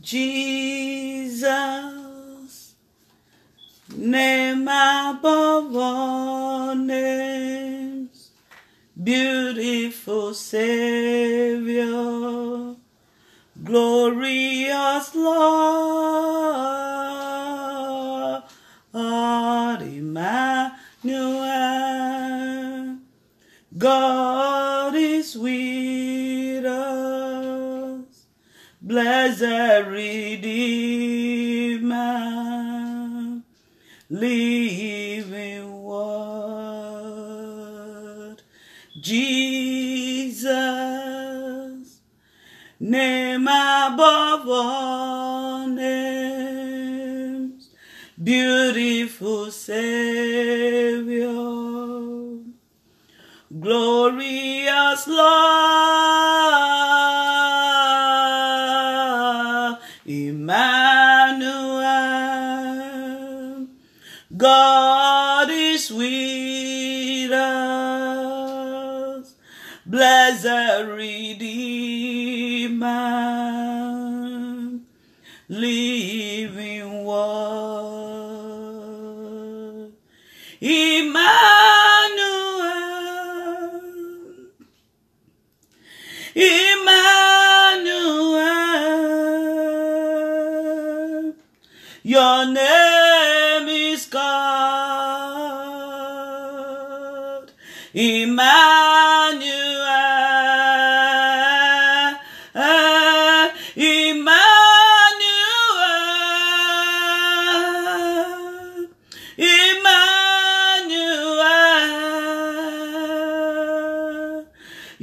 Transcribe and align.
Jesus, 0.00 1.46
name 3.96 4.62
above 4.68 5.74
all 5.74 6.74
names, 6.74 8.30
beautiful 9.02 10.34
Savior, 10.34 11.86
glorious 13.64 15.14
Lord, 15.14 16.85
blessed 29.46 29.86
Redeemer, 29.88 30.72
living 34.10 35.82
word, 35.82 36.82
Jesus, 39.00 40.50
name 42.80 43.46
above 43.46 44.48
all 44.48 45.68
names, 45.68 47.70
beautiful 48.22 49.50
Savior, 49.52 51.32
glorious 53.60 55.06
Lord, 55.06 56.15
Redeemer, 70.84 71.36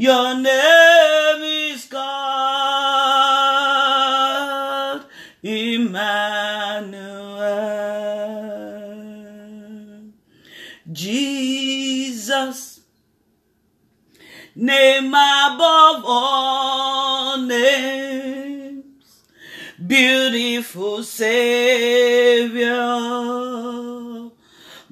your 0.04 0.36
name 0.36 1.42
is 1.72 1.86
God, 1.86 2.04
Emmanuel. 5.42 6.04
Jesus, 10.92 12.82
name 14.54 15.08
above 15.08 16.04
all 16.06 17.38
names, 17.38 18.84
beautiful 19.88 21.02
Savior, 21.02 22.68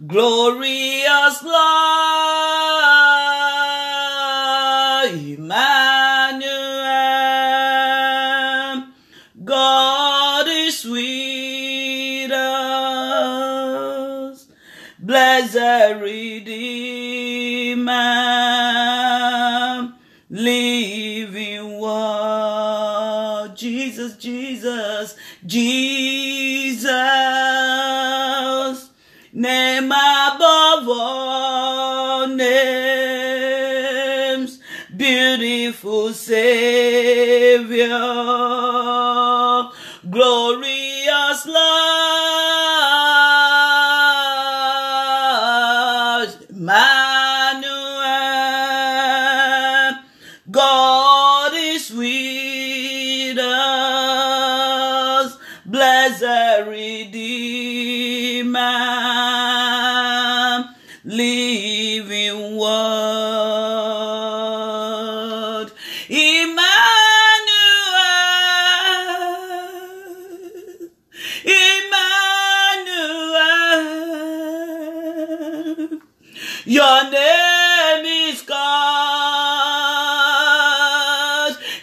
glorious 0.08 1.44
Lord, 1.44 2.11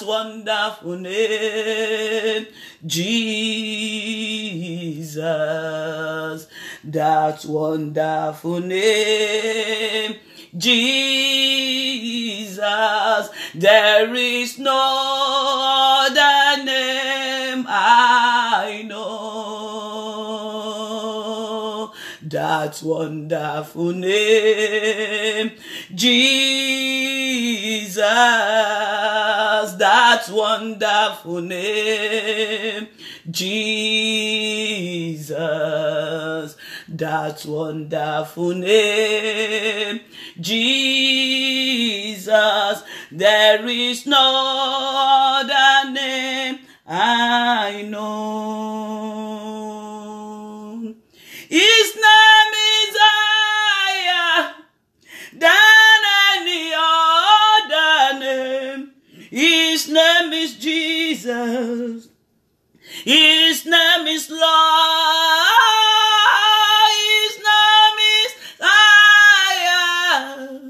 that 0.00 0.06
wonderful 0.06 0.96
name, 0.96 2.46
Jesus, 2.86 3.26
That's 6.84 7.44
wonderful 7.44 8.60
name, 8.60 10.16
Jesus, 10.56 12.62
there 13.54 14.14
is 14.14 14.58
no 14.58 16.06
other 16.06 16.37
That 22.30 22.82
wonderful 22.82 23.92
name, 23.92 25.52
Jesus, 25.94 28.04
that 29.76 30.28
wonderful 30.30 31.40
name, 31.40 32.88
Jesus, 33.30 35.38
that 36.88 37.44
wonderful 37.46 38.54
name, 38.54 40.00
Jesus, 40.38 42.82
There 43.10 43.66
is 43.66 44.06
no 44.06 45.40
other 45.40 45.90
name 45.92 46.58
I 46.86 47.86
know. 47.88 48.98
His 51.48 51.96
name 51.96 52.17
Jesus. 61.18 62.08
His 63.04 63.66
name 63.66 64.06
is 64.06 64.30
Lord. 64.30 64.38
His 66.94 67.38
name 67.38 67.98
is 68.22 68.32
higher 68.60 70.60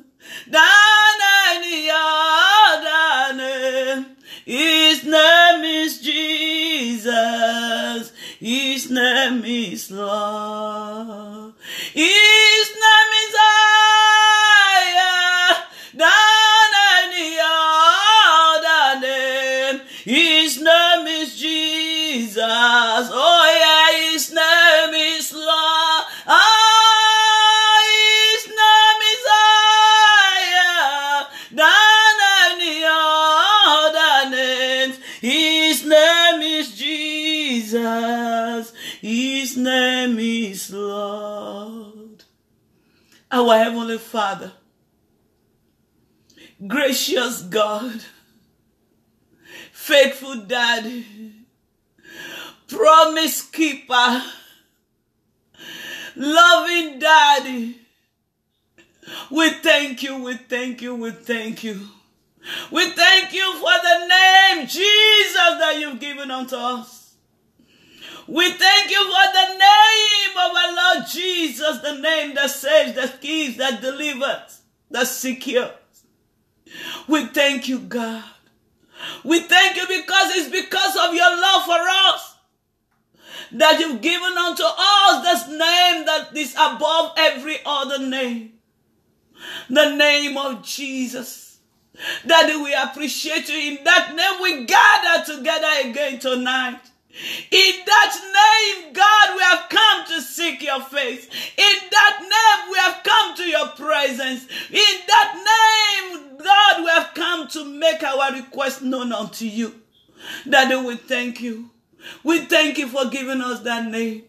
than 0.49 1.21
any 1.53 1.91
other 1.93 3.37
name. 3.37 4.17
His 4.47 5.05
name 5.05 5.65
is 5.65 6.01
Jesus. 6.01 8.13
His 8.41 8.91
name 8.91 9.45
is 9.45 9.91
Lord. 9.91 11.48
Our 43.39 43.57
Heavenly 43.57 43.99
Father, 43.99 44.51
gracious 46.67 47.43
God, 47.43 48.03
faithful 49.71 50.43
Daddy, 50.43 51.07
promise 52.67 53.43
keeper, 53.43 54.25
loving 56.17 56.99
Daddy. 56.99 57.79
We 59.31 59.51
thank 59.51 60.03
you, 60.03 60.25
we 60.25 60.35
thank 60.35 60.83
you, 60.83 60.97
we 60.97 61.13
thank 61.13 61.63
you. 61.63 61.81
We 62.73 62.91
thank 62.91 63.33
you 63.33 63.53
for 63.55 63.71
the 63.85 64.07
name 64.09 64.67
Jesus 64.67 65.33
that 65.35 65.77
you've 65.79 66.01
given 66.01 66.33
unto 66.33 66.57
us. 66.57 66.98
We 68.29 68.53
thank 68.53 68.91
you 68.91 69.05
for 69.05 69.33
the 69.33 69.49
name 69.55 70.37
of 70.37 70.55
our 70.55 70.75
Lord 70.77 71.09
Jesus, 71.09 71.79
the 71.79 71.99
name 71.99 72.35
that 72.35 72.51
saves, 72.51 72.95
that 72.95 73.23
keeps, 73.23 73.57
that 73.57 73.81
delivers, 73.81 74.61
that 74.91 75.07
secures. 75.07 75.71
We 77.09 77.27
thank 77.29 77.69
you, 77.69 77.79
God. 77.79 78.23
We 79.25 79.41
thank 79.41 79.77
you 79.77 79.87
because 79.87 80.37
it's 80.37 80.51
because 80.51 80.97
of 80.97 81.15
your 81.15 81.41
love 81.41 81.65
for 81.65 81.79
us 81.79 82.35
that 83.53 83.81
you've 83.81 84.03
given 84.03 84.37
unto 84.37 84.63
us 84.63 85.23
this 85.23 85.49
name 85.49 86.05
that 86.05 86.29
is 86.37 86.53
above 86.53 87.13
every 87.17 87.57
other 87.65 88.07
name. 88.07 88.53
The 89.71 89.95
name 89.95 90.37
of 90.37 90.63
Jesus. 90.65 91.61
Daddy, 92.27 92.57
we 92.57 92.75
appreciate 92.75 93.49
you. 93.49 93.79
In 93.79 93.85
that 93.85 94.15
name, 94.15 94.43
we 94.43 94.67
gather 94.67 95.35
together 95.35 95.89
again 95.89 96.19
tonight. 96.19 96.81
In 97.51 97.73
that 97.87 98.15
name, 98.23 98.93
God, 98.93 99.37
we 99.37 99.43
have 99.43 99.69
come 99.69 100.07
to 100.07 100.23
seek 100.23 100.63
your 100.63 100.81
face. 100.83 101.27
In 101.57 101.89
that 101.91 102.19
name, 102.21 102.71
we 102.73 102.79
have 102.79 103.03
come 103.03 103.35
to 103.37 103.45
your 103.45 103.69
presence. 103.69 104.47
In 104.71 104.99
that 105.09 106.13
name, 106.15 106.39
God, 106.39 106.83
we 106.85 106.91
have 106.91 107.15
come 107.15 107.49
to 107.49 107.65
make 107.65 108.03
our 108.03 108.33
request 108.33 108.83
known 108.83 109.13
unto 109.13 109.47
you. 109.47 109.75
Daddy, 110.49 110.77
we 110.77 110.97
thank 110.97 111.41
you. 111.41 111.71
We 112.23 112.41
thank 112.41 112.79
you 112.79 112.89
for 112.89 113.07
giving 113.07 113.41
us 113.41 113.61
that 113.61 113.87
name. 113.91 114.23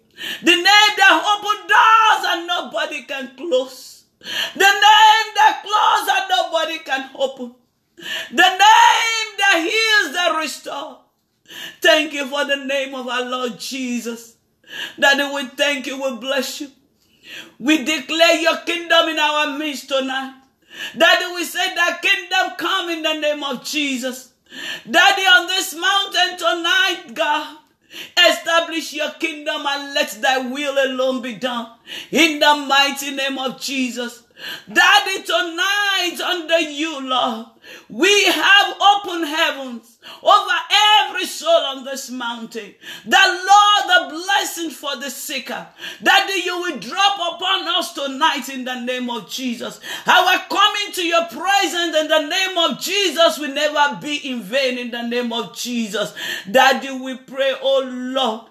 The 0.43 0.51
name 0.51 0.63
that 0.63 1.37
opens 1.37 1.71
doors 1.71 2.33
and 2.33 2.47
nobody 2.47 3.03
can 3.03 3.35
close. 3.37 4.03
The 4.19 4.59
name 4.59 5.27
that 5.35 5.61
closes 5.63 6.09
and 6.17 6.29
nobody 6.29 6.79
can 6.79 7.09
open. 7.15 7.55
The 8.31 8.49
name 8.49 9.37
that 9.37 9.59
heals, 9.59 10.13
that 10.13 10.35
restores. 10.37 10.97
Thank 11.81 12.13
you 12.13 12.27
for 12.27 12.45
the 12.45 12.57
name 12.57 12.93
of 12.93 13.07
our 13.19 13.29
Lord 13.29 13.59
Jesus. 13.59 14.35
Daddy, 14.99 15.33
we 15.33 15.45
thank 15.49 15.87
you, 15.87 16.01
we 16.01 16.17
bless 16.17 16.61
you. 16.61 16.69
We 17.59 17.83
declare 17.83 18.41
your 18.41 18.57
kingdom 18.57 19.09
in 19.09 19.19
our 19.19 19.57
midst 19.57 19.89
tonight. 19.89 20.35
Daddy, 20.97 21.25
we 21.35 21.43
say 21.43 21.75
that 21.75 22.01
kingdom 22.01 22.57
come 22.57 22.89
in 22.89 23.01
the 23.01 23.19
name 23.19 23.43
of 23.43 23.63
Jesus. 23.63 24.33
Daddy, 24.89 25.21
on 25.21 25.47
this 25.47 25.75
mountain 25.75 26.37
tonight, 26.37 27.13
God, 27.13 27.57
establish 28.29 28.93
your 28.93 29.11
kingdom 29.11 29.63
and 29.65 29.93
let 29.93 30.11
thy 30.21 30.37
will 30.49 30.75
alone 30.91 31.21
be 31.21 31.35
done. 31.35 31.71
In 32.11 32.39
the 32.39 32.65
mighty 32.67 33.11
name 33.11 33.37
of 33.37 33.59
Jesus. 33.59 34.23
Daddy, 34.71 35.23
tonight 35.23 36.17
under 36.23 36.59
you, 36.59 37.01
Lord, 37.07 37.47
we 37.89 38.25
have 38.25 38.75
open 38.81 39.23
heavens 39.23 39.97
over 40.23 40.51
every 41.01 41.25
soul 41.25 41.49
on 41.49 41.83
this 41.83 42.09
mountain. 42.09 42.73
That 43.05 43.27
Lord, 43.27 44.11
the 44.11 44.23
blessing 44.23 44.69
for 44.69 44.95
the 44.97 45.09
sicker, 45.09 45.67
that 46.01 46.41
you 46.45 46.57
will 46.61 46.79
drop 46.79 47.15
upon 47.15 47.67
us 47.67 47.93
tonight 47.93 48.49
in 48.49 48.63
the 48.63 48.79
name 48.81 49.09
of 49.09 49.29
Jesus. 49.29 49.79
Our 50.05 50.39
coming 50.49 50.93
to 50.93 51.05
your 51.05 51.25
presence 51.27 51.95
in 51.95 52.07
the 52.07 52.27
name 52.27 52.57
of 52.57 52.79
Jesus 52.79 53.37
will 53.37 53.53
never 53.53 53.99
be 54.01 54.17
in 54.17 54.41
vain 54.41 54.77
in 54.77 54.91
the 54.91 55.03
name 55.07 55.33
of 55.33 55.55
Jesus. 55.55 56.13
Daddy, 56.49 56.91
we 56.91 57.17
pray, 57.17 57.55
oh 57.61 57.83
Lord, 57.85 58.45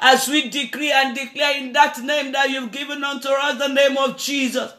as 0.00 0.28
we 0.28 0.48
decree 0.48 0.92
and 0.92 1.16
declare 1.16 1.56
in 1.58 1.72
that 1.72 2.02
name 2.02 2.32
that 2.32 2.50
you've 2.50 2.72
given 2.72 3.04
unto 3.04 3.28
us, 3.28 3.58
the 3.58 3.68
name 3.68 3.96
of 3.96 4.16
Jesus. 4.16 4.72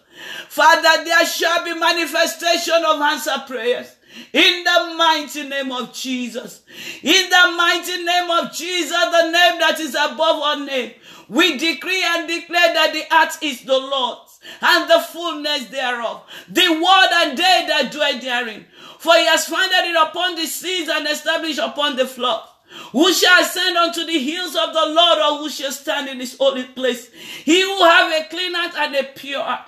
Father, 0.47 1.03
there 1.03 1.25
shall 1.25 1.63
be 1.63 1.73
manifestation 1.73 2.83
of 2.85 3.01
answer 3.01 3.43
prayers. 3.47 3.95
In 4.33 4.63
the 4.63 4.95
mighty 4.97 5.47
name 5.47 5.71
of 5.71 5.93
Jesus. 5.93 6.63
In 7.03 7.29
the 7.29 7.53
mighty 7.55 8.03
name 8.03 8.29
of 8.29 8.51
Jesus, 8.51 8.91
the 8.91 9.31
name 9.31 9.59
that 9.59 9.77
is 9.79 9.95
above 9.95 10.19
all 10.19 10.59
name. 10.59 10.93
We 11.27 11.57
decree 11.57 12.03
and 12.03 12.27
declare 12.27 12.73
that 12.73 12.91
the 12.91 13.15
earth 13.15 13.37
is 13.41 13.61
the 13.63 13.77
Lord's 13.77 14.39
and 14.61 14.89
the 14.89 14.99
fullness 14.99 15.65
thereof. 15.65 16.23
The 16.49 16.69
world 16.71 17.09
and 17.13 17.37
they 17.37 17.65
that 17.67 17.91
dwell 17.91 18.19
therein. 18.19 18.65
For 18.97 19.13
he 19.13 19.25
has 19.25 19.45
founded 19.45 19.91
it 19.91 19.95
upon 19.95 20.35
the 20.35 20.45
seas 20.45 20.89
and 20.89 21.07
established 21.07 21.59
upon 21.59 21.95
the 21.95 22.07
flood. 22.07 22.43
Who 22.91 23.13
shall 23.13 23.41
ascend 23.41 23.77
unto 23.77 24.05
the 24.05 24.19
hills 24.19 24.55
of 24.55 24.73
the 24.73 24.85
Lord 24.87 25.19
or 25.19 25.37
who 25.39 25.49
shall 25.49 25.71
stand 25.71 26.09
in 26.09 26.19
his 26.19 26.37
holy 26.37 26.65
place? 26.65 27.09
He 27.43 27.61
who 27.61 27.83
have 27.83 28.11
a 28.11 28.27
clean 28.29 28.53
heart 28.53 28.73
and 28.77 28.95
a 28.95 29.03
pure 29.03 29.41
heart 29.41 29.67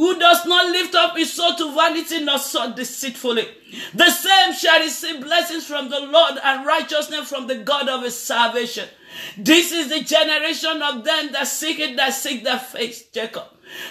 who 0.00 0.18
does 0.18 0.46
not 0.46 0.72
lift 0.72 0.94
up 0.94 1.14
his 1.14 1.30
soul 1.30 1.54
to 1.54 1.74
vanity 1.74 2.24
nor 2.24 2.38
sought 2.38 2.74
deceitfully. 2.74 3.46
The 3.92 4.10
same 4.10 4.54
shall 4.54 4.80
receive 4.80 5.20
blessings 5.20 5.66
from 5.66 5.90
the 5.90 6.00
Lord 6.00 6.38
and 6.42 6.64
righteousness 6.66 7.28
from 7.28 7.46
the 7.46 7.56
God 7.56 7.86
of 7.86 8.02
his 8.02 8.16
salvation. 8.16 8.88
This 9.36 9.72
is 9.72 9.90
the 9.90 10.00
generation 10.00 10.80
of 10.80 11.04
them 11.04 11.32
that 11.32 11.48
seek 11.48 11.80
it, 11.80 11.98
that 11.98 12.14
seek 12.14 12.44
their 12.44 12.58
face, 12.58 13.08
Jacob. 13.08 13.44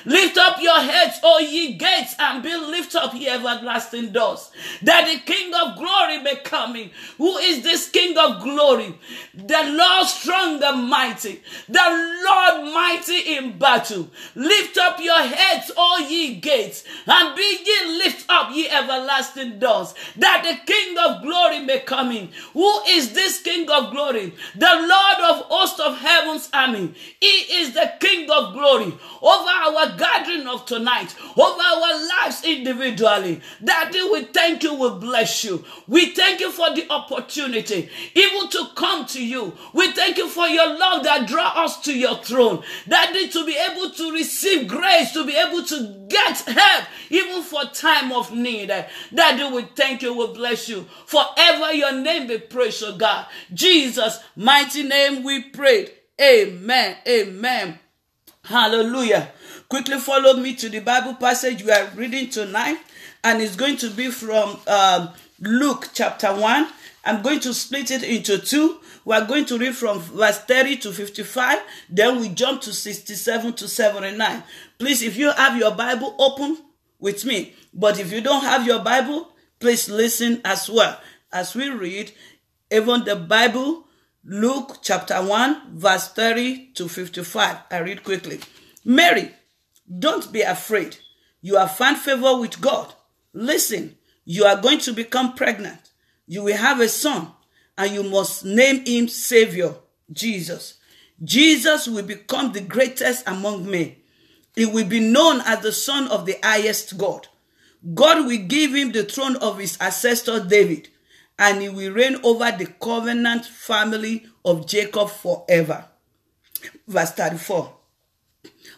Lift 0.05 0.37
up 0.37 0.61
your 0.61 0.79
heads, 0.79 1.19
O 1.23 1.39
ye 1.39 1.73
gates, 1.73 2.15
and 2.19 2.41
be 2.43 2.55
lift 2.55 2.95
up 2.95 3.13
ye 3.13 3.27
everlasting 3.27 4.11
doors, 4.11 4.51
that 4.81 5.05
the 5.07 5.19
King 5.31 5.53
of 5.53 5.77
glory 5.77 6.19
may 6.19 6.37
come 6.37 6.75
in. 6.75 6.91
Who 7.17 7.37
is 7.37 7.63
this 7.63 7.89
King 7.89 8.17
of 8.17 8.41
glory? 8.41 8.95
The 9.33 9.63
Lord 9.65 10.07
strong 10.07 10.63
and 10.63 10.89
mighty, 10.89 11.41
the 11.67 12.23
Lord 12.25 12.73
mighty 12.73 13.35
in 13.35 13.57
battle. 13.57 14.09
Lift 14.35 14.77
up 14.77 14.99
your 14.99 15.21
heads, 15.21 15.71
O 15.75 16.07
ye 16.09 16.35
gates, 16.35 16.83
and 17.05 17.35
be 17.35 17.59
ye 17.65 17.97
lift 17.97 18.25
up 18.29 18.53
ye 18.53 18.69
everlasting 18.69 19.59
doors, 19.59 19.93
that 20.17 20.43
the 20.43 20.71
King 20.71 20.97
of 20.97 21.21
glory 21.21 21.59
may 21.59 21.79
come 21.79 22.11
in. 22.11 22.29
Who 22.53 22.81
is 22.87 23.13
this 23.13 23.41
King 23.41 23.69
of 23.69 23.91
glory? 23.91 24.33
The 24.55 24.65
Lord 24.65 25.31
of 25.31 25.45
hosts 25.45 25.79
of 25.79 25.97
heaven's 25.97 26.49
army. 26.53 26.93
He 27.19 27.27
is 27.27 27.73
the 27.73 27.93
King 27.99 28.29
of 28.29 28.53
glory 28.53 28.93
over 29.21 29.68
our 29.75 29.97
gathering 29.97 30.47
of 30.47 30.65
tonight, 30.65 31.15
over 31.37 31.61
our 31.61 32.07
lives 32.07 32.43
individually. 32.43 33.41
Daddy, 33.63 34.01
we 34.11 34.25
thank 34.25 34.63
you, 34.63 34.73
we 34.75 34.89
bless 34.99 35.43
you. 35.43 35.63
We 35.87 36.13
thank 36.13 36.39
you 36.39 36.51
for 36.51 36.73
the 36.73 36.89
opportunity, 36.91 37.89
even 38.15 38.49
to 38.49 38.67
come 38.75 39.05
to 39.07 39.25
you. 39.25 39.53
We 39.73 39.91
thank 39.91 40.17
you 40.17 40.27
for 40.27 40.47
your 40.47 40.77
love 40.77 41.03
that 41.03 41.27
draw 41.27 41.63
us 41.63 41.81
to 41.81 41.97
your 41.97 42.17
throne. 42.17 42.63
Daddy, 42.87 43.29
to 43.29 43.45
be 43.45 43.57
able 43.57 43.89
to 43.91 44.11
receive 44.11 44.67
grace, 44.67 45.11
to 45.13 45.25
be 45.25 45.35
able 45.35 45.63
to 45.63 46.05
get 46.09 46.37
help, 46.39 46.85
even 47.09 47.43
for 47.43 47.63
time 47.65 48.11
of 48.11 48.33
need. 48.33 48.67
Daddy, 49.13 49.55
we 49.55 49.63
thank 49.75 50.01
you, 50.01 50.13
we 50.13 50.33
bless 50.33 50.69
you. 50.69 50.85
Forever 51.05 51.73
your 51.73 51.91
name 51.93 52.27
be 52.27 52.37
praised, 52.37 52.83
oh 52.85 52.97
God. 52.97 53.27
Jesus' 53.53 54.19
mighty 54.35 54.83
name 54.83 55.23
we 55.23 55.43
prayed. 55.43 55.91
Amen. 56.21 56.97
Amen. 57.07 57.79
Hallelujah. 58.43 59.31
Quickly 59.69 59.99
follow 59.99 60.33
me 60.33 60.55
to 60.55 60.67
the 60.67 60.79
Bible 60.79 61.13
passage 61.13 61.63
we 61.63 61.69
are 61.69 61.85
reading 61.95 62.27
tonight, 62.27 62.79
and 63.23 63.39
it's 63.39 63.55
going 63.55 63.77
to 63.77 63.91
be 63.91 64.09
from 64.09 64.59
um, 64.65 65.09
Luke 65.39 65.89
chapter 65.93 66.33
1. 66.33 66.67
I'm 67.05 67.21
going 67.21 67.39
to 67.41 67.53
split 67.53 67.91
it 67.91 68.01
into 68.01 68.39
two. 68.39 68.79
We 69.05 69.15
are 69.15 69.25
going 69.27 69.45
to 69.45 69.59
read 69.59 69.75
from 69.75 69.99
verse 69.99 70.39
30 70.39 70.77
to 70.77 70.91
55, 70.91 71.59
then 71.87 72.19
we 72.19 72.29
jump 72.29 72.61
to 72.61 72.73
67 72.73 73.53
to 73.53 73.67
79. 73.67 74.43
Please, 74.79 75.03
if 75.03 75.15
you 75.15 75.31
have 75.33 75.55
your 75.55 75.75
Bible 75.75 76.15
open 76.17 76.57
with 76.99 77.23
me, 77.23 77.53
but 77.71 77.99
if 77.99 78.11
you 78.11 78.21
don't 78.21 78.43
have 78.43 78.65
your 78.65 78.79
Bible, 78.79 79.29
please 79.59 79.87
listen 79.87 80.41
as 80.43 80.67
well 80.67 80.99
as 81.31 81.53
we 81.53 81.69
read 81.69 82.11
even 82.71 83.03
the 83.03 83.15
Bible 83.15 83.85
Luke 84.23 84.79
chapter 84.81 85.23
1, 85.23 85.77
verse 85.77 86.07
30 86.11 86.71
to 86.73 86.89
55. 86.89 87.57
I 87.69 87.77
read 87.77 88.03
quickly. 88.03 88.39
Mary, 88.83 89.31
don't 89.97 90.31
be 90.31 90.41
afraid. 90.41 90.97
You 91.41 91.57
have 91.57 91.75
found 91.75 91.97
favor 91.97 92.37
with 92.39 92.61
God. 92.61 92.93
Listen, 93.33 93.97
you 94.25 94.43
are 94.45 94.61
going 94.61 94.79
to 94.79 94.93
become 94.93 95.33
pregnant. 95.35 95.91
You 96.27 96.43
will 96.43 96.57
have 96.57 96.79
a 96.79 96.89
son, 96.89 97.29
and 97.77 97.93
you 97.93 98.03
must 98.03 98.45
name 98.45 98.85
him 98.85 99.07
Savior, 99.07 99.75
Jesus. 100.11 100.77
Jesus 101.23 101.87
will 101.87 102.05
become 102.05 102.51
the 102.51 102.61
greatest 102.61 103.27
among 103.27 103.69
men. 103.69 103.95
He 104.55 104.65
will 104.65 104.85
be 104.85 104.99
known 104.99 105.41
as 105.41 105.61
the 105.61 105.71
Son 105.71 106.07
of 106.09 106.25
the 106.25 106.37
highest 106.43 106.97
God. 106.97 107.27
God 107.93 108.25
will 108.25 108.37
give 108.37 108.73
him 108.75 108.91
the 108.91 109.03
throne 109.03 109.37
of 109.37 109.57
his 109.57 109.77
ancestor 109.77 110.43
David 110.43 110.89
and 111.37 111.61
he 111.61 111.69
will 111.69 111.93
reign 111.93 112.17
over 112.23 112.51
the 112.51 112.65
covenant 112.65 113.45
family 113.45 114.25
of 114.43 114.67
Jacob 114.67 115.09
forever. 115.09 115.85
Verse 116.87 117.11
34. 117.11 117.73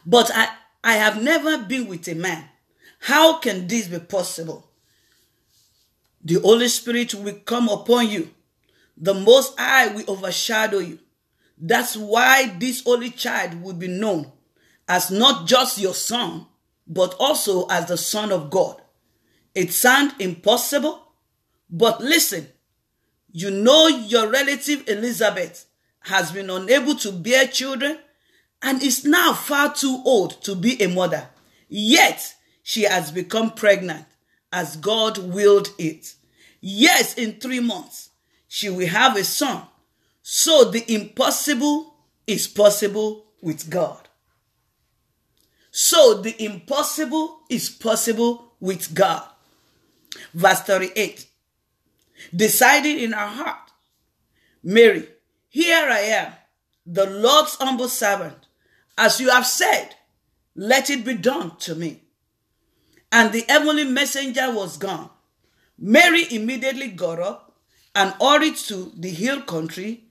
But 0.05 0.29
I, 0.33 0.49
I 0.83 0.93
have 0.93 1.21
never 1.21 1.59
been 1.59 1.87
with 1.87 2.07
a 2.07 2.15
man. 2.15 2.45
How 2.99 3.39
can 3.39 3.67
this 3.67 3.87
be 3.87 3.99
possible? 3.99 4.67
The 6.23 6.35
Holy 6.39 6.67
Spirit 6.67 7.13
will 7.13 7.35
come 7.45 7.69
upon 7.69 8.09
you. 8.09 8.29
The 8.97 9.13
Most 9.13 9.57
High 9.59 9.87
will 9.87 10.03
overshadow 10.07 10.79
you. 10.79 10.99
That's 11.57 11.95
why 11.95 12.55
this 12.59 12.83
holy 12.83 13.11
child 13.11 13.61
will 13.61 13.73
be 13.73 13.87
known 13.87 14.31
as 14.87 15.11
not 15.11 15.47
just 15.47 15.77
your 15.77 15.93
son, 15.93 16.45
but 16.87 17.15
also 17.19 17.67
as 17.67 17.87
the 17.87 17.97
Son 17.97 18.31
of 18.31 18.49
God. 18.49 18.81
It 19.53 19.71
sounds 19.71 20.13
impossible, 20.19 21.11
but 21.69 22.01
listen, 22.01 22.47
you 23.31 23.51
know 23.51 23.87
your 23.87 24.29
relative 24.29 24.87
Elizabeth 24.87 25.65
has 26.01 26.31
been 26.31 26.49
unable 26.49 26.95
to 26.95 27.11
bear 27.11 27.47
children 27.47 27.99
and 28.61 28.81
is 28.81 29.05
now 29.05 29.33
far 29.33 29.73
too 29.73 30.01
old 30.05 30.41
to 30.43 30.55
be 30.55 30.81
a 30.81 30.87
mother. 30.87 31.29
Yet 31.67 32.35
she 32.63 32.83
has 32.83 33.11
become 33.11 33.51
pregnant 33.51 34.05
as 34.51 34.77
God 34.77 35.17
willed 35.17 35.69
it. 35.77 36.13
Yes, 36.59 37.15
in 37.15 37.33
three 37.33 37.59
months 37.59 38.09
she 38.47 38.69
will 38.69 38.87
have 38.87 39.15
a 39.15 39.23
son. 39.23 39.63
So 40.21 40.65
the 40.65 40.83
impossible 40.93 41.95
is 42.27 42.47
possible 42.47 43.25
with 43.41 43.69
God. 43.69 44.07
So 45.71 46.21
the 46.21 46.35
impossible 46.43 47.39
is 47.49 47.69
possible 47.69 48.53
with 48.59 48.93
God. 48.93 49.27
Verse 50.33 50.61
38 50.61 51.27
deciding 52.35 52.99
in 52.99 53.13
her 53.13 53.27
heart, 53.27 53.71
Mary, 54.63 55.07
here 55.49 55.89
I 55.89 55.99
am, 55.99 56.33
the 56.85 57.09
Lord's 57.09 57.55
humble 57.55 57.89
servant. 57.89 58.40
As 59.01 59.19
you 59.19 59.31
have 59.31 59.47
said, 59.47 59.95
let 60.55 60.91
it 60.91 61.03
be 61.03 61.15
done 61.15 61.57
to 61.61 61.73
me. 61.73 62.03
And 63.11 63.33
the 63.33 63.43
heavenly 63.49 63.83
messenger 63.83 64.53
was 64.53 64.77
gone. 64.77 65.09
Mary 65.79 66.27
immediately 66.29 66.89
got 66.89 67.19
up 67.19 67.55
and 67.95 68.13
hurried 68.21 68.57
to 68.57 68.91
the 68.95 69.09
hill 69.09 69.41
country 69.41 70.03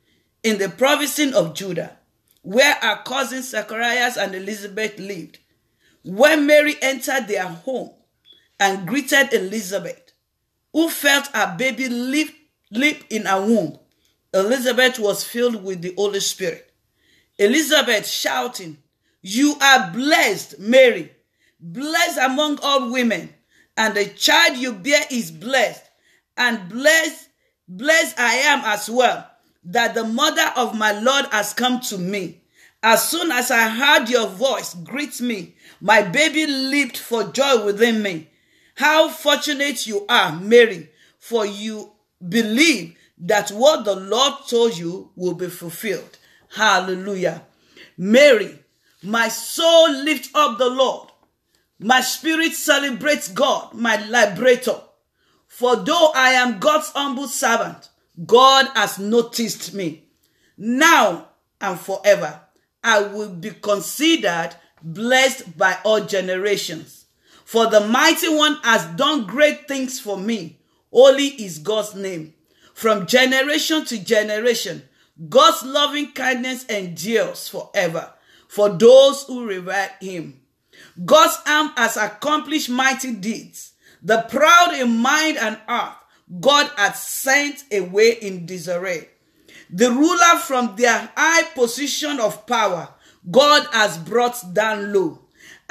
in 0.42 0.58
the 0.58 0.68
province 0.68 1.20
of 1.20 1.54
Judah, 1.54 1.98
where 2.42 2.74
her 2.82 3.00
cousins 3.04 3.50
Zacharias 3.50 4.16
and 4.16 4.34
Elizabeth 4.34 4.98
lived. 4.98 5.38
When 6.02 6.46
Mary 6.48 6.74
entered 6.82 7.28
their 7.28 7.46
home 7.46 7.92
and 8.58 8.88
greeted 8.88 9.32
Elizabeth, 9.32 10.12
who 10.72 10.90
felt 10.90 11.28
her 11.28 11.54
baby 11.56 11.88
leap, 11.88 12.34
leap 12.72 13.04
in 13.08 13.26
her 13.26 13.40
womb. 13.40 13.78
Elizabeth 14.34 14.98
was 14.98 15.22
filled 15.22 15.62
with 15.62 15.80
the 15.80 15.94
Holy 15.96 16.18
Spirit. 16.18 16.66
Elizabeth 17.40 18.06
shouting, 18.06 18.76
You 19.22 19.54
are 19.60 19.90
blessed, 19.92 20.58
Mary, 20.58 21.12
blessed 21.58 22.18
among 22.18 22.58
all 22.62 22.90
women, 22.90 23.34
and 23.76 23.94
the 23.94 24.06
child 24.06 24.56
you 24.56 24.72
bear 24.72 25.02
is 25.10 25.30
blessed, 25.30 25.84
and 26.36 26.68
blessed, 26.68 27.28
blessed 27.68 28.18
I 28.18 28.34
am 28.36 28.62
as 28.64 28.88
well, 28.88 29.30
that 29.64 29.94
the 29.94 30.04
mother 30.04 30.50
of 30.56 30.76
my 30.76 30.92
Lord 30.92 31.26
has 31.32 31.52
come 31.52 31.80
to 31.80 31.98
me. 31.98 32.40
As 32.82 33.10
soon 33.10 33.30
as 33.30 33.50
I 33.50 33.68
heard 33.68 34.08
your 34.08 34.26
voice 34.26 34.72
greet 34.72 35.20
me, 35.20 35.54
my 35.82 36.00
baby 36.00 36.46
leaped 36.46 36.96
for 36.96 37.24
joy 37.24 37.64
within 37.64 38.02
me. 38.02 38.30
How 38.76 39.10
fortunate 39.10 39.86
you 39.86 40.06
are, 40.08 40.32
Mary, 40.40 40.88
for 41.18 41.44
you 41.44 41.92
believe 42.26 42.96
that 43.18 43.50
what 43.50 43.84
the 43.84 43.96
Lord 43.96 44.32
told 44.48 44.78
you 44.78 45.10
will 45.14 45.34
be 45.34 45.48
fulfilled. 45.48 46.16
Hallelujah. 46.54 47.42
Mary, 47.98 48.58
my 49.02 49.28
soul 49.28 49.90
lifts 50.04 50.30
up 50.34 50.58
the 50.58 50.68
Lord. 50.68 51.10
My 51.78 52.02
spirit 52.02 52.52
celebrates 52.52 53.28
God, 53.28 53.72
my 53.72 54.04
liberator. 54.06 54.80
For 55.46 55.76
though 55.76 56.12
I 56.14 56.32
am 56.32 56.58
God's 56.58 56.90
humble 56.90 57.26
servant, 57.26 57.88
God 58.26 58.68
has 58.74 58.98
noticed 58.98 59.72
me. 59.72 60.04
Now 60.58 61.28
and 61.60 61.80
forever, 61.80 62.40
I 62.84 63.00
will 63.00 63.30
be 63.30 63.50
considered 63.50 64.50
blessed 64.82 65.56
by 65.56 65.78
all 65.84 66.04
generations. 66.04 67.06
For 67.44 67.66
the 67.66 67.80
mighty 67.80 68.28
one 68.28 68.58
has 68.62 68.84
done 68.96 69.26
great 69.26 69.66
things 69.66 69.98
for 69.98 70.16
me. 70.16 70.60
Holy 70.92 71.28
is 71.28 71.58
God's 71.58 71.94
name. 71.94 72.34
From 72.74 73.06
generation 73.06 73.84
to 73.86 74.02
generation, 74.02 74.82
God's 75.28 75.64
loving 75.64 76.12
kindness 76.12 76.64
endures 76.66 77.48
forever 77.48 78.12
for 78.50 78.68
those 78.68 79.24
who 79.24 79.46
revere 79.46 79.90
him. 80.00 80.40
God's 81.04 81.38
arm 81.46 81.72
has 81.76 81.96
accomplished 81.96 82.68
mighty 82.70 83.14
deeds. 83.14 83.72
The 84.02 84.26
proud 84.28 84.74
in 84.74 84.98
mind 84.98 85.38
and 85.38 85.58
heart, 85.66 85.96
God 86.40 86.70
has 86.76 87.02
sent 87.02 87.64
away 87.72 88.12
in 88.12 88.46
disarray. 88.46 89.08
The 89.70 89.90
ruler 89.90 90.38
from 90.40 90.74
their 90.76 91.10
high 91.16 91.42
position 91.54 92.18
of 92.18 92.46
power, 92.46 92.88
God 93.30 93.66
has 93.72 93.98
brought 93.98 94.54
down 94.54 94.92
low 94.92 95.20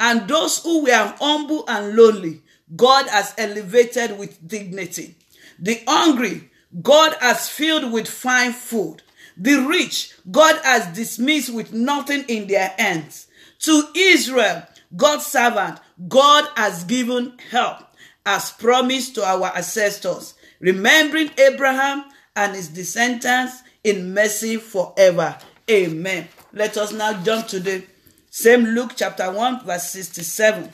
and 0.00 0.26
those 0.26 0.62
who 0.62 0.84
were 0.84 1.14
humble 1.20 1.64
and 1.68 1.94
lonely, 1.94 2.40
God 2.74 3.06
has 3.08 3.34
elevated 3.36 4.18
with 4.18 4.48
dignity. 4.48 5.16
The 5.58 5.82
hungry, 5.86 6.50
God 6.80 7.14
has 7.20 7.50
filled 7.50 7.92
with 7.92 8.08
fine 8.08 8.52
food. 8.52 9.02
The 9.40 9.56
rich, 9.56 10.12
God 10.30 10.60
has 10.64 10.94
dismissed 10.94 11.48
with 11.48 11.72
nothing 11.72 12.24
in 12.28 12.46
their 12.46 12.74
hands. 12.78 13.26
To 13.60 13.88
Israel, 13.96 14.66
God's 14.94 15.24
servant, 15.24 15.80
God 16.08 16.46
has 16.56 16.84
given 16.84 17.38
help 17.50 17.78
as 18.26 18.50
promised 18.52 19.14
to 19.14 19.24
our 19.24 19.50
ancestors, 19.56 20.34
remembering 20.60 21.30
Abraham 21.38 22.04
and 22.36 22.54
his 22.54 22.68
descendants 22.68 23.62
in 23.82 24.12
mercy 24.12 24.58
forever. 24.58 25.38
Amen. 25.70 26.28
Let 26.52 26.76
us 26.76 26.92
now 26.92 27.22
jump 27.22 27.48
to 27.48 27.60
the 27.60 27.82
same 28.28 28.64
Luke 28.64 28.92
chapter 28.94 29.32
1, 29.32 29.64
verse 29.64 29.88
67. 29.88 30.70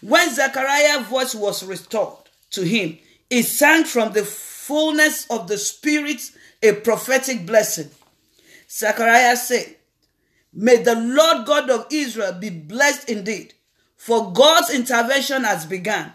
When 0.00 0.34
Zechariah's 0.34 1.06
voice 1.08 1.34
was 1.34 1.62
restored 1.62 2.16
to 2.52 2.62
him, 2.62 2.98
he 3.28 3.42
sang 3.42 3.84
from 3.84 4.14
the 4.14 4.24
fullness 4.24 5.26
of 5.28 5.46
the 5.46 5.58
Spirit 5.58 6.30
a 6.62 6.72
prophetic 6.72 7.44
blessing. 7.44 7.90
Zechariah 8.70 9.36
said, 9.36 9.76
May 10.52 10.76
the 10.82 10.94
Lord 10.94 11.46
God 11.46 11.70
of 11.70 11.86
Israel 11.90 12.32
be 12.32 12.50
blessed 12.50 13.08
indeed, 13.08 13.54
For 13.96 14.32
God's 14.32 14.70
intervention 14.70 15.44
has 15.44 15.66
begun, 15.66 16.12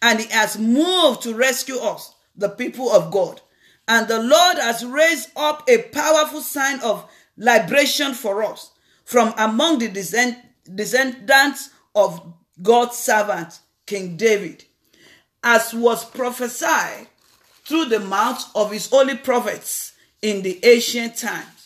and 0.00 0.20
He 0.20 0.26
has 0.28 0.58
moved 0.58 1.22
to 1.22 1.34
rescue 1.34 1.78
us, 1.78 2.14
the 2.36 2.48
people 2.48 2.90
of 2.90 3.10
God. 3.12 3.40
And 3.88 4.06
the 4.06 4.22
Lord 4.22 4.58
has 4.58 4.84
raised 4.84 5.30
up 5.36 5.68
a 5.68 5.82
powerful 5.82 6.40
sign 6.40 6.80
of 6.80 7.10
liberation 7.36 8.14
for 8.14 8.44
us 8.44 8.70
from 9.04 9.34
among 9.36 9.80
the 9.80 9.88
descendants 9.88 11.70
of 11.94 12.34
God's 12.62 12.96
servant, 12.96 13.58
King 13.86 14.16
David, 14.16 14.64
as 15.42 15.74
was 15.74 16.04
prophesied 16.04 17.08
through 17.64 17.86
the 17.86 18.00
mouth 18.00 18.50
of 18.54 18.70
his 18.70 18.88
holy 18.88 19.16
prophets 19.16 19.92
in 20.22 20.42
the 20.42 20.60
ancient 20.64 21.16
times. 21.16 21.59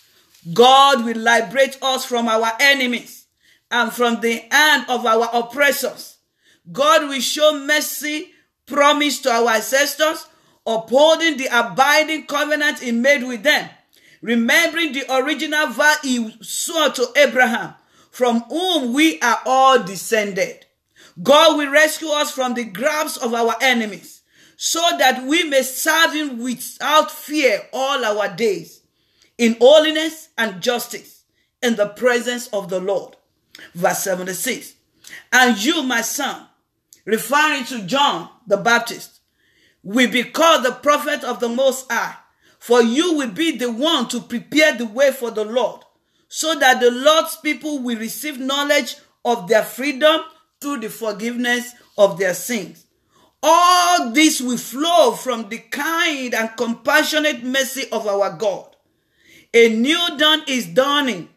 God 0.53 1.05
will 1.05 1.17
liberate 1.17 1.79
us 1.81 2.05
from 2.05 2.29
our 2.29 2.53
enemies 2.61 3.27
and 3.71 3.93
from 3.93 4.21
the 4.21 4.43
hand 4.51 4.87
of 4.89 5.07
our 5.07 5.29
oppressors. 5.33 6.19
God 6.71 7.09
will 7.09 7.21
show 7.21 7.59
mercy 7.59 8.31
promised 8.67 9.23
to 9.25 9.31
our 9.31 9.51
ancestors, 9.51 10.27
upholding 10.67 11.37
the 11.37 11.49
abiding 11.53 12.27
covenant 12.27 12.81
he 12.81 12.93
made 12.93 13.23
with 13.23 13.43
them, 13.43 13.69
remembering 14.23 14.93
the 14.93 15.05
original 15.15 15.69
vow 15.69 15.95
he 16.03 16.35
swore 16.41 16.91
to 16.91 17.09
Abraham, 17.17 17.75
from 18.11 18.41
whom 18.43 18.95
we 18.95 19.21
are 19.21 19.41
all 19.45 19.83
descended. 19.83 20.65
God 21.23 21.59
will 21.59 21.71
rescue 21.71 22.09
us 22.09 22.31
from 22.31 22.55
the 22.55 22.65
grasp 22.65 23.23
of 23.23 23.35
our 23.35 23.57
enemies, 23.61 24.23
so 24.57 24.81
that 24.99 25.25
we 25.25 25.45
may 25.45 25.63
serve 25.63 26.13
him 26.13 26.39
without 26.39 27.11
fear 27.11 27.61
all 27.73 28.05
our 28.05 28.35
days, 28.35 28.81
in 29.39 29.57
holiness 29.61 30.29
and 30.39 30.63
justice, 30.63 31.25
in 31.63 31.77
the 31.77 31.89
presence 31.89 32.49
of 32.49 32.69
the 32.69 32.81
Lord. 32.81 33.17
Verse 33.75 34.01
76. 34.01 34.75
And 35.33 35.63
you, 35.63 35.83
my 35.83 36.01
son, 36.01 36.47
referring 37.05 37.65
to 37.67 37.83
John 37.87 38.29
the 38.47 38.57
Baptist, 38.57 39.21
will 39.83 40.11
be 40.11 40.25
called 40.25 40.65
the 40.65 40.73
prophet 40.73 41.25
of 41.25 41.41
the 41.41 41.49
Most 41.49 41.91
High, 41.91 42.17
for 42.59 42.83
you 42.83 43.15
will 43.15 43.31
be 43.31 43.57
the 43.57 43.71
one 43.71 44.09
to 44.09 44.21
prepare 44.21 44.75
the 44.75 44.87
way 44.87 45.11
for 45.13 45.31
the 45.31 45.45
Lord, 45.45 45.83
so 46.29 46.55
that 46.55 46.81
the 46.81 46.91
Lord's 46.91 47.37
people 47.37 47.81
will 47.81 47.99
receive 47.99 48.41
knowledge 48.41 48.97
of 49.25 49.49
their 49.49 49.63
freedom 49.63 50.21
through 50.61 50.81
the 50.81 50.89
forgiveness 50.89 51.73
of 51.99 52.19
their 52.19 52.35
sins. 52.35 52.87
All 53.43 54.11
this 54.13 54.41
will 54.41 54.57
flow 54.57 55.13
from 55.13 55.51
the 55.51 55.59
kind 55.59 56.35
and 56.35 56.57
compassionate 56.57 57.45
mercy 57.45 57.85
of 57.93 58.07
our 58.07 58.37
God. 58.39 58.74
A 59.55 59.69
new 59.69 60.19
dawn 60.19 60.43
is 60.47 60.67
dawning. 60.67 61.31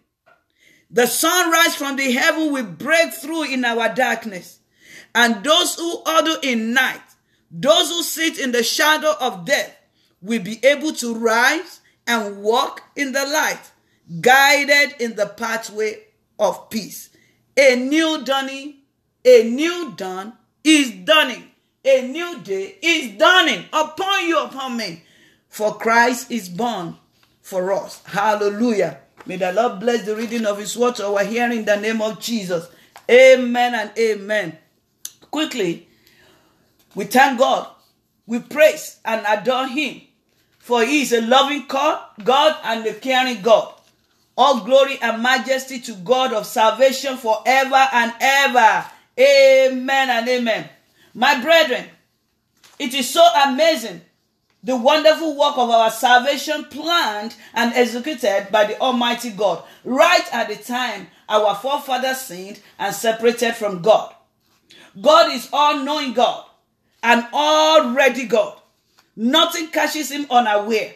The 0.90 1.06
sunrise 1.06 1.76
from 1.76 1.96
the 1.96 2.12
heaven 2.12 2.52
will 2.52 2.66
break 2.66 3.14
through 3.14 3.44
in 3.46 3.64
our 3.64 3.94
darkness. 3.94 4.60
And 5.16 5.44
those 5.44 5.76
who 5.76 6.02
huddle 6.06 6.38
in 6.44 6.74
night, 6.74 7.02
those 7.50 7.90
who 7.90 8.04
sit 8.04 8.40
in 8.40 8.52
the 8.52 8.64
shadow 8.64 9.14
of 9.22 9.46
death, 9.46 9.76
will 10.22 10.42
be 10.42 10.60
able 10.66 10.94
to 10.94 11.16
rise 11.16 11.80
and 12.06 12.42
walk 12.42 12.82
in 12.96 13.12
the 13.12 13.26
light, 13.26 13.72
guided 14.20 15.00
in 15.00 15.16
the 15.16 15.28
pathway 15.28 16.04
of 16.40 16.70
peace. 16.70 17.10
A 17.56 17.76
new 17.76 18.24
dawning 18.24 18.78
a 19.28 19.44
new 19.44 19.94
dawn 19.98 20.38
is 20.64 20.90
dawning. 21.04 21.52
A 21.84 22.08
new 22.08 22.40
day 22.40 22.78
is 22.82 23.18
dawning 23.18 23.66
upon 23.74 24.26
you, 24.26 24.42
upon 24.42 24.78
me. 24.78 25.04
For 25.50 25.76
Christ 25.76 26.32
is 26.32 26.48
born 26.48 26.96
for 27.48 27.72
us. 27.72 28.04
Hallelujah. 28.04 28.98
May 29.25 29.38
the 29.38 29.54
Lord 29.54 29.80
bless 29.80 30.06
the 30.06 30.18
reading 30.18 30.46
of 30.46 30.58
his 30.58 30.75
word 30.75 30.96
to 30.96 31.06
our 31.06 31.24
hearing 31.24 31.60
in 31.60 31.66
the 31.66 31.77
name 31.77 32.01
of 32.01 32.20
Jesus. 32.20 32.68
Amen 33.10 33.74
and 33.74 33.89
amen. 33.98 34.58
Quickly, 35.32 35.88
we 36.94 37.06
thank 37.06 37.39
God. 37.39 37.70
We 38.25 38.39
praise 38.39 39.00
and 39.06 39.25
adore 39.25 39.68
him. 39.68 40.01
For 40.60 40.84
he 40.84 41.04
is 41.04 41.13
a 41.13 41.22
loving 41.22 41.63
God, 41.70 42.01
God 42.22 42.58
and 42.66 42.86
a 42.86 42.94
caring 42.94 43.42
God. 43.42 43.74
All 44.38 44.66
glory 44.66 45.00
and 45.01 45.24
majesty 45.24 45.80
to 45.80 45.94
God 45.94 46.34
of 46.34 46.46
salvation 46.46 47.16
forever 47.16 47.88
and 47.94 48.13
ever. 48.20 48.86
Amen 49.18 50.10
and 50.10 50.27
amen. 50.27 50.70
My 51.13 51.42
brethren, 51.42 51.86
it 52.77 52.94
is 52.94 53.10
so 53.10 53.25
amazing 53.46 54.01
the 54.64 54.76
wonderful 54.76 55.38
work 55.38 55.58
of 55.58 55.70
our 55.70 55.92
salvation 55.92 56.66
planned 56.66 57.36
and 57.53 57.74
executed 57.74 58.48
by 58.51 58.66
the 58.66 58.79
Almighty 58.79 59.29
God 59.29 59.64
right 59.84 60.27
at 60.34 60.50
the 60.50 60.55
time 60.55 61.08
our 61.29 61.55
forefathers 61.55 62.22
sinned 62.22 62.60
and 62.79 62.94
separated 62.94 63.53
from 63.55 63.81
God. 63.81 64.14
God 65.00 65.31
is 65.31 65.50
all 65.53 65.79
knowing 65.84 66.14
God 66.14 66.46
and 67.03 67.25
already 67.34 68.25
God. 68.25 68.60
Nothing 69.16 69.68
catches 69.68 70.12
him 70.12 70.27
unaware. 70.29 70.94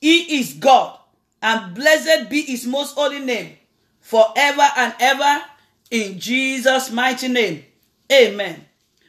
He 0.00 0.38
is 0.38 0.52
God, 0.54 0.98
and 1.40 1.74
blessed 1.74 2.28
be 2.28 2.42
his 2.42 2.66
most 2.66 2.94
holy 2.94 3.20
name 3.20 3.56
forever 4.00 4.66
and 4.76 4.94
ever. 5.00 5.42
In 5.90 6.18
Jesus' 6.18 6.90
mighty 6.90 7.28
name. 7.28 7.64
Amen. 8.12 8.66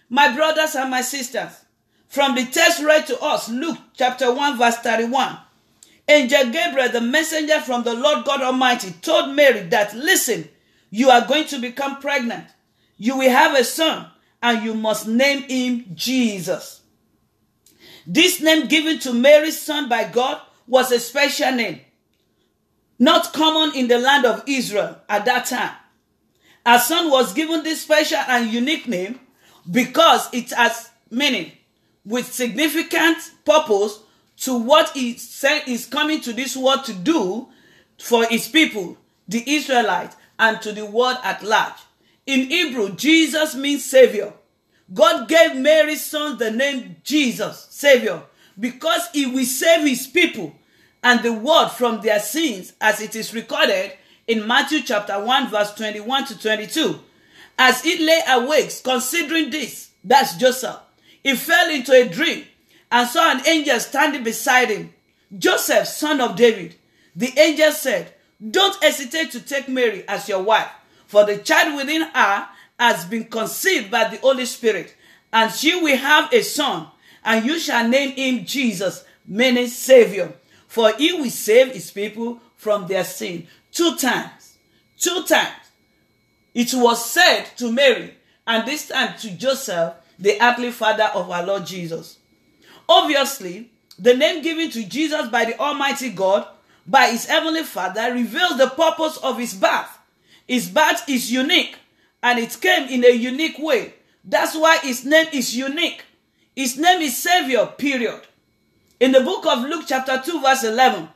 My 0.09 0.33
brothers 0.33 0.75
and 0.75 0.89
my 0.89 1.01
sisters, 1.01 1.64
from 2.07 2.35
the 2.35 2.45
text 2.45 2.81
read 2.83 3.07
to 3.07 3.19
us, 3.19 3.49
Luke 3.49 3.77
chapter 3.93 4.33
1, 4.33 4.57
verse 4.57 4.77
31, 4.77 5.37
Angel 6.07 6.51
Gabriel, 6.51 6.89
the 6.89 7.01
messenger 7.01 7.59
from 7.59 7.83
the 7.83 7.93
Lord 7.93 8.25
God 8.25 8.41
Almighty, 8.41 8.91
told 9.01 9.35
Mary 9.35 9.61
that, 9.61 9.95
listen, 9.95 10.49
you 10.89 11.09
are 11.09 11.25
going 11.25 11.45
to 11.47 11.59
become 11.59 11.99
pregnant. 11.99 12.45
You 12.97 13.17
will 13.17 13.29
have 13.29 13.57
a 13.57 13.63
son, 13.63 14.07
and 14.41 14.63
you 14.63 14.73
must 14.75 15.07
name 15.07 15.43
him 15.43 15.85
Jesus. 15.95 16.81
This 18.07 18.39
name 18.39 18.67
given 18.67 18.99
to 18.99 19.13
Mary's 19.13 19.59
son 19.59 19.89
by 19.89 20.03
God 20.07 20.39
was 20.67 20.91
a 20.91 20.99
special 20.99 21.51
name, 21.51 21.81
not 22.99 23.33
common 23.33 23.75
in 23.75 23.87
the 23.87 23.97
land 23.97 24.25
of 24.25 24.43
Israel 24.47 24.97
at 25.09 25.25
that 25.25 25.47
time. 25.47 25.75
Our 26.65 26.79
son 26.79 27.09
was 27.11 27.33
given 27.33 27.63
this 27.63 27.81
special 27.81 28.19
and 28.27 28.51
unique 28.51 28.87
name 28.87 29.19
because 29.69 30.29
it 30.33 30.51
has 30.51 30.91
meaning 31.09 31.51
with 32.05 32.31
significant 32.31 33.17
purpose 33.45 33.99
to 34.37 34.57
what 34.57 34.89
he 34.91 35.17
said 35.17 35.63
is 35.67 35.85
coming 35.85 36.21
to 36.21 36.33
this 36.33 36.55
world 36.55 36.83
to 36.85 36.93
do 36.93 37.47
for 37.97 38.25
his 38.25 38.47
people, 38.47 38.97
the 39.27 39.43
Israelites, 39.47 40.15
and 40.37 40.61
to 40.61 40.71
the 40.71 40.85
world 40.85 41.17
at 41.23 41.41
large. 41.43 41.73
In 42.25 42.49
Hebrew, 42.49 42.95
Jesus 42.95 43.55
means 43.55 43.85
Savior. 43.85 44.33
God 44.93 45.27
gave 45.27 45.55
Mary's 45.55 46.05
son 46.05 46.37
the 46.37 46.51
name 46.51 46.97
Jesus, 47.03 47.67
Savior, 47.69 48.23
because 48.59 49.07
he 49.13 49.25
will 49.25 49.45
save 49.45 49.87
his 49.87 50.05
people 50.05 50.55
and 51.03 51.21
the 51.21 51.33
world 51.33 51.71
from 51.71 52.01
their 52.01 52.19
sins, 52.19 52.73
as 52.81 52.99
it 52.99 53.15
is 53.15 53.33
recorded 53.33 53.93
in 54.27 54.47
Matthew 54.47 54.81
chapter 54.81 55.23
1, 55.23 55.49
verse 55.49 55.73
21 55.75 56.25
to 56.25 56.39
22. 56.39 56.99
As 57.57 57.83
he 57.83 58.03
lay 58.05 58.21
awake, 58.27 58.71
considering 58.83 59.49
this, 59.49 59.91
that's 60.03 60.35
Joseph, 60.35 60.79
he 61.25 61.35
fell 61.35 61.71
into 61.71 61.91
a 61.91 62.07
dream 62.07 62.45
and 62.91 63.09
saw 63.09 63.31
an 63.31 63.41
angel 63.47 63.79
standing 63.79 64.23
beside 64.23 64.69
him. 64.69 64.93
Joseph, 65.35 65.87
son 65.87 66.21
of 66.21 66.35
David. 66.35 66.75
The 67.15 67.33
angel 67.39 67.71
said, 67.71 68.13
Don't 68.51 68.81
hesitate 68.83 69.31
to 69.31 69.41
take 69.41 69.67
Mary 69.67 70.07
as 70.07 70.29
your 70.29 70.43
wife, 70.43 70.69
for 71.07 71.25
the 71.25 71.39
child 71.39 71.77
within 71.77 72.03
her 72.03 72.47
has 72.79 73.05
been 73.05 73.23
conceived 73.23 73.89
by 73.89 74.07
the 74.07 74.17
Holy 74.17 74.45
Spirit, 74.45 74.95
and 75.33 75.51
she 75.51 75.73
will 75.73 75.97
have 75.97 76.31
a 76.31 76.43
son, 76.43 76.89
and 77.23 77.43
you 77.43 77.57
shall 77.57 77.87
name 77.87 78.11
him 78.11 78.45
Jesus, 78.45 79.03
meaning 79.25 79.65
Savior, 79.65 80.31
for 80.67 80.93
he 80.93 81.11
will 81.13 81.31
save 81.31 81.71
his 81.73 81.89
people 81.89 82.39
from 82.55 82.85
their 82.85 83.03
sin. 83.03 83.47
Two 83.71 83.95
times. 83.95 84.57
Two 84.99 85.23
times. 85.23 85.71
It 86.53 86.71
was 86.75 87.03
said 87.03 87.45
to 87.57 87.71
Mary, 87.71 88.13
and 88.45 88.67
this 88.67 88.89
time 88.89 89.17
to 89.21 89.31
Joseph, 89.31 89.95
the 90.19 90.41
earthly 90.41 90.71
father 90.71 91.09
of 91.13 91.29
our 91.29 91.45
Lord 91.45 91.65
Jesus. 91.65 92.17
Obviously, 92.87 93.71
the 93.97 94.15
name 94.15 94.41
given 94.41 94.69
to 94.71 94.83
Jesus 94.83 95.27
by 95.29 95.45
the 95.45 95.59
Almighty 95.59 96.09
God, 96.09 96.47
by 96.85 97.07
his 97.07 97.25
heavenly 97.25 97.63
Father, 97.63 98.13
reveals 98.13 98.57
the 98.57 98.67
purpose 98.67 99.17
of 99.17 99.39
his 99.39 99.53
birth. 99.53 99.97
His 100.47 100.69
birth 100.69 101.03
is 101.07 101.31
unique, 101.31 101.77
and 102.21 102.37
it 102.37 102.57
came 102.61 102.87
in 102.89 103.03
a 103.03 103.11
unique 103.11 103.57
way. 103.57 103.93
That's 104.23 104.55
why 104.55 104.79
his 104.79 105.05
name 105.05 105.27
is 105.33 105.55
unique. 105.55 106.03
His 106.55 106.77
name 106.77 107.01
is 107.01 107.17
Savior, 107.17 107.65
period. 107.65 108.21
In 108.99 109.11
the 109.11 109.21
book 109.21 109.45
of 109.45 109.63
Luke, 109.63 109.85
chapter 109.87 110.21
2, 110.23 110.41
verse 110.41 110.63
11, 110.63 111.09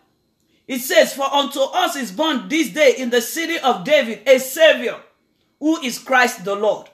it 0.68 0.80
says, 0.80 1.14
For 1.14 1.34
unto 1.34 1.60
us 1.62 1.96
is 1.96 2.12
born 2.12 2.50
this 2.50 2.70
day 2.70 2.96
in 2.98 3.10
the 3.10 3.22
city 3.22 3.58
of 3.60 3.84
David 3.84 4.28
a 4.28 4.40
Savior, 4.40 4.98
who 5.60 5.82
is 5.82 5.98
Christ 5.98 6.44
the 6.44 6.56
Lord. 6.56 6.90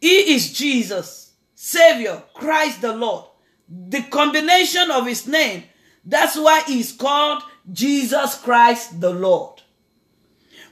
He 0.00 0.34
is 0.34 0.52
Jesus, 0.52 1.32
Savior, 1.54 2.22
Christ 2.34 2.80
the 2.80 2.94
Lord. 2.94 3.24
The 3.68 4.02
combination 4.02 4.90
of 4.90 5.06
his 5.06 5.26
name, 5.26 5.64
that's 6.04 6.36
why 6.36 6.62
he's 6.66 6.92
called 6.92 7.42
Jesus 7.72 8.40
Christ 8.40 9.00
the 9.00 9.10
Lord. 9.10 9.62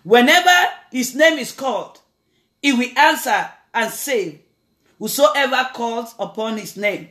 Whenever 0.04 0.68
his 0.92 1.14
name 1.14 1.38
is 1.38 1.52
called, 1.52 2.00
he 2.62 2.72
will 2.72 2.90
answer 2.96 3.50
and 3.72 3.90
save 3.90 4.40
whosoever 4.98 5.68
calls 5.74 6.14
upon 6.18 6.58
his 6.58 6.76
name. 6.76 7.08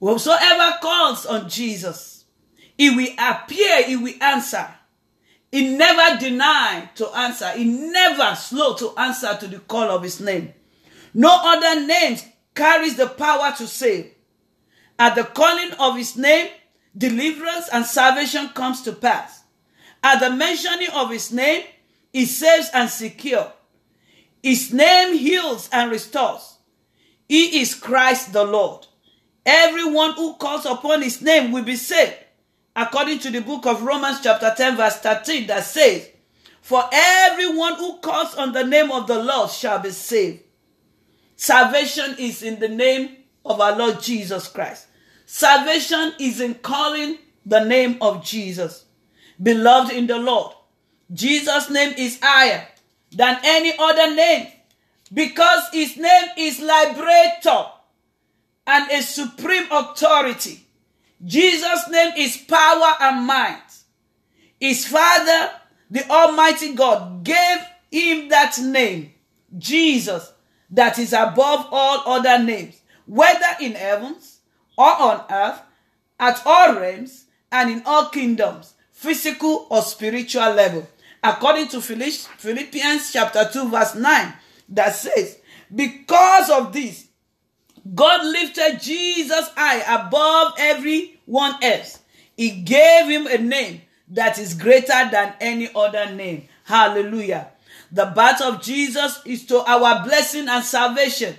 Whosoever 0.00 0.78
calls 0.80 1.26
on 1.26 1.48
Jesus, 1.48 2.24
he 2.76 2.90
will 2.90 3.12
appear, 3.18 3.82
he 3.82 3.96
will 3.96 4.14
answer. 4.20 4.68
He 5.50 5.76
never 5.76 6.20
denied 6.20 6.90
to 6.96 7.08
answer. 7.16 7.50
He 7.52 7.64
never 7.64 8.36
slow 8.36 8.74
to 8.74 8.92
answer 8.96 9.36
to 9.40 9.48
the 9.48 9.58
call 9.60 9.90
of 9.90 10.02
his 10.02 10.20
name. 10.20 10.52
No 11.18 11.36
other 11.42 11.84
name 11.84 12.16
carries 12.54 12.94
the 12.96 13.08
power 13.08 13.52
to 13.58 13.66
save. 13.66 14.12
At 15.00 15.16
the 15.16 15.24
calling 15.24 15.72
of 15.72 15.96
his 15.96 16.16
name, 16.16 16.48
deliverance 16.96 17.68
and 17.72 17.84
salvation 17.84 18.50
comes 18.50 18.82
to 18.82 18.92
pass. 18.92 19.42
At 20.00 20.20
the 20.20 20.30
mentioning 20.30 20.90
of 20.94 21.10
his 21.10 21.32
name, 21.32 21.64
he 22.12 22.24
saves 22.24 22.70
and 22.72 22.88
secures. 22.88 23.48
His 24.44 24.72
name 24.72 25.18
heals 25.18 25.68
and 25.72 25.90
restores. 25.90 26.58
He 27.28 27.62
is 27.62 27.74
Christ 27.74 28.32
the 28.32 28.44
Lord. 28.44 28.86
Everyone 29.44 30.12
who 30.12 30.34
calls 30.34 30.66
upon 30.66 31.02
his 31.02 31.20
name 31.20 31.50
will 31.50 31.64
be 31.64 31.74
saved. 31.74 32.14
According 32.76 33.18
to 33.18 33.30
the 33.32 33.40
book 33.40 33.66
of 33.66 33.82
Romans, 33.82 34.20
chapter 34.22 34.54
10, 34.56 34.76
verse 34.76 34.98
13, 34.98 35.48
that 35.48 35.64
says, 35.64 36.10
For 36.62 36.84
everyone 36.92 37.74
who 37.74 37.98
calls 37.98 38.36
on 38.36 38.52
the 38.52 38.62
name 38.62 38.92
of 38.92 39.08
the 39.08 39.20
Lord 39.20 39.50
shall 39.50 39.80
be 39.80 39.90
saved. 39.90 40.44
Salvation 41.40 42.16
is 42.18 42.42
in 42.42 42.58
the 42.58 42.68
name 42.68 43.16
of 43.44 43.60
our 43.60 43.78
Lord 43.78 44.02
Jesus 44.02 44.48
Christ. 44.48 44.88
Salvation 45.24 46.12
is 46.18 46.40
in 46.40 46.54
calling 46.54 47.16
the 47.46 47.64
name 47.64 47.96
of 48.00 48.24
Jesus. 48.24 48.86
Beloved 49.40 49.92
in 49.92 50.08
the 50.08 50.18
Lord, 50.18 50.52
Jesus' 51.12 51.70
name 51.70 51.94
is 51.96 52.18
higher 52.20 52.66
than 53.12 53.38
any 53.44 53.72
other 53.78 54.16
name 54.16 54.48
because 55.14 55.62
his 55.72 55.96
name 55.96 56.28
is 56.36 56.58
liberator 56.58 57.66
and 58.66 58.90
a 58.90 59.00
supreme 59.00 59.70
authority. 59.70 60.66
Jesus' 61.24 61.88
name 61.88 62.14
is 62.16 62.36
power 62.36 62.94
and 63.00 63.24
might. 63.24 63.62
His 64.58 64.88
father, 64.88 65.52
the 65.88 66.04
Almighty 66.10 66.74
God, 66.74 67.22
gave 67.22 67.58
him 67.92 68.28
that 68.28 68.58
name, 68.60 69.12
Jesus, 69.56 70.32
that 70.70 70.98
is 70.98 71.12
above 71.12 71.66
all 71.70 72.02
other 72.06 72.42
names, 72.42 72.80
whether 73.06 73.46
in 73.60 73.72
heavens 73.72 74.40
or 74.76 74.90
on 74.90 75.24
earth, 75.30 75.60
at 76.20 76.42
all 76.44 76.74
realms 76.74 77.26
and 77.50 77.70
in 77.70 77.82
all 77.86 78.06
kingdoms, 78.06 78.74
physical 78.92 79.66
or 79.70 79.82
spiritual 79.82 80.52
level. 80.52 80.86
According 81.22 81.68
to 81.68 81.80
Philippians 81.80 83.12
chapter 83.12 83.48
2, 83.52 83.68
verse 83.70 83.94
9, 83.94 84.34
that 84.70 84.94
says, 84.94 85.38
Because 85.74 86.50
of 86.50 86.72
this, 86.72 87.08
God 87.94 88.24
lifted 88.26 88.80
Jesus 88.80 89.50
high 89.56 89.80
above 90.00 90.54
everyone 90.58 91.54
else. 91.62 92.00
He 92.36 92.50
gave 92.50 93.06
him 93.06 93.26
a 93.26 93.38
name 93.38 93.82
that 94.10 94.38
is 94.38 94.54
greater 94.54 95.08
than 95.10 95.34
any 95.40 95.70
other 95.74 96.14
name. 96.14 96.48
Hallelujah. 96.64 97.48
The 97.90 98.06
birth 98.06 98.40
of 98.42 98.62
Jesus 98.62 99.20
is 99.24 99.46
to 99.46 99.58
our 99.58 100.04
blessing 100.04 100.48
and 100.48 100.64
salvation. 100.64 101.36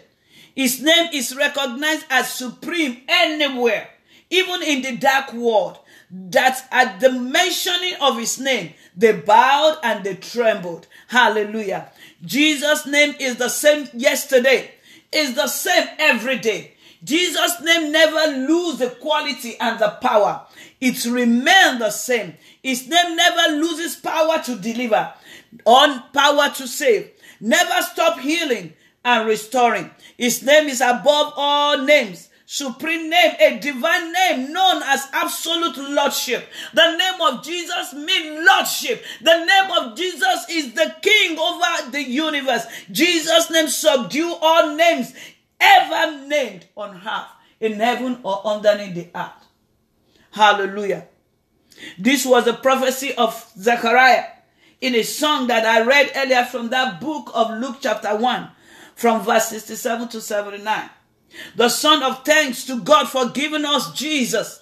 His 0.56 0.82
name 0.82 1.10
is 1.14 1.36
recognized 1.36 2.06
as 2.10 2.34
supreme 2.34 3.02
anywhere, 3.08 3.90
even 4.30 4.64
in 4.64 4.82
the 4.82 4.98
dark 4.98 5.34
world. 5.34 5.80
That 6.12 6.68
at 6.72 7.00
the 7.00 7.12
mentioning 7.12 7.94
of 8.02 8.18
his 8.18 8.40
name, 8.40 8.74
they 8.98 9.12
bowed 9.12 9.78
and 9.84 10.04
they 10.04 10.16
trembled. 10.16 10.88
Hallelujah. 11.08 11.92
Jesus' 12.26 12.88
name 12.88 13.14
is 13.20 13.36
the 13.36 13.48
same 13.50 13.88
yesterday, 13.94 14.72
is 15.12 15.36
the 15.36 15.48
same 15.48 15.88
every 16.00 16.40
day. 16.40 16.74
Jesus' 17.04 17.62
name 17.62 17.92
never 17.92 18.38
lose 18.38 18.80
the 18.80 18.90
quality 18.90 19.56
and 19.60 19.80
the 19.80 19.90
power. 20.02 20.46
It 20.82 21.06
remains 21.06 21.80
the 21.80 21.92
same. 21.92 22.36
His 22.62 22.88
name 22.88 23.16
never 23.16 23.56
loses 23.56 23.96
power 23.96 24.42
to 24.44 24.56
deliver, 24.56 25.14
on 25.66 26.04
power 26.14 26.50
to 26.56 26.68
save. 26.68 27.12
Never 27.40 27.82
stop 27.82 28.20
healing 28.20 28.74
and 29.04 29.28
restoring. 29.28 29.92
His 30.18 30.44
name 30.44 30.68
is 30.68 30.82
above 30.82 31.34
all 31.36 31.80
names 31.80 32.30
supreme 32.52 33.12
name, 33.12 33.36
a 33.40 33.60
divine 33.60 34.12
name 34.12 34.52
known 34.52 34.82
as 34.82 35.08
absolute 35.14 35.78
lordship. 35.78 36.50
The 36.74 36.98
name 36.98 37.22
of 37.22 37.44
Jesus 37.44 37.94
means 37.94 38.44
lordship. 38.44 39.06
The 39.22 39.46
name 39.46 39.72
of 39.78 39.96
Jesus 39.96 40.46
is 40.50 40.74
the 40.74 40.96
king 41.00 41.38
over 41.38 41.92
the 41.92 42.02
universe. 42.02 42.66
Jesus' 42.92 43.52
name 43.52 43.68
subdue 43.68 44.36
all 44.42 44.76
names 44.76 45.14
ever 45.60 46.26
named 46.26 46.66
on 46.76 46.96
earth, 46.96 47.28
in 47.60 47.74
heaven 47.74 48.20
or 48.24 48.42
underneath 48.44 48.96
the 48.96 49.10
earth. 49.14 49.46
Hallelujah. 50.32 51.06
This 52.00 52.26
was 52.26 52.48
a 52.48 52.54
prophecy 52.54 53.14
of 53.14 53.46
Zechariah 53.60 54.26
in 54.82 54.96
a 54.96 55.04
song 55.04 55.48
that 55.48 55.65
I 55.65 55.86
read 55.86 56.12
earlier 56.15 56.46
from 56.46 56.70
that 56.70 57.02
book 57.02 57.32
of 57.34 57.52
Luke 57.60 57.78
chapter 57.82 58.15
1 58.15 58.50
from 58.96 59.22
verse 59.22 59.48
67 59.48 60.10
to 60.10 60.22
79 60.22 60.89
the 61.56 61.70
Son 61.70 62.04
of 62.04 62.26
thanks 62.26 62.65
to 62.65 62.82
God 62.82 63.08
for 63.08 63.30
giving 63.30 63.65
us 63.65 63.94
Jesus, 63.94 64.62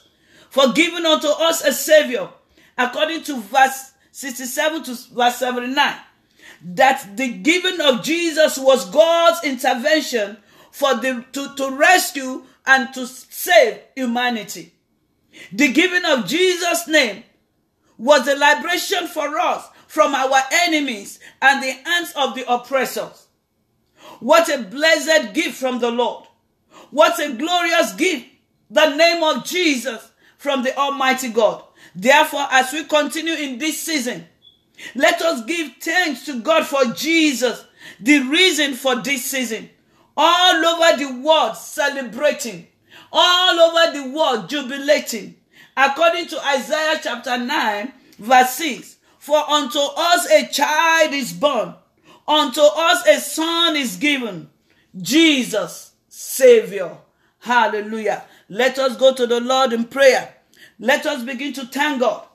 for 0.49 0.71
giving 0.73 1.05
unto 1.05 1.27
us 1.27 1.63
a 1.63 1.73
Savior, 1.73 2.29
according 2.77 3.23
to 3.23 3.39
verse 3.39 3.91
67 4.11 4.83
to 4.83 4.97
verse 5.13 5.37
79, 5.37 5.95
that 6.61 7.15
the 7.15 7.33
giving 7.33 7.79
of 7.81 8.03
Jesus 8.03 8.57
was 8.57 8.89
God's 8.89 9.43
intervention 9.43 10.37
for 10.71 10.95
the, 10.95 11.25
to, 11.33 11.55
to 11.55 11.71
rescue 11.75 12.43
and 12.65 12.93
to 12.93 13.05
save 13.07 13.79
humanity. 13.95 14.73
The 15.51 15.71
giving 15.71 16.05
of 16.05 16.25
Jesus' 16.25 16.87
name 16.87 17.23
was 17.97 18.27
a 18.27 18.35
liberation 18.35 19.07
for 19.07 19.37
us 19.37 19.67
from 19.87 20.13
our 20.13 20.41
enemies 20.51 21.19
and 21.41 21.63
the 21.63 21.71
hands 21.71 22.13
of 22.15 22.35
the 22.35 22.51
oppressors. 22.51 23.27
What 24.19 24.49
a 24.49 24.63
blessed 24.63 25.33
gift 25.33 25.55
from 25.55 25.79
the 25.79 25.91
Lord. 25.91 26.25
What 26.91 27.19
a 27.19 27.33
glorious 27.33 27.93
gift, 27.93 28.25
the 28.69 28.95
name 28.95 29.23
of 29.23 29.45
Jesus 29.45 30.11
from 30.37 30.63
the 30.63 30.77
Almighty 30.77 31.29
God. 31.29 31.63
Therefore, 31.95 32.47
as 32.51 32.71
we 32.71 32.83
continue 32.85 33.33
in 33.33 33.57
this 33.57 33.81
season, 33.81 34.25
let 34.95 35.21
us 35.21 35.43
give 35.45 35.71
thanks 35.81 36.25
to 36.25 36.39
God 36.41 36.65
for 36.65 36.85
Jesus, 36.93 37.65
the 37.99 38.19
reason 38.19 38.73
for 38.73 38.95
this 39.01 39.25
season. 39.25 39.69
All 40.15 40.65
over 40.65 40.97
the 40.97 41.21
world 41.21 41.57
celebrating, 41.57 42.67
all 43.11 43.59
over 43.59 43.97
the 43.97 44.09
world 44.15 44.49
jubilating. 44.49 45.35
According 45.75 46.27
to 46.27 46.47
Isaiah 46.47 46.99
chapter 47.01 47.37
9, 47.37 47.93
verse 48.19 48.51
6, 48.51 48.96
For 49.19 49.37
unto 49.37 49.79
us 49.79 50.29
a 50.29 50.47
child 50.47 51.13
is 51.13 51.33
born, 51.33 51.75
unto 52.27 52.61
us 52.61 53.07
a 53.07 53.19
son 53.19 53.75
is 53.75 53.97
given, 53.97 54.49
Jesus 54.99 55.91
Savior. 56.07 56.97
Hallelujah. 57.39 58.23
Let 58.49 58.79
us 58.79 58.97
go 58.97 59.13
to 59.13 59.27
the 59.27 59.39
Lord 59.39 59.73
in 59.73 59.85
prayer. 59.85 60.33
Let 60.79 61.05
us 61.05 61.23
begin 61.23 61.53
to 61.53 61.65
thank 61.65 62.01
God. 62.01 62.25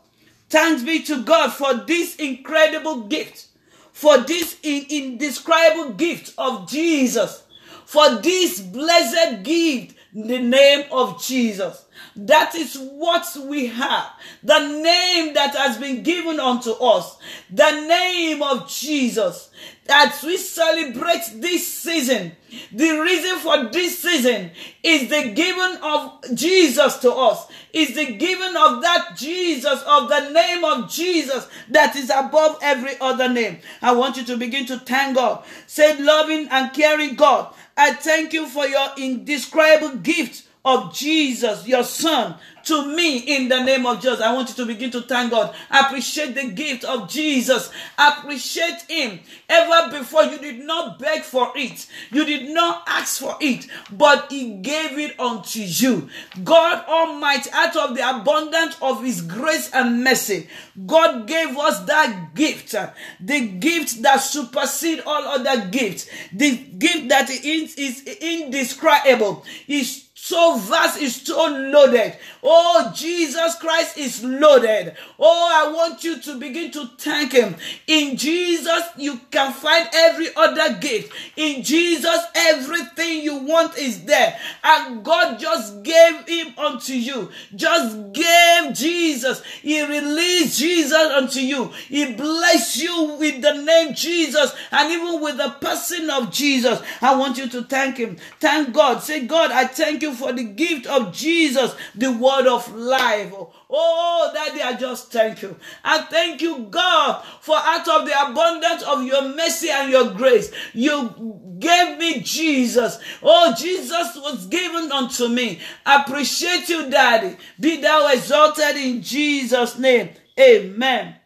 Thanks 0.49 0.83
be 0.83 1.03
to 1.05 1.23
God 1.23 1.53
for 1.53 1.75
this 1.75 2.17
incredible 2.17 3.03
gift, 3.05 3.47
for 3.93 4.19
this 4.19 4.59
indescribable 4.63 5.95
gift 5.95 6.35
of 6.37 6.69
Jesus, 6.69 7.45
for 7.87 8.17
this 8.17 8.61
blessed 8.61 9.45
gift 9.45 9.97
the 10.15 10.39
name 10.39 10.85
of 10.93 11.23
Jesus. 11.23 11.87
That 12.15 12.55
is 12.55 12.77
what 12.77 13.27
we 13.47 13.67
have. 13.67 14.11
The 14.43 14.59
name 14.59 15.35
that 15.35 15.55
has 15.57 15.79
been 15.79 16.03
given 16.03 16.39
unto 16.39 16.73
us. 16.73 17.17
The 17.51 17.87
name 17.87 18.43
of 18.43 18.69
Jesus 18.69 19.51
as 19.89 20.23
we 20.23 20.37
celebrate 20.37 21.23
this 21.35 21.67
season, 21.67 22.33
the 22.73 22.91
reason 23.01 23.39
for 23.39 23.65
this 23.71 24.01
season 24.01 24.51
is 24.83 25.11
the 25.11 25.33
giving 25.35 25.83
of 25.83 26.21
Jesus 26.35 26.99
to 26.99 27.13
us, 27.13 27.47
is 27.73 27.95
the 27.95 28.15
giving 28.15 28.57
of 28.57 28.81
that 28.83 29.15
Jesus, 29.17 29.83
of 29.83 30.09
the 30.09 30.31
name 30.31 30.65
of 30.65 30.91
Jesus 30.91 31.49
that 31.69 31.97
is 31.97 32.11
above 32.11 32.59
every 32.63 32.93
other 33.01 33.29
name. 33.29 33.59
I 33.81 33.93
want 33.93 34.17
you 34.17 34.25
to 34.25 34.37
begin 34.37 34.67
to 34.67 34.79
thank 34.79 35.17
God. 35.17 35.45
Say, 35.67 36.01
loving 36.01 36.49
and 36.49 36.73
caring 36.73 37.17
God, 37.17 37.53
I 37.77 37.95
thank 37.95 38.33
you 38.33 38.47
for 38.47 38.67
your 38.67 38.89
indescribable 38.97 39.97
gift 39.97 40.47
of 40.65 40.95
Jesus, 40.95 41.67
your 41.67 41.83
son, 41.83 42.37
to 42.65 42.95
me 42.95 43.19
in 43.19 43.49
the 43.49 43.63
name 43.65 43.87
of 43.87 44.01
Jesus. 44.01 44.21
I 44.21 44.33
want 44.33 44.49
you 44.51 44.55
to 44.57 44.67
begin 44.67 44.91
to 44.93 45.03
thank 45.03 45.33
God. 45.33 45.55
Appreciate 45.71 46.35
the 46.35 46.51
gift 46.51 46.85
of 46.85 47.11
Jesus. 47.11 47.71
Appreciate 47.99 48.83
Him. 48.89 49.21
Ever 49.49 49.99
before, 49.99 50.25
you 50.25 50.39
did 50.39 50.65
not 50.65 50.99
beg 50.99 51.23
for 51.23 51.53
it, 51.57 51.87
you 52.11 52.25
did 52.25 52.51
not 52.51 52.85
ask 52.87 53.21
for 53.21 53.37
it, 53.41 53.67
but 53.91 54.31
He 54.31 54.55
gave 54.55 54.99
it 54.99 55.19
unto 55.19 55.61
you. 55.61 56.09
God 56.45 56.85
Almighty, 56.87 57.51
out 57.53 57.77
of 57.77 57.97
the 57.97 58.09
abundance 58.09 58.77
of 58.81 59.03
His 59.03 59.21
grace 59.21 59.71
and 59.73 60.05
mercy, 60.05 60.49
God 60.87 61.27
gave 61.27 61.57
us 61.59 61.81
that 61.81 62.35
gift, 62.35 62.75
the 63.21 63.49
gift 63.49 64.03
that 64.03 64.19
supersedes 64.19 65.03
all 65.05 65.25
other 65.25 65.67
gifts, 65.69 66.09
the 66.33 66.57
gift 66.57 67.09
that 67.09 67.29
is, 67.31 67.75
is 67.75 68.03
indescribable, 68.21 69.45
is 69.67 70.02
so 70.25 70.57
vast 70.57 71.01
is 71.03 71.17
so 71.17 71.49
loaded. 71.49 72.17
Oh, 72.45 72.93
Jesus 72.95 73.57
Christ 73.57 73.99
is 73.99 74.23
loaded. 74.23 74.95
Oh, 75.19 75.51
I 75.53 75.73
want 75.73 76.05
you 76.05 76.21
to 76.21 76.39
begin 76.39 76.71
to 76.71 76.87
thank 76.97 77.33
Him. 77.33 77.57
In 77.89 78.17
Jesus, 78.17 78.83
you 78.97 79.19
can 79.33 79.53
find 79.53 79.89
every 79.93 80.29
other 80.37 80.79
gift. 80.79 81.13
In 81.35 81.65
Jesus, 81.65 82.19
everything 82.37 83.23
you 83.23 83.39
want 83.39 83.77
is 83.77 84.05
there. 84.05 84.39
And 84.63 85.05
God 85.05 85.41
just 85.41 85.83
gave 85.83 86.29
Him 86.29 86.55
unto 86.57 86.93
you. 86.93 87.29
Just 87.57 88.13
gave 88.13 88.75
Jesus. 88.75 89.43
He 89.61 89.85
released 89.85 90.57
Jesus 90.57 90.93
unto 90.95 91.41
you. 91.41 91.73
He 91.89 92.15
blessed 92.15 92.81
you 92.81 93.17
with 93.19 93.43
the 93.43 93.55
name 93.55 93.93
Jesus 93.93 94.55
and 94.71 94.93
even 94.93 95.21
with 95.21 95.37
the 95.37 95.51
person 95.61 96.11
of 96.11 96.31
Jesus. 96.31 96.81
I 97.01 97.17
want 97.17 97.39
you 97.39 97.49
to 97.49 97.65
thank 97.65 97.97
Him. 97.97 98.19
Thank 98.39 98.73
God. 98.73 99.03
Say, 99.03 99.27
God, 99.27 99.51
I 99.51 99.67
thank 99.67 100.03
you 100.03 100.12
for 100.15 100.33
the 100.33 100.45
gift 100.45 100.87
of 100.87 101.13
Jesus, 101.13 101.75
the 101.95 102.13
word 102.13 102.47
of 102.47 102.75
life. 102.75 103.33
Oh, 103.71 104.31
Daddy, 104.35 104.63
I 104.63 104.75
just 104.75 105.13
thank 105.13 105.43
you. 105.43 105.57
I 105.85 106.03
thank 106.03 106.41
you, 106.41 106.67
God, 106.71 107.25
for 107.41 107.57
out 107.57 107.89
of 107.89 108.07
the 108.07 108.31
abundance 108.31 108.83
of 108.83 109.05
your 109.05 109.35
mercy 109.35 109.71
and 109.71 109.91
your 109.91 110.11
grace, 110.13 110.53
you 110.73 111.57
gave 111.59 111.99
me 111.99 112.21
Jesus. 112.21 112.99
Oh, 113.23 113.55
Jesus 113.57 114.17
was 114.17 114.47
given 114.47 114.91
unto 114.93 115.29
me. 115.29 115.61
I 115.87 116.03
appreciate 116.03 116.69
you, 116.69 116.91
Daddy. 116.91 117.37
Be 117.59 117.81
thou 117.81 118.13
exalted 118.13 118.77
in 118.77 119.03
Jesus' 119.03 119.79
name. 119.79 120.11
Amen. 120.39 121.17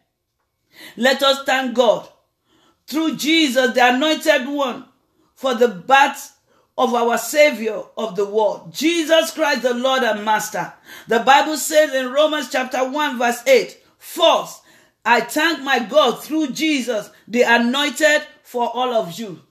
Let 0.95 1.23
us 1.23 1.43
thank 1.43 1.75
God 1.75 2.07
through 2.87 3.17
Jesus, 3.17 3.73
the 3.73 3.93
anointed 3.93 4.47
one, 4.47 4.85
for 5.35 5.53
the 5.53 5.67
birth 5.67 6.36
of 6.77 6.93
our 6.93 7.17
Savior 7.17 7.81
of 7.97 8.15
the 8.15 8.25
world, 8.25 8.73
Jesus 8.73 9.31
Christ, 9.31 9.63
the 9.63 9.73
Lord 9.73 10.03
and 10.03 10.23
Master. 10.23 10.73
The 11.07 11.19
Bible 11.19 11.57
says 11.57 11.93
in 11.93 12.11
Romans 12.11 12.49
chapter 12.51 12.87
1, 12.89 13.17
verse 13.17 13.41
8, 13.47 13.77
First, 13.97 14.61
I 15.03 15.21
thank 15.21 15.61
my 15.61 15.79
God 15.79 16.21
through 16.23 16.51
Jesus, 16.51 17.09
the 17.27 17.41
anointed 17.41 18.23
for 18.43 18.69
all 18.69 18.93
of 18.93 19.17
you. 19.17 19.41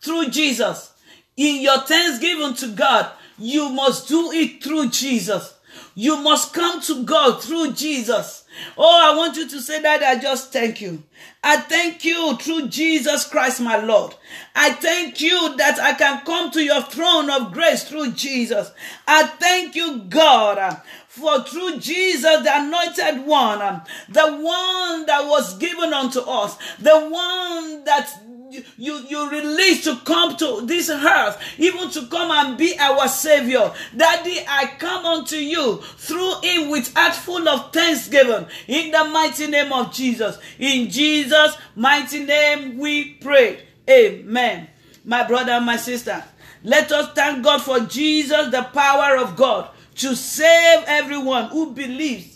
Through 0.00 0.28
Jesus. 0.28 0.92
In 1.36 1.60
your 1.60 1.80
thanksgiving 1.80 2.54
to 2.54 2.68
God, 2.68 3.10
you 3.38 3.68
must 3.70 4.08
do 4.08 4.30
it 4.32 4.62
through 4.62 4.90
Jesus. 4.90 5.54
You 5.98 6.18
must 6.18 6.52
come 6.52 6.82
to 6.82 7.04
God 7.04 7.42
through 7.42 7.72
Jesus. 7.72 8.44
Oh, 8.76 9.00
I 9.02 9.16
want 9.16 9.38
you 9.38 9.48
to 9.48 9.60
say 9.62 9.80
that 9.80 10.02
I 10.02 10.20
just 10.20 10.52
thank 10.52 10.82
you. 10.82 11.02
I 11.42 11.56
thank 11.56 12.04
you 12.04 12.36
through 12.36 12.68
Jesus 12.68 13.26
Christ, 13.26 13.62
my 13.62 13.78
Lord. 13.78 14.14
I 14.54 14.72
thank 14.72 15.22
you 15.22 15.56
that 15.56 15.78
I 15.80 15.94
can 15.94 16.22
come 16.26 16.50
to 16.50 16.62
your 16.62 16.82
throne 16.82 17.30
of 17.30 17.50
grace 17.54 17.84
through 17.84 18.12
Jesus. 18.12 18.72
I 19.08 19.26
thank 19.26 19.74
you, 19.74 20.02
God, 20.10 20.82
for 21.08 21.42
through 21.44 21.78
Jesus, 21.78 22.42
the 22.42 22.50
anointed 22.52 23.26
one, 23.26 23.80
the 24.10 24.36
one 24.36 25.06
that 25.06 25.26
was 25.26 25.56
given 25.56 25.94
unto 25.94 26.20
us, 26.20 26.58
the 26.78 27.08
one 27.08 27.84
that 27.84 28.25
you, 28.50 29.04
you 29.08 29.30
release 29.30 29.84
to 29.84 29.96
come 30.04 30.36
to 30.36 30.62
this 30.66 30.90
earth, 30.90 31.40
even 31.58 31.90
to 31.90 32.06
come 32.06 32.30
and 32.30 32.58
be 32.58 32.78
our 32.78 33.08
Savior. 33.08 33.72
Daddy, 33.96 34.38
I 34.48 34.72
come 34.78 35.06
unto 35.06 35.36
you 35.36 35.78
through 35.78 36.40
Him 36.42 36.70
with 36.70 36.92
heart 36.94 37.14
full 37.14 37.48
of 37.48 37.72
thanksgiving 37.72 38.46
in 38.68 38.90
the 38.90 39.04
mighty 39.04 39.46
name 39.46 39.72
of 39.72 39.92
Jesus. 39.92 40.38
In 40.58 40.90
Jesus' 40.90 41.56
mighty 41.74 42.24
name 42.24 42.78
we 42.78 43.14
pray. 43.14 43.60
Amen. 43.88 44.68
My 45.04 45.26
brother 45.26 45.52
and 45.52 45.66
my 45.66 45.76
sister, 45.76 46.22
let 46.62 46.90
us 46.92 47.12
thank 47.14 47.44
God 47.44 47.62
for 47.62 47.80
Jesus, 47.80 48.50
the 48.50 48.62
power 48.72 49.16
of 49.16 49.36
God 49.36 49.70
to 49.96 50.14
save 50.14 50.84
everyone 50.86 51.48
who 51.48 51.72
believes 51.72 52.35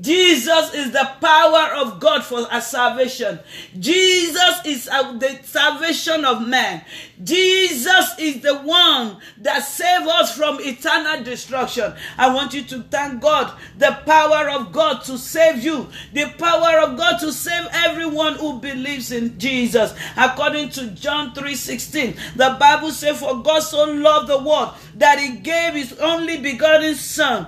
Jesus 0.00 0.74
is 0.74 0.90
the 0.90 1.08
power 1.20 1.74
of 1.76 2.00
God 2.00 2.24
for 2.24 2.50
our 2.50 2.60
salvation. 2.60 3.38
Jesus 3.78 4.60
is 4.64 4.86
the 4.86 5.38
salvation 5.44 6.24
of 6.24 6.46
man. 6.46 6.82
Jesus 7.22 8.18
is 8.18 8.40
the 8.40 8.56
one 8.56 9.18
that 9.38 9.60
saves 9.60 10.08
us 10.08 10.36
from 10.36 10.58
eternal 10.60 11.22
destruction. 11.22 11.94
I 12.18 12.34
want 12.34 12.52
you 12.52 12.62
to 12.64 12.82
thank 12.84 13.22
God, 13.22 13.56
the 13.78 13.96
power 14.04 14.50
of 14.50 14.72
God 14.72 15.04
to 15.04 15.18
save 15.18 15.62
you, 15.62 15.88
the 16.12 16.32
power 16.36 16.80
of 16.80 16.96
God 16.96 17.18
to 17.20 17.32
save 17.32 17.68
everyone 17.72 18.34
who 18.34 18.58
believes 18.58 19.12
in 19.12 19.38
Jesus. 19.38 19.94
According 20.16 20.70
to 20.70 20.88
John 20.88 21.32
3:16, 21.32 22.16
the 22.34 22.56
Bible 22.58 22.90
says, 22.90 23.20
For 23.20 23.40
God 23.40 23.60
so 23.60 23.84
loved 23.84 24.28
the 24.28 24.38
world 24.38 24.74
that 24.96 25.20
he 25.20 25.36
gave 25.36 25.74
his 25.74 25.92
only 26.00 26.38
begotten 26.38 26.94
Son 26.96 27.46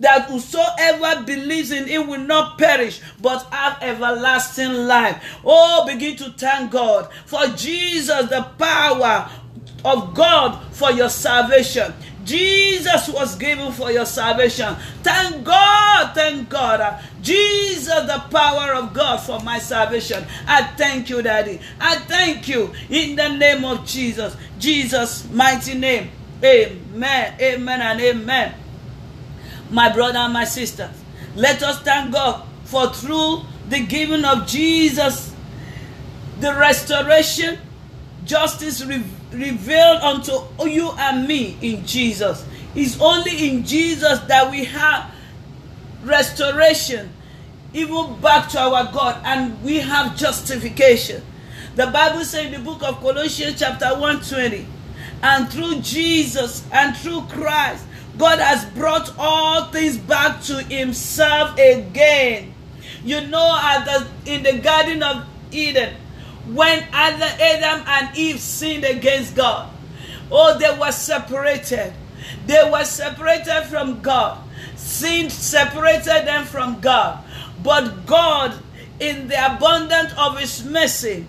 that 0.00 0.28
whosoever 0.28 1.22
believes 1.24 1.70
in 1.70 1.86
him 1.86 2.06
will 2.06 2.20
not 2.20 2.58
perish 2.58 3.00
but 3.20 3.42
have 3.52 3.82
everlasting 3.82 4.72
life. 4.86 5.22
Oh, 5.44 5.86
begin 5.86 6.16
to 6.16 6.30
thank 6.30 6.70
God 6.70 7.10
for 7.24 7.46
Jesus, 7.48 8.28
the 8.28 8.42
power 8.58 9.30
of 9.84 10.14
God 10.14 10.62
for 10.72 10.90
your 10.90 11.08
salvation. 11.08 11.94
Jesus 12.24 13.08
was 13.08 13.36
given 13.36 13.70
for 13.72 13.92
your 13.92 14.04
salvation. 14.04 14.74
Thank 15.04 15.44
God, 15.44 16.12
thank 16.12 16.48
God. 16.48 17.00
Jesus, 17.22 17.86
the 18.06 18.22
power 18.30 18.74
of 18.74 18.92
God 18.92 19.18
for 19.18 19.38
my 19.40 19.60
salvation. 19.60 20.24
I 20.46 20.64
thank 20.76 21.08
you, 21.08 21.22
Daddy. 21.22 21.60
I 21.80 21.96
thank 21.96 22.48
you 22.48 22.72
in 22.90 23.14
the 23.14 23.28
name 23.28 23.64
of 23.64 23.86
Jesus. 23.86 24.36
Jesus' 24.58 25.30
mighty 25.30 25.74
name. 25.74 26.10
Amen. 26.42 27.34
Amen 27.40 27.80
and 27.80 28.00
amen 28.00 28.54
my 29.70 29.92
brother 29.92 30.18
and 30.18 30.32
my 30.32 30.44
sisters. 30.44 30.90
Let 31.34 31.62
us 31.62 31.80
thank 31.80 32.12
God 32.12 32.46
for 32.64 32.92
through 32.92 33.42
the 33.68 33.84
giving 33.86 34.24
of 34.24 34.46
Jesus, 34.46 35.34
the 36.40 36.54
restoration, 36.54 37.58
justice 38.24 38.84
re- 38.84 39.04
revealed 39.32 40.02
unto 40.02 40.32
you 40.68 40.90
and 40.92 41.26
me 41.26 41.56
in 41.60 41.86
Jesus. 41.86 42.44
It's 42.74 43.00
only 43.00 43.48
in 43.48 43.64
Jesus 43.64 44.18
that 44.20 44.50
we 44.50 44.64
have 44.64 45.10
restoration, 46.04 47.10
even 47.72 48.20
back 48.20 48.48
to 48.50 48.60
our 48.60 48.92
God, 48.92 49.20
and 49.24 49.62
we 49.62 49.78
have 49.78 50.16
justification. 50.16 51.22
The 51.74 51.86
Bible 51.88 52.24
says 52.24 52.46
in 52.46 52.52
the 52.52 52.58
book 52.58 52.82
of 52.82 53.00
Colossians, 53.00 53.58
chapter 53.58 53.88
120, 53.88 54.66
and 55.22 55.48
through 55.50 55.80
Jesus 55.80 56.64
and 56.72 56.96
through 56.96 57.22
Christ, 57.22 57.84
God 58.18 58.38
has 58.38 58.64
brought 58.66 59.12
all 59.18 59.66
things 59.66 59.98
back 59.98 60.42
to 60.44 60.62
himself 60.62 61.58
again. 61.58 62.54
You 63.04 63.26
know, 63.26 63.58
at 63.62 63.84
the, 63.84 64.32
in 64.32 64.42
the 64.42 64.58
Garden 64.58 65.02
of 65.02 65.26
Eden, 65.50 65.94
when 66.46 66.84
Adam 66.92 67.82
and 67.86 68.16
Eve 68.16 68.40
sinned 68.40 68.84
against 68.84 69.34
God, 69.36 69.70
oh, 70.30 70.58
they 70.58 70.76
were 70.78 70.92
separated. 70.92 71.92
They 72.46 72.68
were 72.70 72.84
separated 72.84 73.64
from 73.64 74.00
God. 74.00 74.42
Sin 74.76 75.30
separated 75.30 76.26
them 76.26 76.44
from 76.44 76.80
God. 76.80 77.22
But 77.62 78.06
God, 78.06 78.54
in 78.98 79.28
the 79.28 79.56
abundance 79.56 80.12
of 80.16 80.38
His 80.38 80.64
mercy, 80.64 81.26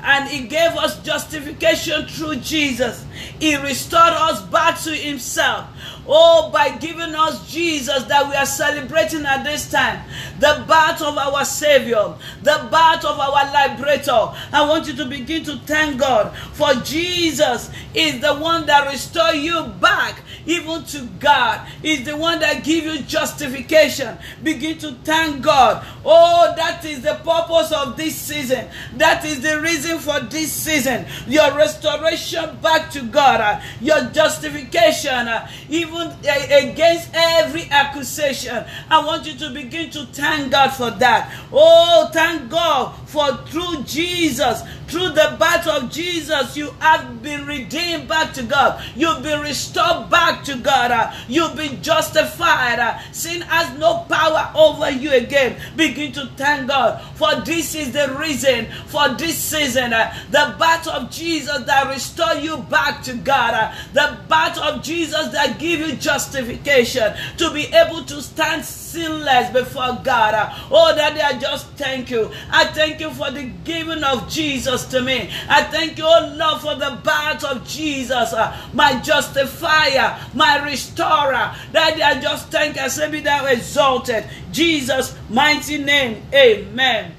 and 0.00 0.28
he 0.28 0.46
gave 0.46 0.70
us 0.76 1.02
justification 1.02 2.06
through 2.06 2.36
Jesus. 2.36 3.04
He 3.40 3.56
restored 3.56 4.12
us 4.12 4.40
back 4.42 4.80
to 4.82 4.94
himself. 4.94 5.66
Oh, 6.08 6.50
by 6.50 6.70
giving 6.70 7.14
us 7.14 7.52
Jesus 7.52 8.04
that 8.04 8.28
we 8.28 8.34
are 8.34 8.46
celebrating 8.46 9.26
at 9.26 9.44
this 9.44 9.70
time, 9.70 10.02
the 10.38 10.64
birth 10.66 11.02
of 11.02 11.18
our 11.18 11.44
Savior, 11.44 12.14
the 12.42 12.66
birth 12.70 13.04
of 13.04 13.20
our 13.20 13.52
liberator. 13.52 14.32
I 14.52 14.66
want 14.66 14.86
you 14.86 14.94
to 14.94 15.04
begin 15.04 15.44
to 15.44 15.58
thank 15.58 16.00
God. 16.00 16.34
For 16.54 16.72
Jesus 16.82 17.70
is 17.94 18.20
the 18.20 18.34
one 18.34 18.64
that 18.66 18.90
restore 18.90 19.34
you 19.34 19.64
back 19.80 20.22
even 20.48 20.82
to 20.82 21.02
God. 21.20 21.68
Is 21.82 22.04
the 22.04 22.16
one 22.16 22.40
that 22.40 22.64
give 22.64 22.84
you 22.84 23.02
justification. 23.02 24.16
Begin 24.42 24.78
to 24.78 24.92
thank 25.04 25.42
God. 25.42 25.86
Oh, 26.04 26.54
that 26.56 26.84
is 26.84 27.02
the 27.02 27.14
purpose 27.16 27.70
of 27.70 27.96
this 27.96 28.16
season. 28.16 28.66
That 28.96 29.24
is 29.24 29.40
the 29.40 29.60
reason 29.60 29.98
for 29.98 30.20
this 30.20 30.50
season. 30.50 31.04
Your 31.26 31.54
restoration 31.54 32.56
back 32.62 32.90
to 32.92 33.02
God, 33.02 33.40
uh, 33.40 33.60
your 33.80 34.04
justification, 34.10 35.28
uh, 35.28 35.48
even 35.68 36.08
uh, 36.08 36.46
against 36.50 37.10
every 37.12 37.68
accusation. 37.70 38.64
I 38.88 39.04
want 39.04 39.26
you 39.26 39.34
to 39.34 39.50
begin 39.50 39.90
to 39.90 40.06
thank 40.06 40.50
God 40.50 40.70
for 40.70 40.90
that. 40.90 41.30
Oh, 41.52 42.08
thank 42.12 42.50
God 42.50 42.94
for 43.08 43.34
through 43.46 43.84
Jesus, 43.84 44.62
through 44.86 45.08
the 45.08 45.34
birth 45.40 45.66
of 45.66 45.90
Jesus, 45.90 46.58
you 46.58 46.70
have 46.78 47.22
been 47.22 47.46
redeemed 47.46 48.06
back 48.06 48.34
to 48.34 48.42
God. 48.42 48.84
You've 48.94 49.22
been 49.22 49.40
restored 49.40 50.10
back 50.10 50.44
to 50.44 50.56
God. 50.56 50.90
Uh, 50.92 51.12
you've 51.26 51.56
been 51.56 51.82
justified. 51.82 52.78
Uh, 52.78 52.98
sin 53.12 53.40
has 53.40 53.78
no 53.78 54.04
power 54.10 54.52
over 54.54 54.90
you 54.90 55.12
again. 55.12 55.58
Begin 55.74 56.12
to 56.12 56.26
thank 56.36 56.68
God 56.68 57.02
for 57.18 57.34
this 57.44 57.74
is 57.74 57.92
the 57.92 58.16
reason 58.18 58.68
for 58.86 59.08
this 59.10 59.36
season. 59.36 59.92
Uh, 59.92 60.14
the 60.30 60.54
birth 60.58 60.86
of 60.86 61.10
Jesus 61.10 61.64
that 61.64 61.88
restore 61.92 62.34
you 62.34 62.58
back 62.58 63.02
to 63.02 63.14
God. 63.14 63.54
Uh, 63.54 63.74
the 63.92 64.16
birth 64.28 64.58
of 64.58 64.82
Jesus 64.82 65.28
that 65.28 65.58
give 65.58 65.80
you 65.80 65.96
justification 65.96 67.12
to 67.36 67.52
be 67.52 67.66
able 67.74 68.04
to 68.04 68.22
stand 68.22 68.64
sinless 68.64 69.50
before 69.50 69.98
God. 70.04 70.34
Uh, 70.34 70.54
oh, 70.70 70.94
Daddy, 70.94 71.20
I 71.20 71.38
just 71.38 71.66
thank 71.72 72.10
you. 72.10 72.30
I 72.50 72.66
thank 72.66 73.00
you 73.00 73.10
for 73.10 73.30
the 73.30 73.50
giving 73.64 74.04
of 74.04 74.30
Jesus 74.30 74.84
to 74.86 75.02
me. 75.02 75.30
I 75.48 75.64
thank 75.64 75.98
you, 75.98 76.04
oh 76.06 76.34
Lord, 76.36 76.60
for 76.60 76.74
the 76.76 76.98
birth 77.02 77.44
of 77.44 77.66
Jesus, 77.66 78.32
uh, 78.32 78.56
my 78.72 79.00
justifier, 79.00 80.18
my 80.34 80.64
restorer. 80.64 81.54
Daddy, 81.72 82.02
I 82.02 82.20
just 82.20 82.48
thank 82.48 82.76
you. 82.76 82.82
I 82.82 82.88
say, 82.88 83.10
be 83.10 83.20
thou 83.20 83.46
exalted. 83.46 84.24
Jesus' 84.52 85.16
mighty 85.28 85.78
name. 85.78 86.22
Amen. 86.32 87.14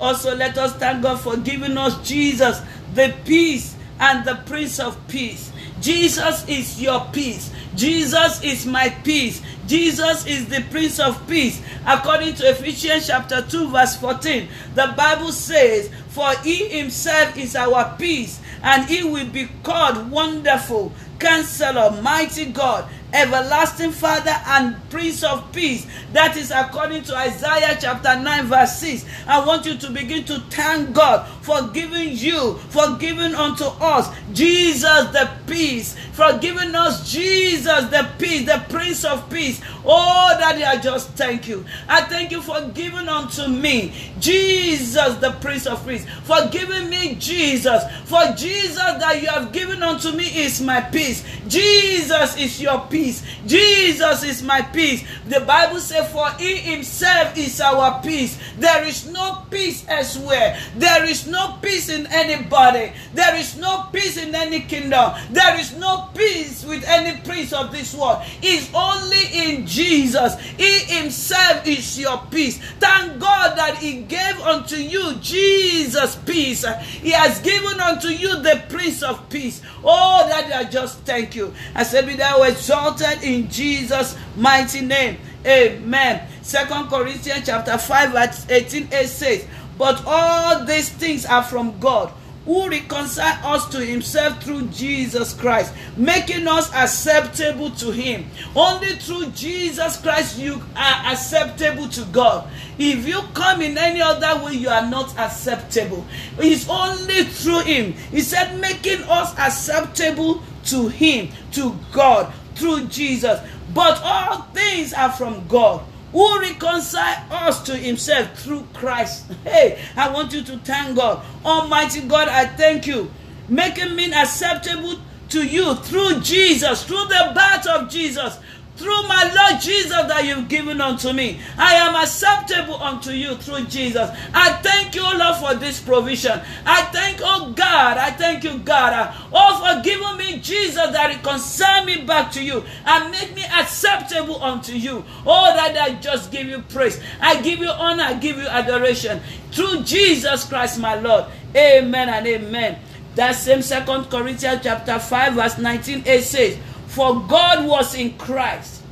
Also, 0.00 0.34
let 0.34 0.58
us 0.58 0.74
thank 0.74 1.02
God 1.02 1.20
for 1.20 1.36
giving 1.36 1.76
us 1.78 2.06
Jesus, 2.06 2.60
the 2.94 3.14
peace 3.24 3.76
and 4.00 4.24
the 4.24 4.34
Prince 4.46 4.80
of 4.80 4.96
Peace. 5.08 5.52
Jesus 5.80 6.46
is 6.48 6.80
your 6.80 7.06
peace. 7.12 7.50
Jesus 7.74 8.42
is 8.42 8.66
my 8.66 8.88
peace. 9.04 9.42
Jesus 9.66 10.26
is 10.26 10.48
the 10.48 10.62
Prince 10.70 10.98
of 11.00 11.26
Peace. 11.28 11.62
According 11.86 12.34
to 12.34 12.50
Ephesians 12.50 13.06
chapter 13.06 13.42
2, 13.42 13.70
verse 13.70 13.96
14, 13.96 14.48
the 14.74 14.92
Bible 14.96 15.32
says, 15.32 15.90
For 16.08 16.30
he 16.42 16.68
himself 16.68 17.36
is 17.36 17.56
our 17.56 17.96
peace, 17.98 18.40
and 18.62 18.88
he 18.88 19.02
will 19.02 19.26
be 19.28 19.48
called 19.62 20.10
Wonderful, 20.10 20.92
Counselor, 21.18 22.02
Mighty 22.02 22.46
God, 22.46 22.88
everlasting 23.12 23.92
Father 23.92 24.34
and 24.46 24.76
Prince 24.90 25.22
of 25.22 25.52
Peace. 25.52 25.86
That 26.12 26.36
is 26.36 26.50
according 26.50 27.04
to 27.04 27.16
Isaiah 27.16 27.76
chapter 27.80 28.18
9, 28.18 28.46
verse 28.46 28.78
6. 28.78 29.04
I 29.26 29.44
want 29.44 29.66
you 29.66 29.76
to 29.76 29.90
begin 29.90 30.24
to 30.24 30.40
thank 30.50 30.94
God 30.94 31.26
for 31.42 31.68
giving 31.68 32.16
you, 32.16 32.54
forgiving 32.70 33.34
unto 33.34 33.64
us 33.64 34.08
Jesus 34.32 35.08
the 35.10 35.30
peace, 35.46 35.96
forgiving 36.12 36.74
us 36.74 37.10
Jesus 37.10 37.86
the 37.88 38.08
peace, 38.18 38.46
the 38.46 38.64
Prince 38.68 39.04
of 39.04 39.28
Peace. 39.28 39.60
Oh, 39.84 40.36
Daddy, 40.38 40.64
I 40.64 40.78
just 40.80 41.10
thank 41.10 41.48
you. 41.48 41.64
I 41.88 42.02
thank 42.02 42.30
you 42.30 42.40
for 42.40 42.60
giving 42.68 43.08
unto 43.08 43.48
me 43.48 43.92
Jesus 44.20 45.16
the 45.16 45.32
Prince 45.40 45.66
of 45.66 45.86
Peace, 45.86 46.06
for 46.22 46.46
giving 46.48 46.88
me 46.88 47.16
Jesus. 47.16 47.82
For 48.04 48.22
Jesus 48.36 48.76
that 48.76 49.20
you 49.20 49.28
have 49.28 49.52
given 49.52 49.82
unto 49.82 50.12
me 50.12 50.24
is 50.24 50.60
my 50.60 50.80
peace. 50.80 51.24
Jesus 51.48 52.36
is 52.36 52.60
your 52.60 52.86
peace. 52.88 53.22
Jesus 53.46 54.22
is 54.22 54.42
my 54.42 54.62
peace. 54.62 55.04
The 55.28 55.40
Bible 55.40 55.80
says, 55.80 56.10
For 56.12 56.30
he 56.38 56.56
himself 56.56 57.36
is 57.36 57.60
our 57.60 58.00
peace. 58.02 58.38
There 58.58 58.84
is 58.84 59.06
no 59.10 59.44
peace 59.50 59.84
elsewhere. 59.88 60.58
There 60.76 61.04
is 61.04 61.26
peace 61.62 61.88
in 61.88 62.06
anybody. 62.06 62.92
There 63.14 63.34
is 63.36 63.56
no 63.56 63.88
peace 63.92 64.16
in 64.16 64.34
any 64.34 64.60
kingdom. 64.60 65.12
There 65.30 65.58
is 65.58 65.76
no 65.76 66.10
peace 66.14 66.64
with 66.64 66.84
any 66.86 67.18
prince 67.20 67.52
of 67.52 67.72
this 67.72 67.94
world. 67.94 68.22
It's 68.42 68.70
only 68.74 69.22
in 69.32 69.66
Jesus. 69.66 70.38
He 70.40 70.80
himself 70.80 71.66
is 71.66 71.98
your 71.98 72.18
peace. 72.30 72.58
Thank 72.78 73.20
God 73.20 73.56
that 73.56 73.78
he 73.78 74.02
gave 74.02 74.40
unto 74.40 74.76
you 74.76 75.14
Jesus 75.20 76.16
peace. 76.16 76.64
He 77.00 77.10
has 77.10 77.40
given 77.40 77.80
unto 77.80 78.08
you 78.08 78.40
the 78.42 78.62
prince 78.68 79.02
of 79.02 79.28
peace. 79.28 79.62
Oh, 79.84 80.26
that 80.28 80.52
I 80.52 80.68
just 80.68 81.00
thank 81.00 81.34
you. 81.34 81.54
I 81.74 81.82
said, 81.82 82.06
Be 82.06 82.14
thou 82.14 82.42
exalted 82.42 83.22
in 83.22 83.50
Jesus' 83.50 84.16
mighty 84.36 84.80
name. 84.80 85.18
Amen. 85.44 86.28
Second 86.42 86.88
Corinthians 86.88 87.46
chapter 87.46 87.76
5, 87.76 88.12
verse 88.12 88.46
18 88.48 88.88
it 88.92 89.08
says, 89.08 89.46
But 89.78 90.02
all 90.06 90.64
these 90.64 90.88
things 90.88 91.24
are 91.26 91.42
from 91.42 91.78
God 91.80 92.12
who 92.44 92.68
reconciled 92.68 93.44
us 93.44 93.68
to 93.68 93.84
himself 93.84 94.42
through 94.42 94.62
Jesus 94.68 95.32
Christ, 95.32 95.72
making 95.96 96.48
us 96.48 96.72
acceptable 96.74 97.70
to 97.70 97.92
him. 97.92 98.26
Only 98.56 98.96
through 98.96 99.26
Jesus 99.30 99.96
Christ 100.00 100.38
you 100.38 100.60
are 100.76 101.12
acceptable 101.12 101.88
to 101.90 102.04
God. 102.06 102.48
If 102.78 103.06
you 103.06 103.20
come 103.34 103.62
in 103.62 103.78
any 103.78 104.00
other 104.00 104.44
way, 104.44 104.54
you 104.54 104.68
are 104.68 104.88
not 104.88 105.16
acceptable. 105.18 106.04
It's 106.38 106.68
only 106.68 107.24
through 107.24 107.60
him. 107.60 107.92
He 108.10 108.20
said, 108.20 108.58
making 108.60 109.02
us 109.02 109.38
acceptable 109.38 110.42
to 110.66 110.88
him, 110.88 111.28
to 111.52 111.78
God 111.92 112.32
through 112.56 112.86
Jesus. 112.86 113.40
But 113.72 114.00
all 114.02 114.42
things 114.52 114.92
are 114.92 115.12
from 115.12 115.46
God 115.46 115.82
who 116.12 116.40
reconcile 116.40 117.24
us 117.30 117.62
to 117.64 117.76
himself 117.76 118.38
through 118.38 118.66
Christ. 118.74 119.24
Hey, 119.44 119.82
I 119.96 120.12
want 120.12 120.32
you 120.32 120.42
to 120.42 120.58
thank 120.58 120.96
God. 120.96 121.24
Almighty 121.44 122.02
God, 122.02 122.28
I 122.28 122.46
thank 122.46 122.86
you. 122.86 123.10
Making 123.48 123.96
me 123.96 124.12
acceptable 124.12 124.96
to 125.30 125.46
you 125.46 125.74
through 125.76 126.20
Jesus, 126.20 126.84
through 126.84 127.06
the 127.06 127.32
birth 127.34 127.66
of 127.66 127.88
Jesus, 127.88 128.38
through 128.76 129.02
my 129.06 129.30
Lord 129.34 129.60
Jesus 129.60 129.90
that 129.90 130.24
you've 130.24 130.48
given 130.48 130.80
unto 130.80 131.12
me. 131.12 131.40
I 131.58 131.74
am 131.74 131.94
acceptable 131.94 132.82
unto 132.82 133.10
you 133.10 133.36
through 133.36 133.66
Jesus. 133.66 134.10
I 134.34 134.52
thank 134.62 134.94
you, 134.94 135.02
Lord, 135.02 135.36
for 135.36 135.54
this 135.54 135.80
provision. 135.80 136.40
I 136.64 136.82
thank, 136.84 137.20
oh 137.22 137.52
God, 137.52 137.98
I 137.98 138.10
thank 138.10 138.44
you, 138.44 138.58
God, 138.58 139.14
oh, 139.32 139.74
for 139.76 139.82
giving 139.82 140.16
me 140.16 140.40
Jesus 140.40 140.74
that 140.74 141.14
reconcile 141.14 141.84
me 141.84 142.02
back 142.02 142.32
to 142.32 142.42
you 142.42 142.64
and 142.86 143.10
make 143.10 143.34
me 143.34 143.44
acceptable 143.44 144.42
unto 144.42 144.72
you. 144.72 145.04
Oh, 145.26 145.54
that 145.54 145.76
I 145.76 145.94
just 145.96 146.30
give 146.32 146.46
you 146.46 146.60
praise. 146.68 147.00
I 147.20 147.40
give 147.42 147.58
you 147.58 147.68
honor, 147.68 148.04
I 148.04 148.14
give 148.14 148.38
you 148.38 148.46
adoration. 148.46 149.20
Through 149.52 149.82
Jesus 149.84 150.44
Christ, 150.44 150.80
my 150.80 150.94
Lord. 150.94 151.26
Amen 151.54 152.08
and 152.08 152.26
amen. 152.26 152.78
That 153.14 153.32
same 153.32 153.60
second 153.60 154.04
Corinthians 154.04 154.60
chapter 154.62 154.98
5, 154.98 155.34
verse 155.34 155.58
19, 155.58 156.04
it 156.06 156.22
says, 156.22 156.56
For 156.92 157.26
God 157.26 157.66
was 157.66 157.94
in 157.94 158.18
Christ, 158.18 158.82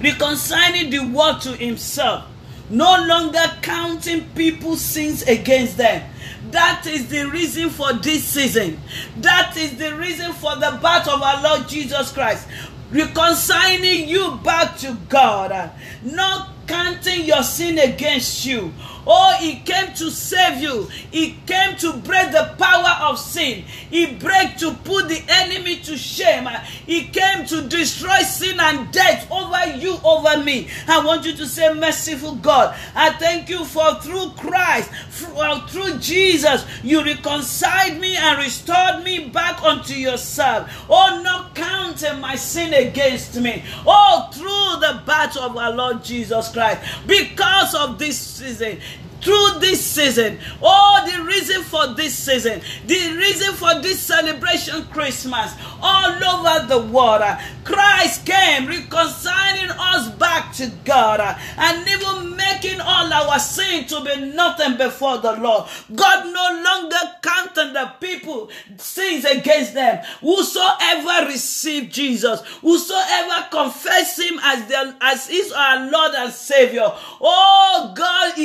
reconciling 0.00 0.88
the 0.88 1.00
world 1.00 1.40
to 1.40 1.56
himself, 1.56 2.26
no 2.70 3.04
longer 3.08 3.42
counting 3.60 4.24
people's 4.36 4.82
sins 4.82 5.22
against 5.22 5.78
them. 5.78 6.08
That 6.52 6.86
is 6.86 7.08
the 7.08 7.24
reason 7.24 7.70
for 7.70 7.92
this 7.94 8.22
season. 8.22 8.80
That 9.16 9.56
is 9.56 9.76
the 9.76 9.96
reason 9.96 10.32
for 10.34 10.54
the 10.54 10.78
birth 10.80 11.08
of 11.08 11.20
our 11.20 11.42
Lord 11.42 11.68
Jesus 11.68 12.12
Christ. 12.12 12.46
Reconciling 12.92 14.08
you 14.08 14.38
back 14.44 14.78
to 14.78 14.96
God, 15.08 15.72
not 16.04 16.50
counting 16.68 17.24
your 17.24 17.42
sin 17.42 17.78
against 17.80 18.46
you 18.46 18.72
Oh, 19.06 19.36
he 19.38 19.56
came 19.60 19.94
to 19.94 20.10
save 20.10 20.60
you. 20.60 20.84
He 21.10 21.36
came 21.46 21.76
to 21.78 21.92
break 21.92 22.32
the 22.32 22.54
power 22.58 23.08
of 23.08 23.18
sin. 23.18 23.62
He 23.90 24.06
break 24.14 24.56
to 24.58 24.74
put 24.74 25.08
the 25.08 25.22
enemy 25.28 25.76
to 25.76 25.96
shame. 25.96 26.48
He 26.86 27.04
came 27.08 27.46
to 27.46 27.68
destroy 27.68 28.18
sin 28.20 28.58
and 28.58 28.92
death 28.92 29.30
over 29.30 29.76
you, 29.76 29.98
over 30.02 30.42
me. 30.42 30.68
I 30.88 31.04
want 31.04 31.24
you 31.24 31.34
to 31.36 31.46
say, 31.46 31.72
merciful 31.74 32.36
God, 32.36 32.76
I 32.94 33.10
thank 33.10 33.48
you 33.48 33.64
for 33.64 33.94
through 34.00 34.30
Christ, 34.30 34.90
uh, 35.36 35.66
through 35.68 35.98
Jesus, 35.98 36.64
you 36.82 37.04
reconciled 37.04 38.00
me 38.00 38.16
and 38.16 38.38
restored 38.38 39.04
me 39.04 39.28
back 39.28 39.62
unto 39.62 39.94
yourself. 39.94 40.86
Oh, 40.88 41.20
not 41.22 41.54
counting 41.54 42.20
my 42.20 42.36
sin 42.36 42.74
against 42.74 43.36
me. 43.40 43.64
Oh, 43.86 44.28
through 44.32 44.80
the 44.80 45.02
battle 45.06 45.42
of 45.42 45.56
our 45.56 45.72
Lord 45.72 46.02
Jesus 46.02 46.50
Christ. 46.50 46.82
Because 47.06 47.74
of 47.74 47.98
this 47.98 48.18
season, 48.18 48.80
through 49.26 49.58
this 49.58 49.84
season. 49.84 50.38
Oh, 50.62 51.02
the 51.04 51.24
reason 51.24 51.64
for 51.64 51.88
this 51.94 52.14
season, 52.14 52.60
the 52.86 53.16
reason 53.16 53.54
for 53.54 53.74
this 53.82 53.98
celebration 53.98 54.84
Christmas 54.84 55.52
all 55.82 56.12
over 56.12 56.66
the 56.68 56.78
world. 56.92 57.22
Christ 57.64 58.24
came 58.24 58.68
reconciling 58.68 59.70
us 59.70 60.08
back 60.10 60.54
to 60.54 60.70
God 60.84 61.20
and 61.58 61.88
even 61.88 62.36
making 62.36 62.80
all 62.80 63.12
our 63.12 63.38
sin 63.40 63.86
to 63.86 64.00
be 64.04 64.32
nothing 64.32 64.76
before 64.76 65.18
the 65.18 65.32
Lord. 65.32 65.68
God 65.92 66.26
no 66.26 66.62
longer 66.62 66.96
counted 67.20 67.74
the 67.74 67.92
people 68.00 68.50
sins 68.78 69.24
against 69.24 69.74
them. 69.74 70.04
Whosoever 70.20 71.26
receive 71.26 71.90
Jesus, 71.90 72.40
whosoever 72.60 73.48
confess 73.50 74.20
him 74.20 74.38
as 74.44 74.68
their, 74.68 74.94
as 75.00 75.28
is 75.28 75.50
our 75.50 75.90
Lord 75.90 76.12
and 76.14 76.32
Savior, 76.32 76.92
oh 77.20 77.92
God, 77.96 78.38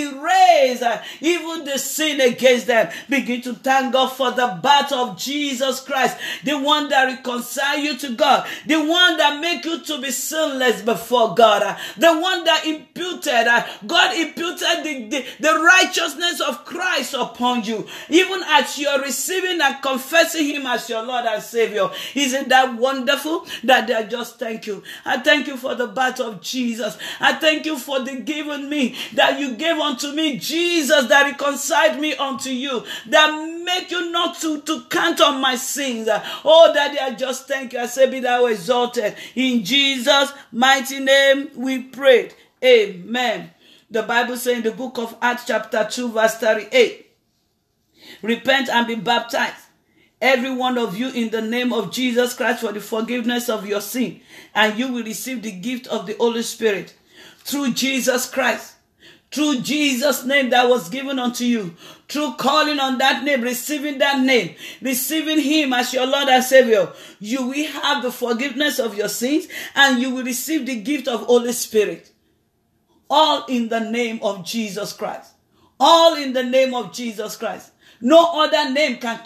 uh, 0.79 1.01
even 1.19 1.65
the 1.65 1.77
sin 1.77 2.21
against 2.21 2.67
them. 2.67 2.91
Begin 3.09 3.41
to 3.41 3.53
thank 3.53 3.93
God 3.93 4.09
for 4.09 4.31
the 4.31 4.59
birth 4.61 4.91
of 4.91 5.17
Jesus 5.17 5.81
Christ, 5.81 6.17
the 6.43 6.57
one 6.57 6.89
that 6.89 7.05
reconcile 7.05 7.79
you 7.79 7.97
to 7.97 8.15
God, 8.15 8.47
the 8.65 8.77
one 8.77 9.17
that 9.17 9.41
make 9.41 9.65
you 9.65 9.81
to 9.81 10.01
be 10.01 10.11
sinless 10.11 10.81
before 10.81 11.33
God, 11.35 11.63
uh, 11.63 11.77
the 11.97 12.19
one 12.19 12.43
that 12.43 12.65
imputed, 12.65 13.47
uh, 13.47 13.65
God 13.87 14.15
imputed 14.15 14.83
the, 14.83 15.07
the, 15.09 15.25
the 15.39 15.59
righteousness 15.59 16.39
of 16.41 16.63
Christ 16.65 17.15
upon 17.15 17.63
you, 17.63 17.87
even 18.09 18.41
as 18.47 18.77
you're 18.77 19.01
receiving 19.01 19.59
and 19.61 19.81
confessing 19.81 20.45
Him 20.45 20.67
as 20.67 20.89
your 20.89 21.03
Lord 21.03 21.25
and 21.25 21.41
Savior. 21.41 21.89
Isn't 22.15 22.49
that 22.49 22.75
wonderful? 22.75 23.47
That 23.63 23.89
I 23.89 24.03
just 24.03 24.39
thank 24.39 24.67
you. 24.67 24.83
I 25.05 25.17
thank 25.17 25.47
you 25.47 25.57
for 25.57 25.75
the 25.75 25.87
birth 25.87 26.19
of 26.19 26.41
Jesus. 26.41 26.97
I 27.19 27.33
thank 27.33 27.65
you 27.65 27.77
for 27.77 27.99
the 27.99 28.19
given 28.19 28.69
me 28.69 28.95
that 29.13 29.39
you 29.39 29.55
gave 29.55 29.77
unto 29.77 30.11
me, 30.13 30.37
Jesus, 30.51 31.07
that 31.07 31.31
reconciled 31.31 31.99
me 31.99 32.13
unto 32.15 32.49
you, 32.49 32.83
that 33.07 33.63
make 33.65 33.89
you 33.89 34.11
not 34.11 34.39
to, 34.41 34.61
to 34.61 34.83
count 34.89 35.21
on 35.21 35.41
my 35.41 35.55
sins. 35.55 36.09
Oh, 36.43 36.71
Daddy, 36.73 36.99
I 36.99 37.13
just 37.13 37.47
thank 37.47 37.73
you. 37.73 37.79
I 37.79 37.85
say, 37.85 38.09
be 38.09 38.19
thou 38.19 38.45
exalted. 38.47 39.15
In 39.35 39.63
Jesus' 39.63 40.33
mighty 40.51 40.99
name 40.99 41.49
we 41.55 41.83
prayed. 41.83 42.33
Amen. 42.63 43.51
The 43.89 44.03
Bible 44.03 44.37
says 44.37 44.57
in 44.57 44.63
the 44.63 44.71
book 44.71 44.97
of 44.97 45.15
Acts, 45.21 45.45
chapter 45.47 45.87
2, 45.89 46.11
verse 46.11 46.35
38 46.35 47.07
Repent 48.21 48.69
and 48.69 48.87
be 48.87 48.95
baptized, 48.95 49.65
every 50.21 50.53
one 50.53 50.77
of 50.77 50.97
you, 50.97 51.09
in 51.09 51.29
the 51.29 51.41
name 51.41 51.71
of 51.71 51.91
Jesus 51.91 52.33
Christ 52.33 52.61
for 52.61 52.71
the 52.71 52.81
forgiveness 52.81 53.49
of 53.49 53.65
your 53.65 53.81
sin, 53.81 54.21
and 54.53 54.77
you 54.77 54.91
will 54.91 55.03
receive 55.03 55.41
the 55.41 55.51
gift 55.51 55.87
of 55.87 56.07
the 56.07 56.15
Holy 56.15 56.43
Spirit 56.43 56.93
through 57.39 57.73
Jesus 57.73 58.29
Christ. 58.29 58.75
Through 59.31 59.61
Jesus' 59.61 60.25
name 60.25 60.49
that 60.49 60.67
was 60.67 60.89
given 60.89 61.17
unto 61.17 61.45
you, 61.45 61.75
through 62.09 62.33
calling 62.33 62.79
on 62.79 62.97
that 62.97 63.23
name, 63.23 63.41
receiving 63.41 63.97
that 63.99 64.19
name, 64.19 64.55
receiving 64.81 65.39
Him 65.39 65.71
as 65.71 65.93
your 65.93 66.05
Lord 66.05 66.27
and 66.27 66.43
Savior, 66.43 66.91
you 67.19 67.47
will 67.47 67.71
have 67.71 68.03
the 68.03 68.11
forgiveness 68.11 68.77
of 68.77 68.95
your 68.95 69.07
sins 69.07 69.47
and 69.73 70.01
you 70.01 70.13
will 70.13 70.25
receive 70.25 70.65
the 70.65 70.81
gift 70.81 71.07
of 71.07 71.21
Holy 71.21 71.53
Spirit. 71.53 72.11
All 73.09 73.45
in 73.45 73.69
the 73.69 73.79
name 73.79 74.19
of 74.21 74.45
Jesus 74.45 74.91
Christ. 74.91 75.31
All 75.79 76.15
in 76.15 76.33
the 76.33 76.43
name 76.43 76.73
of 76.73 76.93
Jesus 76.93 77.37
Christ. 77.37 77.71
No 78.01 78.41
other 78.41 78.71
name 78.71 78.97
can, 78.97 79.19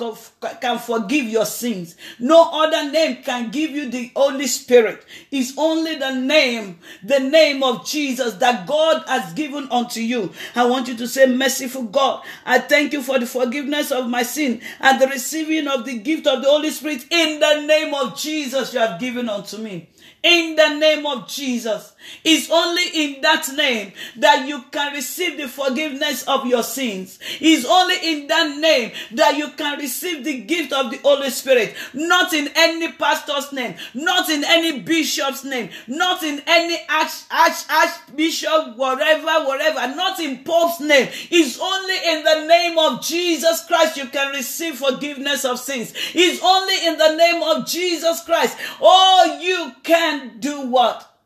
can 0.62 0.80
forgive 0.80 1.26
your 1.26 1.46
sins. 1.46 1.96
No 2.20 2.52
other 2.52 2.92
name 2.92 3.24
can 3.24 3.50
give 3.50 3.72
you 3.72 3.90
the 3.90 4.12
Holy 4.16 4.48
Spirit. 4.48 5.06
It's 5.32 5.54
only 5.58 5.96
the 5.96 6.12
name, 6.12 6.80
the 7.04 7.20
name 7.20 7.64
of 7.64 7.86
Jesus 7.86 8.36
that 8.36 8.68
God 8.68 9.04
has 9.08 9.34
given 9.34 9.68
unto 9.72 10.02
you. 10.02 10.32
I 10.56 10.66
want 10.66 10.88
you 10.88 10.98
to 10.98 11.08
say, 11.08 11.26
Merciful 11.26 11.84
God, 11.84 12.24
I 12.46 12.60
thank 12.60 12.94
you 12.94 13.02
for 13.02 13.18
the 13.18 13.26
forgiveness 13.26 13.92
of 13.92 14.10
my 14.10 14.24
sin 14.24 14.62
and 14.82 15.02
the 15.02 15.08
receiving 15.08 15.68
of 15.68 15.86
the 15.86 15.98
gift 16.00 16.28
of 16.28 16.42
the 16.42 16.50
Holy 16.50 16.72
Spirit 16.72 17.06
in 17.10 17.40
the 17.40 17.62
name 17.66 17.94
of 17.94 18.18
Jesus 18.18 18.74
you 18.74 18.80
have 18.80 19.00
given 19.00 19.30
unto 19.30 19.58
me 19.58 19.90
in 20.26 20.56
the 20.56 20.80
name 20.80 21.06
of 21.06 21.28
Jesus. 21.28 21.94
It's 22.24 22.50
only 22.52 22.84
in 22.94 23.22
that 23.22 23.48
name 23.56 23.94
that 24.18 24.48
you 24.48 24.64
can 24.72 24.94
receive 24.94 25.38
the 25.38 25.48
forgiveness 25.48 26.24
of 26.28 26.48
your 26.48 26.64
sins. 26.64 27.20
It's 27.40 27.66
only 27.66 27.96
in 28.02 28.28
that 28.28 28.58
name 28.58 28.92
that 29.14 29.38
you 29.38 29.50
can 29.52 29.78
receive 29.78 30.24
the 30.24 30.40
gift 30.42 30.74
of 30.74 30.90
the 30.90 30.98
Holy 30.98 31.30
Spirit. 31.30 31.76
Not 31.94 32.34
in 32.34 32.50
any 32.56 32.92
pastor's 32.94 33.52
name, 33.54 33.76
not 33.94 34.30
in 34.30 34.44
any 34.44 34.80
bishop's 34.80 35.44
name, 35.44 35.70
not 35.88 36.24
in 36.24 36.42
any 36.48 36.78
arch, 36.90 37.12
arch, 37.30 37.70
archbishop, 37.70 38.78
whatever, 38.78 39.46
whatever, 39.46 39.96
not 39.96 40.20
in 40.20 40.44
Pope's 40.44 40.80
name. 40.80 41.08
It's 41.30 41.60
only 41.60 41.98
in 42.08 42.24
the 42.24 42.48
name 42.48 42.80
of 42.80 43.04
Jesus 43.04 43.64
Christ 43.66 43.98
you 43.98 44.08
can 44.08 44.34
receive 44.34 44.78
forgiveness 44.78 45.46
of 45.46 45.60
sins. 45.60 45.94
It's 46.16 46.42
only 46.44 46.88
in 46.88 46.98
the 46.98 47.16
name 47.16 47.44
of 47.44 47.68
Jesus 47.68 48.24
Christ. 48.24 48.58
Oh, 48.82 49.40
you 49.42 49.72
can 49.84 50.14
can 50.20 50.39
do 50.39 50.68
what? 50.68 51.20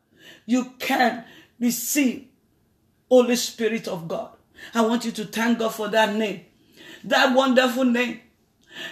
You 0.45 0.73
can 0.79 1.25
receive 1.59 2.27
Holy 3.09 3.35
Spirit 3.35 3.87
of 3.87 4.07
God. 4.07 4.31
I 4.73 4.81
want 4.81 5.05
you 5.05 5.11
to 5.13 5.25
thank 5.25 5.59
God 5.59 5.73
for 5.73 5.87
that 5.89 6.15
name. 6.15 6.45
That 7.03 7.35
wonderful 7.35 7.85
name. 7.85 8.21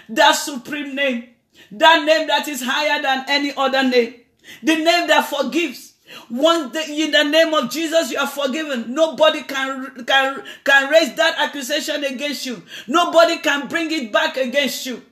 That 0.10 0.34
supreme 0.34 0.96
name. 0.96 1.30
That 1.72 2.06
name 2.06 2.28
that 2.28 2.48
is 2.48 2.62
higher 2.64 3.02
than 3.02 3.26
any 3.28 3.54
other 3.56 3.84
name. 3.84 4.16
The 4.64 4.76
name 4.76 5.08
that 5.08 5.28
forgives. 5.28 5.94
The, 6.30 6.86
in 6.90 7.12
the 7.12 7.24
name 7.24 7.54
of 7.54 7.70
Jesus, 7.70 8.12
you 8.12 8.18
are 8.18 8.28
forgiven. 8.28 8.94
Nobody 8.94 9.44
can, 9.44 10.06
can, 10.06 10.44
can 10.64 10.90
raise 10.90 11.14
that 11.16 11.36
accusation 11.38 12.04
against 12.06 12.46
you. 12.46 12.64
Nobody 12.88 13.40
can 13.40 13.68
bring 13.68 13.92
it 13.92 14.12
back 14.12 14.38
against 14.38 14.86
you. 14.86 15.04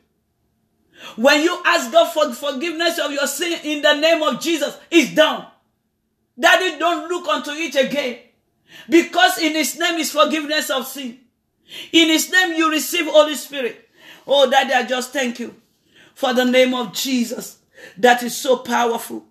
When 1.16 1.42
you 1.42 1.62
ask 1.66 1.92
God 1.92 2.12
for 2.12 2.34
forgiveness 2.34 3.00
of 3.00 3.12
your 3.12 3.28
sin 3.28 3.60
in 3.64 3.82
the 3.82 3.94
name 3.94 4.22
of 4.22 4.42
Jesus, 4.42 4.78
it's 4.92 5.14
done. 5.14 5.46
Daddy, 6.38 6.78
don't 6.78 7.08
look 7.10 7.28
unto 7.28 7.52
it 7.52 7.76
again. 7.76 8.20
Because 8.90 9.38
in 9.38 9.54
his 9.54 9.80
name 9.80 9.96
is 9.96 10.12
forgiveness 10.12 10.70
of 10.70 10.86
sin. 10.86 11.20
In 11.92 12.10
his 12.10 12.30
name 12.32 12.54
you 12.54 12.70
receive 12.70 13.06
Holy 13.06 13.36
Spirit. 13.36 13.90
Oh, 14.28 14.50
Daddy, 14.50 14.74
I 14.74 14.84
just 14.84 15.14
thank 15.14 15.40
you 15.40 15.56
for 16.14 16.34
the 16.34 16.46
name 16.46 16.74
of 16.74 16.94
Jesus 16.94 17.60
that 17.98 18.22
is 18.24 18.36
so 18.36 18.58
powerful. 18.58 19.26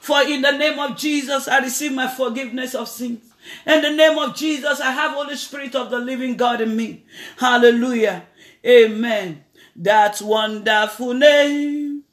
For 0.00 0.20
in 0.22 0.42
the 0.42 0.52
name 0.52 0.78
of 0.78 0.96
Jesus, 0.98 1.48
I 1.48 1.60
receive 1.60 1.92
my 1.92 2.08
forgiveness 2.08 2.74
of 2.74 2.88
sins. 2.88 3.32
In 3.66 3.80
the 3.82 3.90
name 3.90 4.18
of 4.18 4.36
Jesus, 4.36 4.80
I 4.80 4.90
have 4.90 5.12
Holy 5.12 5.36
Spirit 5.36 5.74
of 5.74 5.90
the 5.90 5.98
living 5.98 6.36
God 6.36 6.60
in 6.60 6.76
me. 6.76 7.04
Hallelujah. 7.38 8.24
Amen 8.66 9.44
that 9.76 10.20
wonderful 10.22 11.14
name, 11.14 12.04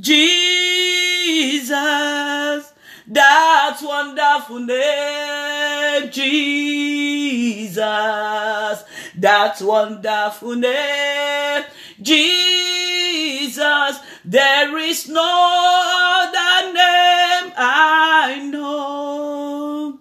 Jesus, 0.00 1.70
that 3.06 3.78
wonderful 3.82 4.60
name, 4.60 6.10
Jesus, 6.10 7.84
that 9.16 9.58
wonderful 9.60 10.54
name, 10.54 11.64
Jesus. 12.00 14.00
There 14.24 14.78
is 14.78 15.08
no 15.08 15.22
other 15.22 16.72
name 16.72 17.52
I 17.56 18.48
know. 18.50 20.00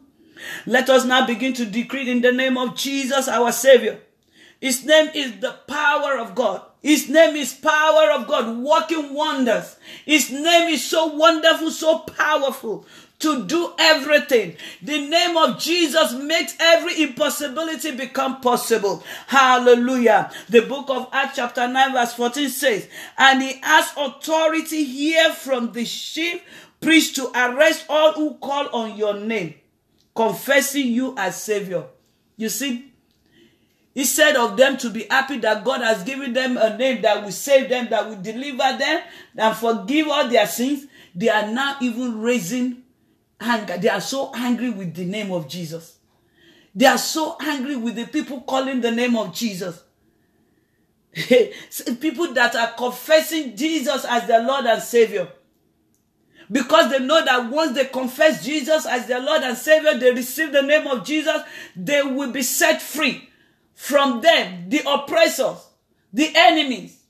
Let 0.66 0.89
us 0.89 1.06
now 1.06 1.28
begin 1.28 1.54
to 1.54 1.66
decree 1.66 2.10
in 2.10 2.22
the 2.22 2.32
name 2.32 2.58
of 2.58 2.76
Jesus, 2.76 3.28
our 3.28 3.52
Savior. 3.52 4.00
His 4.60 4.86
name 4.86 5.10
is 5.14 5.39
the 5.39 5.51
power 5.68 6.18
of 6.18 6.36
God. 6.36 6.62
His 6.82 7.10
name 7.10 7.36
is 7.36 7.53
power 7.53 8.12
of 8.12 8.28
God, 8.28 8.58
working 8.60 9.14
wonders. 9.14 9.76
His 10.06 10.32
name 10.32 10.70
is 10.70 10.84
so 10.84 11.08
wonderful, 11.08 11.72
so 11.72 11.99
powerful 11.99 12.86
to 13.20 13.45
do 13.45 13.74
everything. 13.80 14.56
The 14.82 15.08
name 15.08 15.38
of 15.38 15.60
Jesus 15.60 16.14
makes 16.14 16.56
every 16.60 17.01
impossibility 17.01 17.95
become 17.95 18.41
possible. 18.41 19.03
Hallelujah. 19.28 20.32
The 20.49 20.62
book 20.62 20.89
of 20.89 21.10
Acts 21.12 21.38
chapter 21.38 21.68
9 21.68 21.93
verse 21.93 22.14
14 22.14 22.49
says, 22.49 22.88
and 23.18 23.41
he 23.41 23.60
has 23.64 23.91
authority 23.97 24.84
here 24.84 25.34
from 25.34 25.72
the 25.72 25.86
chief 25.86 26.41
priest 26.82 27.16
to 27.16 27.32
arrest 27.34 27.86
all 27.89 28.14
who 28.14 28.36
call 28.36 28.68
on 28.70 28.97
your 28.97 29.20
name, 29.20 29.56
confessing 30.16 30.88
you 30.88 31.16
as 31.18 31.41
savior. 31.41 31.86
You 32.38 32.49
see, 32.49 32.91
Instead 33.98 34.36
of 34.36 34.58
them 34.58 34.76
to 34.76 34.89
be 34.89 35.06
happy 35.10 35.38
that 35.39 35.64
God 35.64 35.80
has 35.80 36.04
given 36.04 36.34
them 36.34 36.58
a 36.58 36.78
name 36.78 37.02
that 37.02 37.24
will 37.24 37.32
save 37.32 37.70
them, 37.70 37.88
that 37.89 38.08
will 38.08 38.22
deliver 38.22 38.78
them, 38.78 39.02
and 39.38 39.56
forgive 39.56 40.10
all 40.10 40.28
their 40.28 40.46
sins, 40.46 40.86
they 41.16 41.30
are 41.30 41.48
now 41.48 41.78
even 41.82 42.20
raising 42.20 42.84
anger. 43.39 43.78
They 43.78 43.88
are 43.88 44.02
so 44.02 44.34
angry 44.36 44.70
with 44.70 44.93
the 44.96 45.06
name 45.06 45.32
of 45.32 45.48
Jesus. 45.48 45.98
They 46.76 46.86
are 46.86 46.98
so 46.98 47.38
angry 47.39 47.78
with 47.78 47.96
the 47.96 48.06
people 48.06 48.41
calling 48.41 48.82
the 48.82 48.91
name 48.91 49.16
of 49.16 49.34
Jesus. 49.34 49.82
people 52.02 52.34
that 52.34 52.54
are 52.54 52.74
confessing 52.74 53.56
Jesus 53.56 54.04
as 54.04 54.28
their 54.28 54.43
Lord 54.43 54.66
and 54.66 54.82
Savior. 54.82 55.30
Because 56.52 56.91
they 56.91 57.00
know 57.00 57.24
that 57.24 57.50
once 57.50 57.74
they 57.76 57.86
confess 57.86 58.43
Jesus 58.43 58.86
as 58.86 59.08
their 59.08 59.22
Lord 59.22 59.41
and 59.41 59.58
Savior, 59.58 59.98
they 59.98 60.12
receive 60.12 60.52
the 60.52 60.64
name 60.64 60.86
of 60.86 61.06
Jesus, 61.06 61.41
they 61.78 62.04
will 62.04 62.34
be 62.34 62.41
set 62.43 62.82
free 62.82 63.30
from 63.76 64.22
them, 64.22 64.70
the 64.70 64.82
oppressors, 64.90 65.58
the 66.12 66.32
enemies. 66.34 67.04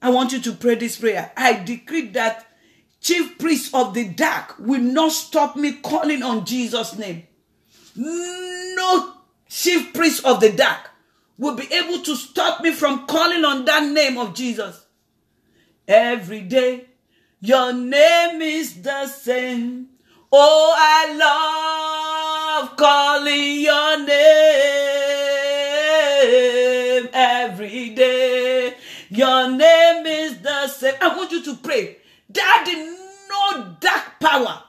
I 0.00 0.10
want 0.10 0.32
you 0.32 0.40
to 0.42 0.52
pray 0.52 0.76
this 0.76 0.98
prayer. 0.98 1.32
I 1.36 1.54
decree 1.64 2.08
that 2.08 2.46
chief 3.00 3.38
priest 3.38 3.74
of 3.74 3.94
the 3.94 4.06
dark 4.06 4.56
will 4.58 4.80
not 4.80 5.12
stop 5.12 5.56
me 5.56 5.72
calling 5.72 6.22
on 6.22 6.44
Jesus' 6.44 6.96
name. 6.96 7.26
no 7.96 9.14
chief 9.48 9.94
priest 9.94 10.24
of 10.24 10.40
the 10.40 10.52
dark 10.52 10.90
will 11.38 11.56
be 11.56 11.72
able 11.72 12.02
to 12.02 12.14
stop 12.14 12.62
me 12.62 12.70
from 12.72 13.06
calling 13.06 13.44
on 13.44 13.64
that 13.64 13.90
name 13.90 14.18
of 14.18 14.34
Jesus. 14.34 14.86
Every 15.88 16.42
day, 16.42 16.86
your 17.40 17.72
name 17.72 18.42
is 18.42 18.82
the 18.82 19.06
same. 19.06 19.88
Oh, 20.32 20.74
I 20.76 22.60
love 22.60 22.76
calling 22.76 23.60
your 23.60 24.06
name 24.06 24.85
I 31.00 31.16
want 31.16 31.32
you 31.32 31.42
to 31.44 31.54
pray. 31.56 31.98
Daddy, 32.30 32.74
no 33.28 33.76
dark 33.80 34.20
power, 34.20 34.62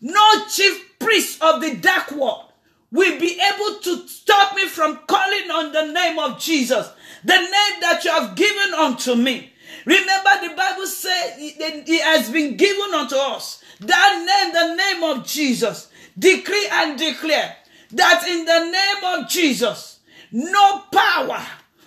no 0.00 0.46
chief 0.48 0.98
priest 0.98 1.42
of 1.42 1.60
the 1.60 1.76
dark 1.76 2.10
world 2.12 2.52
will 2.90 3.18
be 3.20 3.40
able 3.40 3.80
to 3.80 4.08
stop 4.08 4.56
me 4.56 4.66
from 4.66 4.98
calling 5.06 5.50
on 5.50 5.72
the 5.72 5.92
name 5.92 6.18
of 6.18 6.40
Jesus, 6.40 6.88
the 7.24 7.36
name 7.36 7.80
that 7.80 8.04
you 8.04 8.10
have 8.10 8.34
given 8.34 8.74
unto 8.74 9.14
me. 9.14 9.52
Remember, 9.84 10.30
the 10.42 10.54
Bible 10.56 10.86
says 10.86 11.34
it 11.38 12.02
has 12.02 12.30
been 12.30 12.56
given 12.56 12.92
unto 12.92 13.16
us 13.16 13.62
that 13.80 14.18
name, 14.18 14.52
the 14.52 14.74
name 14.74 15.04
of 15.04 15.26
Jesus. 15.26 15.88
Decree 16.18 16.68
and 16.72 16.98
declare 16.98 17.56
that 17.92 18.26
in 18.26 18.44
the 18.44 18.70
name 18.70 19.20
of 19.20 19.28
Jesus, 19.28 20.00
no 20.32 20.84
power, 20.92 21.46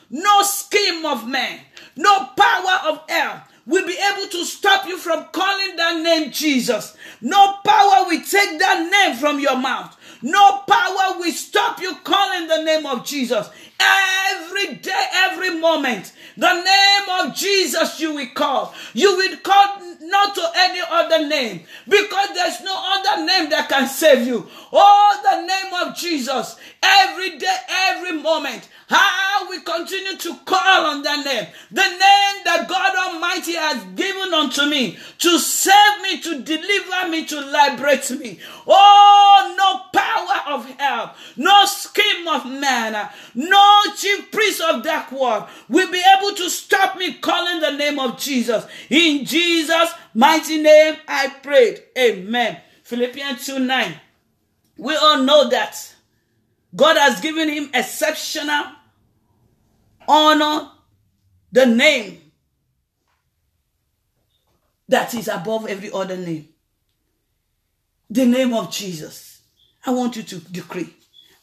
no 0.10 0.42
scheme 0.44 1.06
of 1.06 1.28
man, 1.28 1.60
no 1.96 2.30
power 2.38 2.92
of 2.92 3.04
hell 3.10 3.44
will 3.66 3.86
be 3.86 3.98
able 4.14 4.28
to 4.28 4.46
stop 4.46 4.88
you 4.88 4.98
from 4.98 5.26
calling 5.32 5.76
that 5.76 6.02
name 6.02 6.32
Jesus. 6.32 6.96
No 7.22 7.58
power 7.66 8.06
will 8.08 8.22
take 8.22 8.60
that 8.60 8.90
name 8.92 9.18
from 9.18 9.40
your 9.40 9.58
mouth. 9.58 9.98
No 10.22 10.60
power 10.68 11.20
will 11.20 11.32
stop 11.32 11.82
you 11.82 11.96
calling 12.04 12.48
the 12.48 12.64
name 12.64 12.86
of 12.86 13.06
Jesus. 13.06 13.50
Every 13.80 14.76
day, 14.76 15.06
every 15.14 15.60
moment, 15.60 16.14
the 16.38 16.54
name 16.54 17.28
of 17.28 17.36
Jesus 17.36 18.00
you 18.00 18.16
will 18.16 18.30
call. 18.34 18.74
You 18.94 19.16
will 19.18 19.38
call 19.38 19.93
not 20.04 20.36
to 20.36 20.52
any 20.56 20.82
other 20.90 21.28
name 21.28 21.64
because 21.88 22.30
there's 22.34 22.62
no 22.62 22.76
other 22.76 23.26
name 23.26 23.50
that 23.50 23.70
can 23.70 23.88
save 23.88 24.28
you. 24.28 24.48
Oh, 24.72 25.20
the 25.24 25.42
name 25.46 25.88
of 25.88 25.96
Jesus. 25.96 26.58
Every 26.82 27.38
day, 27.38 27.58
every 27.70 28.14
moment. 28.22 28.68
How 28.90 29.50
we 29.50 29.62
continue 29.62 30.18
to 30.18 30.36
call 30.46 30.86
on 30.86 31.02
that 31.04 31.26
name. 31.26 31.48
The 31.72 31.82
name 31.82 32.44
that 32.46 32.68
God 32.68 32.96
Almighty 32.96 33.54
has 33.54 33.84
given 33.96 34.34
unto 34.34 34.66
me 34.66 34.98
to 35.20 35.40
save 35.40 36.02
me, 36.04 36.20
to 36.22 36.42
deliver 36.42 37.10
me, 37.10 37.26
to 37.26 37.40
liberate 37.40 38.12
me. 38.12 38.40
Oh, 38.68 39.56
no 39.58 40.00
power 40.00 40.54
of 40.56 40.70
hell, 40.78 41.16
no 41.38 41.66
scheme 41.66 42.28
of 42.28 42.46
man, 42.46 43.10
no 43.34 43.82
chief 43.96 44.32
priest 44.32 44.62
of 44.62 44.84
dark 44.84 45.12
world 45.12 45.46
will 45.70 45.92
be 45.92 46.02
able 46.18 46.36
to 46.36 46.50
stop 46.50 46.98
me 46.98 47.14
calling 47.16 47.62
the 47.62 47.72
name 47.72 48.00
of 48.00 48.20
Jesus. 48.20 48.66
In 48.90 49.26
Jesus' 49.26 49.93
mighty 50.14 50.62
name, 50.62 50.96
I 51.08 51.30
prayed. 51.42 51.84
Amen. 51.98 52.60
Philippians 52.84 53.46
2 53.46 53.60
9. 53.60 53.96
We 54.78 54.96
all 54.96 55.24
know 55.24 55.50
that 55.50 55.94
God 56.76 56.98
has 56.98 57.22
given 57.22 57.50
him 57.50 57.70
exceptional 57.74 58.66
honor, 60.08 60.72
the 61.52 61.66
name 61.66 62.20
that 64.90 65.14
is 65.14 65.28
above 65.28 65.68
every 65.68 65.92
other 65.92 66.18
name. 66.18 66.50
The 68.10 68.26
name 68.26 68.54
of 68.54 68.72
Jesus. 68.72 69.42
I 69.86 69.92
want 69.92 70.16
you 70.16 70.24
to 70.24 70.40
decree. 70.40 70.94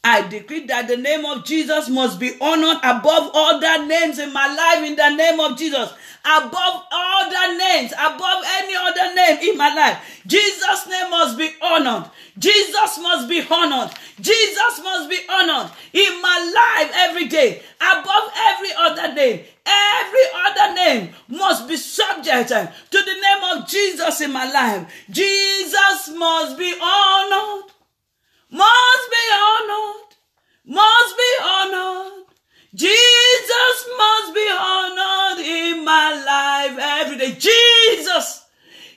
I 0.03 0.27
decree 0.27 0.65
that 0.65 0.87
the 0.87 0.97
name 0.97 1.25
of 1.25 1.45
Jesus 1.45 1.87
must 1.89 2.19
be 2.19 2.31
honored 2.41 2.77
above 2.83 3.31
all 3.33 3.59
the 3.59 3.85
names 3.85 4.17
in 4.17 4.33
my 4.33 4.47
life 4.47 4.83
in 4.83 4.95
the 4.95 5.09
name 5.15 5.39
of 5.39 5.57
Jesus 5.57 5.93
above 6.23 6.83
all 6.91 7.29
the 7.29 7.57
names, 7.57 7.91
above 7.93 8.43
any 8.45 8.75
other 8.75 9.15
name 9.15 9.49
in 9.49 9.57
my 9.57 9.73
life. 9.73 10.21
Jesus' 10.27 10.87
name 10.87 11.09
must 11.09 11.37
be 11.37 11.49
honored. 11.61 12.09
Jesus 12.37 12.99
must 13.01 13.27
be 13.27 13.41
honored. 13.49 13.91
Jesus 14.19 14.81
must 14.83 15.09
be 15.09 15.19
honored 15.27 15.71
in 15.93 16.21
my 16.21 16.51
life 16.53 16.91
every 16.95 17.27
day, 17.27 17.61
above 17.79 18.31
every 18.37 18.69
other 18.77 19.13
name. 19.13 19.43
Every 19.65 20.25
other 20.35 20.75
name 20.75 21.09
must 21.27 21.67
be 21.67 21.77
subject 21.77 22.49
to 22.49 22.57
the 22.91 23.13
name 23.13 23.57
of 23.57 23.67
Jesus 23.67 24.21
in 24.21 24.31
my 24.31 24.51
life. 24.51 24.91
Jesus 25.09 26.09
must 26.15 26.57
be 26.57 26.75
honored, 26.81 27.70
must 28.51 29.09
be 29.09 29.25
honored, 29.33 30.15
must 30.65 31.17
be 31.17 31.31
honored. 31.43 32.25
Jesus 32.73 33.89
must 33.97 34.33
be 34.33 34.47
honored 34.49 35.45
in 35.45 35.83
my 35.83 36.23
life 36.25 36.77
every 36.79 37.17
day. 37.17 37.35
Jesus, 37.37 38.45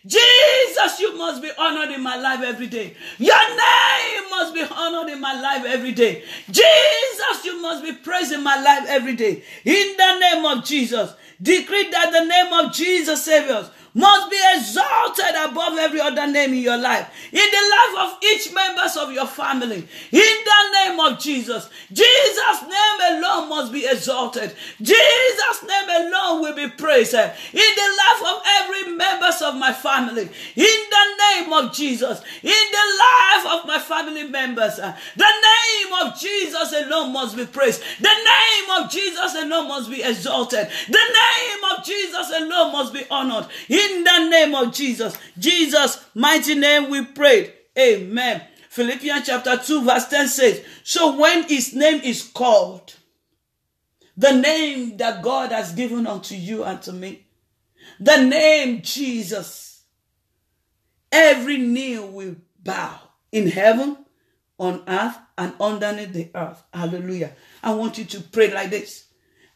Jesus, 0.06 1.00
you 1.00 1.16
must 1.16 1.42
be 1.42 1.50
honored 1.56 1.90
in 1.90 2.02
my 2.02 2.16
life 2.16 2.40
every 2.42 2.66
day. 2.66 2.94
Your 3.18 3.48
name 3.48 4.30
must 4.30 4.54
be 4.54 4.62
honored 4.62 5.12
in 5.12 5.20
my 5.20 5.40
life 5.40 5.64
every 5.66 5.92
day. 5.92 6.22
Jesus, 6.46 7.44
you 7.44 7.60
must 7.62 7.82
be 7.82 7.92
praised 7.94 8.32
in 8.32 8.42
my 8.42 8.60
life 8.60 8.84
every 8.88 9.16
day. 9.16 9.42
In 9.64 9.96
the 9.96 10.18
name 10.18 10.44
of 10.44 10.64
Jesus, 10.64 11.14
decree 11.40 11.90
that 11.90 12.12
the 12.12 12.24
name 12.24 12.52
of 12.52 12.72
Jesus 12.72 13.24
saviors 13.24 13.70
must 13.94 14.30
be 14.30 14.36
exalted 14.56 15.34
above 15.48 15.78
every 15.78 16.00
other 16.00 16.26
name 16.26 16.52
in 16.52 16.62
your 16.62 16.76
life, 16.76 17.08
in 17.30 17.38
the 17.38 17.96
life 17.96 18.10
of 18.12 18.18
each 18.24 18.52
members 18.52 18.96
of 18.96 19.12
your 19.12 19.26
family. 19.26 19.86
In 20.10 20.36
the 20.44 20.72
name 20.72 20.98
of 21.00 21.18
Jesus, 21.20 21.68
Jesus' 21.92 22.62
name 22.62 23.16
alone 23.16 23.48
must 23.48 23.72
be 23.72 23.86
exalted. 23.86 24.52
Jesus' 24.82 25.62
name 25.62 25.88
alone 25.88 26.42
will 26.42 26.56
be 26.56 26.68
praised 26.70 27.14
in 27.14 27.20
the 27.52 27.88
life 28.02 28.22
of 28.34 28.42
every 28.60 28.96
members 28.96 29.40
of 29.42 29.54
my 29.56 29.72
family. 29.72 30.22
In 30.22 30.80
the 30.90 31.06
name 31.18 31.52
of 31.52 31.72
Jesus, 31.72 32.20
in 32.42 32.50
the 32.50 32.86
life 32.98 33.46
of 33.46 33.66
my 33.66 33.78
family 33.78 34.24
members, 34.24 34.76
the 34.76 34.92
name 35.16 35.92
of 36.02 36.18
Jesus 36.18 36.72
alone 36.72 37.12
must 37.12 37.36
be 37.36 37.46
praised. 37.46 37.80
The 38.00 38.08
name 38.08 38.82
of 38.82 38.90
Jesus 38.90 39.34
alone 39.36 39.68
must 39.68 39.88
be 39.88 40.02
exalted. 40.02 40.68
The 40.88 40.92
name 40.92 41.64
of 41.72 41.84
Jesus 41.84 42.30
alone 42.36 42.72
must 42.72 42.92
be 42.92 43.04
honored. 43.10 43.46
In 43.68 43.83
in 43.84 44.04
the 44.04 44.28
name 44.28 44.54
of 44.54 44.72
Jesus. 44.72 45.16
Jesus' 45.38 46.04
mighty 46.14 46.54
name 46.54 46.90
we 46.90 47.04
prayed. 47.04 47.52
Amen. 47.78 48.42
Philippians 48.70 49.26
chapter 49.26 49.56
2 49.56 49.84
verse 49.84 50.08
10 50.08 50.28
says, 50.28 50.64
So 50.82 51.18
when 51.18 51.44
his 51.48 51.74
name 51.74 52.00
is 52.02 52.22
called, 52.22 52.94
the 54.16 54.32
name 54.32 54.96
that 54.96 55.22
God 55.22 55.52
has 55.52 55.72
given 55.72 56.06
unto 56.06 56.34
you 56.34 56.64
and 56.64 56.80
to 56.82 56.92
me, 56.92 57.26
the 58.00 58.24
name 58.24 58.82
Jesus, 58.82 59.82
every 61.12 61.58
knee 61.58 61.98
will 61.98 62.36
bow 62.62 62.98
in 63.30 63.48
heaven, 63.48 63.98
on 64.58 64.82
earth, 64.88 65.16
and 65.36 65.54
underneath 65.60 66.12
the 66.12 66.30
earth. 66.34 66.62
Hallelujah. 66.72 67.32
I 67.62 67.74
want 67.74 67.98
you 67.98 68.04
to 68.04 68.20
pray 68.20 68.52
like 68.52 68.70
this. 68.70 69.06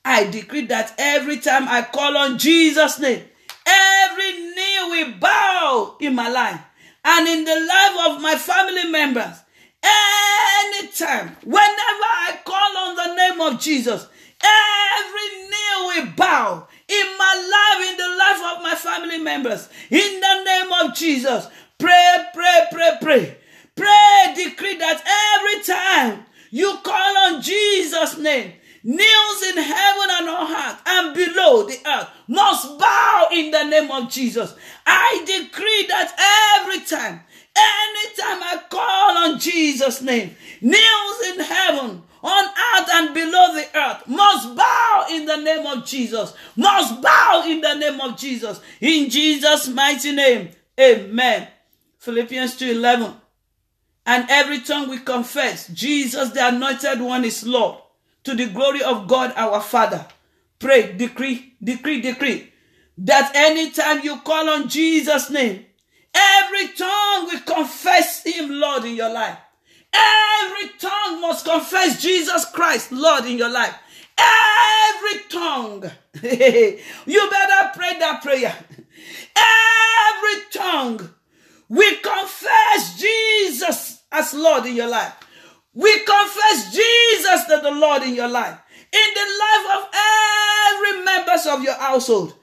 I 0.05 0.25
decree 0.25 0.67
that 0.67 0.95
every 0.99 1.39
time 1.39 1.69
I 1.69 1.83
call 1.83 2.17
on 2.17 2.39
Jesus' 2.39 2.99
name, 2.99 3.25
Every 3.69 4.33
knee 4.33 4.79
will 4.89 5.13
bow 5.19 5.97
in 6.01 6.15
my 6.15 6.29
life 6.29 6.61
and 7.05 7.29
in 7.29 7.45
the 7.45 7.55
life 7.55 8.11
of 8.11 8.23
my 8.23 8.37
family 8.37 8.91
members. 8.91 9.37
Anytime, 9.83 11.37
whenever 11.45 12.09
I 12.25 12.39
call 12.45 12.77
on 12.79 12.97
the 12.97 13.15
name 13.15 13.41
of 13.41 13.61
Jesus, 13.61 14.07
every 14.43 15.49
knee 15.49 15.77
will 15.87 16.07
bow 16.17 16.67
in 16.89 17.07
my 17.19 17.35
life, 17.55 17.91
in 17.91 17.97
the 17.97 18.17
life 18.17 18.57
of 18.57 18.63
my 18.63 18.75
family 18.75 19.19
members. 19.19 19.69
In 19.91 20.21
the 20.21 20.43
name 20.45 20.73
of 20.83 20.97
Jesus, 20.97 21.49
pray, 21.79 22.25
pray, 22.35 22.67
pray, 22.73 22.99
pray. 23.01 23.37
Pray, 23.77 24.35
decree 24.35 24.77
that 24.79 25.03
every 25.39 25.63
time 25.63 26.27
you 26.51 26.79
call 26.83 27.17
on 27.19 27.43
Jesus' 27.43 28.19
name, 28.19 28.55
kneels 28.83 29.43
in 29.43 29.57
heaven 29.57 30.09
and 30.11 30.29
on 30.29 30.53
earth 30.53 30.83
and 30.87 31.15
below 31.15 31.67
the 31.67 31.79
earth 31.87 32.09
must 32.27 32.79
bow 32.79 33.29
in 33.33 33.51
the 33.51 33.65
name 33.65 33.91
of 33.91 34.11
Jesus. 34.11 34.55
I 34.87 35.23
decree 35.27 35.87
that 35.89 36.61
every 36.61 36.81
time, 36.85 37.21
anytime 37.57 38.43
I 38.43 38.63
call 38.71 39.33
on 39.33 39.41
Jesus' 39.41 40.03
name, 40.03 40.37
kneels 40.61 41.21
in 41.33 41.41
heaven, 41.41 42.03
on 42.23 42.45
earth 42.47 42.89
and 42.93 43.15
below 43.15 43.55
the 43.55 43.67
earth 43.79 44.09
must 44.09 44.57
bow 44.57 45.07
in 45.11 45.25
the 45.25 45.37
name 45.37 45.67
of 45.67 45.87
Jesus. 45.87 46.35
Must 46.57 47.01
bow 47.01 47.45
in 47.47 47.61
the 47.61 47.75
name 47.75 48.01
of 48.01 48.17
Jesus. 48.19 48.61
In 48.81 49.09
Jesus' 49.09 49.69
mighty 49.69 50.13
name. 50.13 50.51
Amen. 50.81 51.49
Philippians 51.99 52.57
2:11. 52.57 53.21
And 54.05 54.27
every 54.31 54.61
tongue 54.61 54.89
will 54.89 55.01
confess 55.01 55.69
Jesus 55.69 56.31
the 56.31 56.49
anointed 56.49 57.01
one 57.01 57.25
is 57.25 57.47
Lord 57.47 57.79
to 58.29 58.35
the 58.35 58.47
glory 58.47 58.83
of 58.83 59.09
God 59.09 59.33
our 59.37 59.59
Father. 59.59 60.05
Pray, 60.59 60.93
decree, 60.93 61.55
decree, 61.65 62.03
decree 62.03 62.53
that 62.99 63.33
anytime 63.35 64.05
you 64.05 64.19
call 64.19 64.51
on 64.51 64.69
Jesus' 64.69 65.31
name, 65.31 65.65
every 66.15 66.69
tongue 66.75 67.25
will 67.25 67.41
confess 67.41 68.23
Him, 68.25 68.51
Lord, 68.51 68.85
in 68.85 68.97
your 68.97 69.11
life. 69.11 69.39
Every 69.95 70.69
tongue 70.79 71.23
must 71.23 71.47
confess 71.47 72.03
Jesus 72.03 72.45
Christ, 72.53 72.93
Lord, 72.93 73.25
in 73.25 73.39
your 73.39 73.51
life. 73.51 73.75
Every 74.19 75.21
tongue. 75.31 75.91
you 76.23 77.31
better 77.31 77.71
pray 77.75 77.99
that 77.99 78.21
prayer. 78.23 78.55
Every 79.37 80.43
tongue. 80.53 81.09
We 81.71 81.97
confess 81.97 83.01
Jesus 83.01 84.03
as 84.13 84.35
Lord 84.35 84.67
in 84.67 84.77
your 84.77 84.89
life. 84.89 85.15
We 85.79 85.97
confess 86.01 86.75
Jesus 86.75 87.45
the 87.45 87.71
Lord 87.71 88.03
in 88.03 88.17
your 88.17 88.27
life. 88.27 88.59
In 88.93 89.15
the 89.15 89.27
life 89.39 89.79
of 89.79 89.89
every 90.75 91.05
members 91.05 91.47
of 91.47 91.63
your 91.63 91.75
household. 91.75 92.35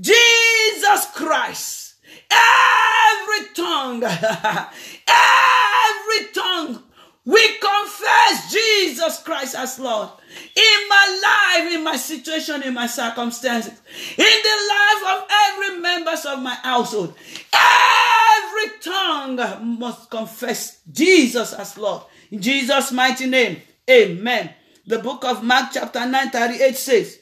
Jesus 0.00 1.06
Christ. 1.14 1.94
Every 2.28 3.46
tongue. 3.54 4.02
every 5.06 6.32
tongue 6.34 6.82
we 7.24 7.48
confess 7.58 8.50
Jesus 8.50 9.22
Christ 9.22 9.54
as 9.54 9.78
Lord 9.78 10.08
in 10.56 10.88
my 10.88 11.20
life, 11.22 11.72
in 11.72 11.84
my 11.84 11.96
situation, 11.96 12.62
in 12.64 12.74
my 12.74 12.88
circumstances, 12.88 13.80
in 14.16 14.24
the 14.42 14.56
life 14.68 15.02
of 15.14 15.28
every 15.30 15.80
members 15.80 16.26
of 16.26 16.42
my 16.42 16.54
household. 16.54 17.14
Every 17.52 18.78
tongue 18.80 19.78
must 19.78 20.10
confess 20.10 20.80
Jesus 20.90 21.52
as 21.52 21.78
Lord. 21.78 22.02
In 22.30 22.40
Jesus' 22.40 22.92
mighty 22.92 23.26
name, 23.26 23.60
amen. 23.88 24.54
The 24.86 24.98
book 24.98 25.24
of 25.24 25.42
Mark 25.42 25.70
chapter 25.72 26.06
9, 26.06 26.30
38 26.30 26.76
says, 26.76 27.18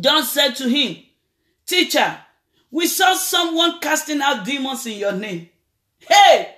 John 0.00 0.22
said 0.24 0.54
to 0.56 0.68
him, 0.68 0.96
Teacher, 1.66 2.18
we 2.70 2.86
saw 2.86 3.14
someone 3.14 3.78
casting 3.80 4.20
out 4.20 4.44
demons 4.44 4.86
in 4.86 4.98
your 4.98 5.12
name. 5.12 5.48
Hey, 5.98 6.54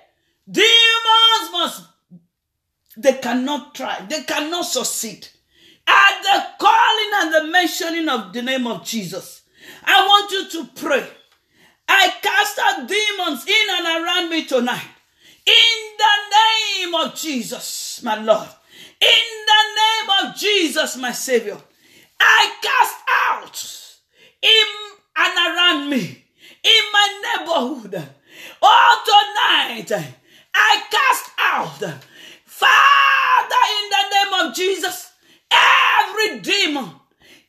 demons 0.49 1.51
must 1.51 1.85
they 2.97 3.13
cannot 3.13 3.73
try, 3.73 4.05
they 4.09 4.23
cannot 4.23 4.65
succeed. 4.65 5.27
At 5.87 6.21
the 6.21 6.45
calling 6.59 7.11
and 7.15 7.33
the 7.33 7.51
mentioning 7.51 8.09
of 8.09 8.33
the 8.33 8.41
name 8.41 8.67
of 8.67 8.85
Jesus, 8.85 9.41
I 9.83 10.05
want 10.05 10.31
you 10.31 10.49
to 10.49 10.69
pray. 10.75 11.07
I 11.87 12.13
cast 12.21 12.59
out 12.59 12.87
demons 12.87 13.45
in 13.47 13.75
and 13.77 14.03
around 14.05 14.29
me 14.29 14.45
tonight. 14.45 14.87
In 15.45 15.97
the 15.97 16.85
name 16.85 16.95
of 16.95 17.15
Jesus, 17.15 18.01
my 18.03 18.21
Lord. 18.21 18.47
In 19.01 19.27
the 19.47 19.63
name 19.81 20.09
of 20.29 20.35
Jesus, 20.35 20.97
my 20.97 21.11
Savior. 21.11 21.57
I 22.19 22.55
cast 22.61 22.95
out 23.09 23.97
in 24.41 24.67
and 25.17 25.37
around 25.37 25.89
me, 25.89 26.23
in 26.63 26.83
my 26.93 27.37
neighborhood. 27.37 28.09
Oh, 28.61 29.03
tonight, 29.05 29.91
I 30.53 30.83
cast 30.89 31.31
out 31.39 31.99
Father, 32.45 33.61
in 33.81 33.89
the 33.89 34.03
name 34.13 34.47
of 34.47 34.55
Jesus, 34.55 35.11
every 35.51 36.39
demon 36.41 36.91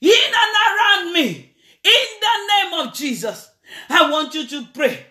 in 0.03 0.11
and 0.11 0.57
around 0.67 1.13
me, 1.13 1.55
in 1.85 2.07
the 2.21 2.37
name 2.49 2.87
of 2.87 2.95
Jesus, 2.95 3.51
I 3.89 4.11
want 4.11 4.35
you 4.35 4.47
to 4.49 4.67
pray. 4.75 5.07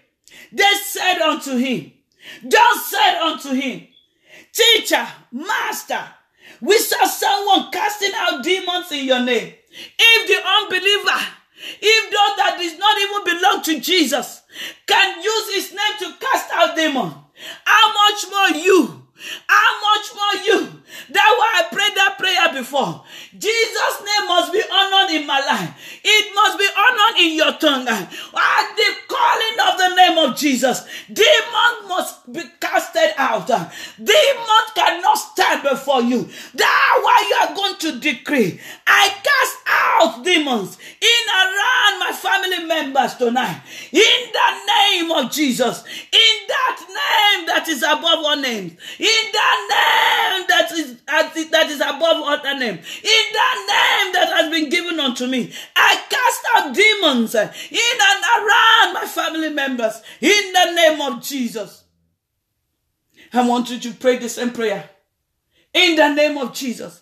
They 0.51 0.73
said 0.83 1.19
unto 1.21 1.55
him, 1.55 1.93
just 2.47 2.89
said 2.89 3.21
unto 3.21 3.49
him, 3.49 3.87
Teacher, 4.53 5.07
Master, 5.31 6.03
we 6.61 6.77
saw 6.77 7.05
someone 7.05 7.71
casting 7.71 8.11
out 8.15 8.43
demons 8.43 8.91
in 8.91 9.05
your 9.05 9.23
name. 9.23 9.53
If 9.97 10.27
the 10.27 10.47
unbeliever, 10.47 11.27
if 11.81 12.11
those 12.11 12.37
that 12.37 12.57
does 12.59 12.77
not 12.77 12.97
even 12.99 13.39
belong 13.39 13.63
to 13.63 13.79
Jesus 13.79 14.41
can 14.85 15.23
use 15.23 15.55
his 15.55 15.71
name 15.71 15.97
to 15.99 16.19
cast 16.19 16.51
out 16.53 16.75
demons, 16.75 17.13
how 17.65 17.93
much 17.93 18.25
more 18.29 18.61
you? 18.61 19.07
How 19.47 19.81
much 19.81 20.15
more 20.15 20.45
you? 20.45 20.80
That's 21.09 21.37
why 21.39 21.49
I 21.59 21.63
prayed 21.71 21.95
that 21.95 22.15
prayer 22.17 22.61
before. 22.61 23.03
Jesus' 23.37 23.99
name 23.99 24.27
must 24.27 24.51
be 24.51 24.61
honored 24.71 25.11
in 25.11 25.27
my 25.27 25.39
life. 25.39 25.73
It 26.03 26.35
must 26.35 26.57
be 26.57 26.67
honored 26.77 27.19
in 27.19 27.35
your 27.37 27.53
tongue. 27.53 27.87
At 27.87 28.75
the 28.75 28.89
calling 29.07 29.57
of 29.67 29.77
the 29.77 29.95
name 29.95 30.17
of 30.17 30.37
Jesus, 30.37 30.85
demons 31.11 31.87
must 31.87 32.31
be 32.31 32.41
casted 32.59 33.13
out. 33.17 33.47
Demons 33.47 34.71
cannot 34.75 35.15
stand 35.15 35.63
before 35.63 36.01
you. 36.01 36.23
That's 36.53 36.97
why 37.03 37.25
you 37.29 37.35
are 37.47 37.55
going 37.55 37.77
to 37.79 37.99
decree. 37.99 38.59
I 38.87 39.09
cast 39.09 39.57
out 39.67 40.23
demons 40.23 40.77
in 40.99 41.23
around 41.29 41.99
my 41.99 42.11
family 42.13 42.65
members 42.65 43.15
tonight. 43.15 43.61
In 43.91 44.31
the 44.33 44.49
name 44.67 45.11
of 45.11 45.31
Jesus. 45.31 45.83
In 46.11 46.47
that 46.47 46.77
name 46.87 47.47
that 47.47 47.67
is 47.67 47.83
above 47.83 48.25
all 48.25 48.37
names. 48.37 48.71
In 48.99 49.31
that 49.33 50.37
name 50.39 50.45
that 50.47 50.71
is 50.71 50.80
that 50.85 51.67
is 51.69 51.79
above 51.81 52.23
other 52.23 52.57
name. 52.59 52.75
In 52.75 53.25
that 53.33 54.03
name 54.03 54.13
that 54.13 54.29
has 54.35 54.51
been 54.51 54.69
given 54.69 54.99
unto 54.99 55.27
me, 55.27 55.51
I 55.75 55.95
cast 56.09 56.41
out 56.55 56.75
demons 56.75 57.35
in 57.35 57.97
and 58.09 58.23
around 58.23 58.93
my 58.93 59.05
family 59.07 59.49
members. 59.49 60.01
In 60.19 60.53
the 60.53 60.73
name 60.73 61.01
of 61.01 61.23
Jesus. 61.23 61.83
I 63.33 63.47
want 63.47 63.69
you 63.69 63.79
to 63.79 63.93
pray 63.93 64.17
the 64.17 64.29
same 64.29 64.51
prayer. 64.51 64.89
In 65.73 65.95
the 65.95 66.13
name 66.13 66.37
of 66.37 66.53
Jesus. 66.53 67.01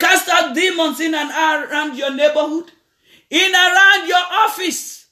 Cast 0.00 0.28
out 0.30 0.54
demons 0.54 0.98
in 0.98 1.14
and 1.14 1.30
around 1.30 1.96
your 1.96 2.14
neighborhood, 2.14 2.72
in 3.28 3.54
around 3.54 4.08
your 4.08 4.16
office, 4.16 5.06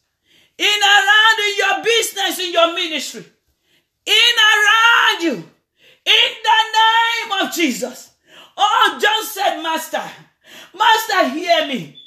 in 0.56 0.66
around 0.66 1.38
in 1.38 1.56
your 1.58 1.84
business, 1.84 2.38
in 2.40 2.52
your 2.54 2.74
ministry, 2.74 3.24
in 4.06 4.34
around 4.48 5.22
you, 5.22 5.44
in 6.08 6.30
the 6.42 6.60
name 6.78 7.46
of 7.46 7.54
Jesus. 7.54 8.12
Oh, 8.56 8.98
John 9.00 9.24
said, 9.24 9.62
Master, 9.62 10.02
Master, 10.76 11.28
hear 11.28 11.66
me. 11.66 12.00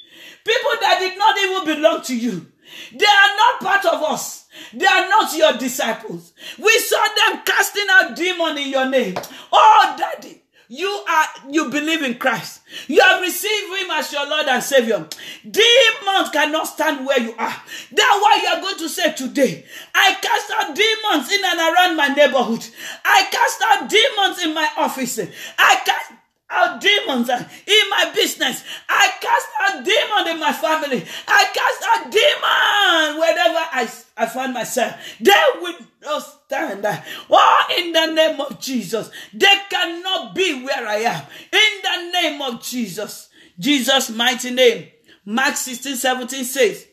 People 0.44 0.70
that 0.80 0.98
did 0.98 1.16
not 1.16 1.38
even 1.38 1.76
belong 1.76 2.02
to 2.02 2.16
you, 2.16 2.46
they 2.92 3.06
are 3.06 3.36
not 3.36 3.60
part 3.60 3.84
of 3.86 4.02
us. 4.02 4.46
They 4.74 4.86
are 4.86 5.08
not 5.08 5.34
your 5.36 5.52
disciples. 5.54 6.32
We 6.58 6.78
saw 6.78 7.02
them 7.16 7.42
casting 7.44 7.86
out 7.90 8.16
demon 8.16 8.58
in 8.58 8.68
your 8.70 8.88
name. 8.88 9.14
Oh, 9.52 9.94
Daddy, 9.96 10.41
you 10.72 10.88
are 10.88 11.26
you 11.50 11.68
believe 11.68 12.02
in 12.02 12.14
Christ. 12.14 12.62
You 12.88 13.02
have 13.02 13.20
received 13.20 13.78
him 13.78 13.90
as 13.90 14.10
your 14.10 14.26
Lord 14.26 14.46
and 14.46 14.62
Savior. 14.62 15.06
Demons 15.42 16.30
cannot 16.32 16.66
stand 16.66 17.04
where 17.04 17.20
you 17.20 17.32
are. 17.32 17.56
That's 17.92 18.22
why 18.22 18.38
you 18.42 18.48
are 18.48 18.60
going 18.62 18.78
to 18.78 18.88
say 18.88 19.12
today, 19.12 19.66
I 19.94 20.16
cast 20.22 20.50
out 20.50 20.74
demons 20.74 21.30
in 21.30 21.44
and 21.44 21.60
around 21.60 21.96
my 21.96 22.08
neighborhood. 22.08 22.66
I 23.04 23.28
cast 23.30 23.62
out 23.66 23.90
demons 23.90 24.42
in 24.42 24.54
my 24.54 24.66
office. 24.78 25.18
I 25.58 25.82
cast 25.84 26.12
out 26.48 26.80
demons 26.80 27.28
in 27.28 27.90
my 27.90 28.10
business. 28.14 28.64
I 28.88 29.12
cast 29.20 29.48
out 29.60 29.84
demons 29.84 30.30
in 30.30 30.40
my 30.40 30.52
family. 30.54 31.04
I 31.28 31.44
cast 31.52 31.82
out 31.90 32.10
demons 32.10 33.20
wherever 33.20 33.58
I, 33.58 33.90
I 34.16 34.26
find 34.26 34.54
myself. 34.54 34.94
They 35.20 35.32
will 35.60 35.76
not 36.02 36.20
stand. 36.20 36.86
Oh, 37.30 37.66
in 37.78 37.92
the 37.92 38.06
name 38.06 38.40
of 38.40 38.60
Jesus. 38.60 39.10
They 39.32 39.56
cannot 39.70 40.34
be 40.34 40.64
where 40.64 40.86
I 40.86 40.96
am. 40.96 41.24
In 41.52 41.82
the 41.82 42.12
name 42.12 42.42
of 42.42 42.62
Jesus. 42.62 43.28
Jesus' 43.58 44.10
mighty 44.10 44.50
name. 44.50 44.88
Mark 45.24 45.56
16, 45.56 45.96
17 45.96 46.44
says, 46.44 46.86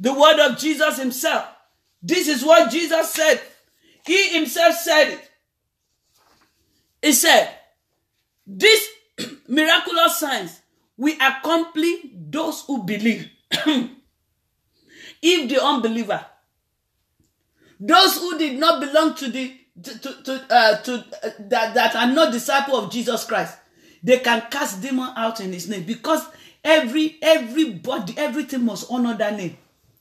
the 0.00 0.12
word 0.12 0.38
of 0.40 0.58
Jesus 0.58 0.98
himself. 0.98 1.46
This 2.02 2.28
is 2.28 2.44
what 2.44 2.70
Jesus 2.70 3.12
said. 3.12 3.40
He 4.04 4.30
himself 4.34 4.74
said 4.74 5.10
it. 5.10 5.30
He 7.02 7.12
said, 7.12 7.50
this 8.46 8.88
miraculous 9.48 10.18
signs 10.18 10.60
will 10.96 11.16
accompany 11.20 12.12
those 12.14 12.62
who 12.66 12.84
believe. 12.84 13.28
if 13.50 15.48
the 15.48 15.62
unbeliever, 15.62 16.24
those 17.80 18.16
who 18.18 18.38
did 18.38 18.58
not 18.58 18.80
belong 18.80 19.14
to 19.16 19.28
the 19.28 19.54
to 19.82 20.22
to, 20.22 20.44
uh, 20.50 20.76
to 20.78 20.94
uh, 21.22 21.30
that 21.38 21.74
that 21.74 21.94
are 21.96 22.12
not 22.12 22.32
disciple 22.32 22.76
of 22.76 22.90
Jesus 22.90 23.24
Christ, 23.24 23.56
they 24.02 24.18
can 24.18 24.42
cast 24.50 24.80
demon 24.82 25.12
out 25.16 25.40
in 25.40 25.52
His 25.52 25.68
name 25.68 25.84
because 25.84 26.22
every 26.64 27.18
everybody 27.22 28.14
everything 28.16 28.64
must 28.64 28.90
honor 28.90 29.16
that 29.16 29.36
name. 29.36 29.56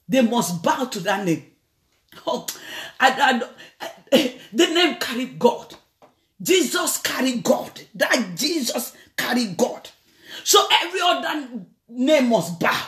They 0.07 0.21
must 0.21 0.61
bow 0.63 0.86
to 0.86 0.99
that 1.01 1.26
name. 1.26 1.45
Oh, 2.26 2.47
I, 2.97 3.41
I, 3.82 3.89
I, 4.13 4.39
the 4.53 4.67
name 4.67 4.95
carried 4.95 5.38
God. 5.38 5.76
Jesus 6.41 6.97
carried 6.99 7.43
God. 7.43 7.82
That 7.95 8.32
Jesus 8.38 8.95
carry 9.17 9.47
God. 9.47 9.89
So 10.45 10.65
every 10.82 11.01
other 11.03 11.49
name 11.89 12.30
must 12.30 12.57
bow. 12.57 12.88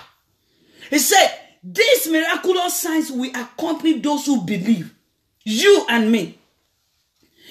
He 0.90 1.00
said, 1.00 1.28
These 1.70 2.08
miraculous 2.08 2.80
signs 2.80 3.12
will 3.12 3.30
accompany 3.32 4.00
those 4.00 4.26
who 4.26 4.46
believe. 4.46 4.94
You 5.44 5.86
and 5.90 6.10
me. 6.10 6.40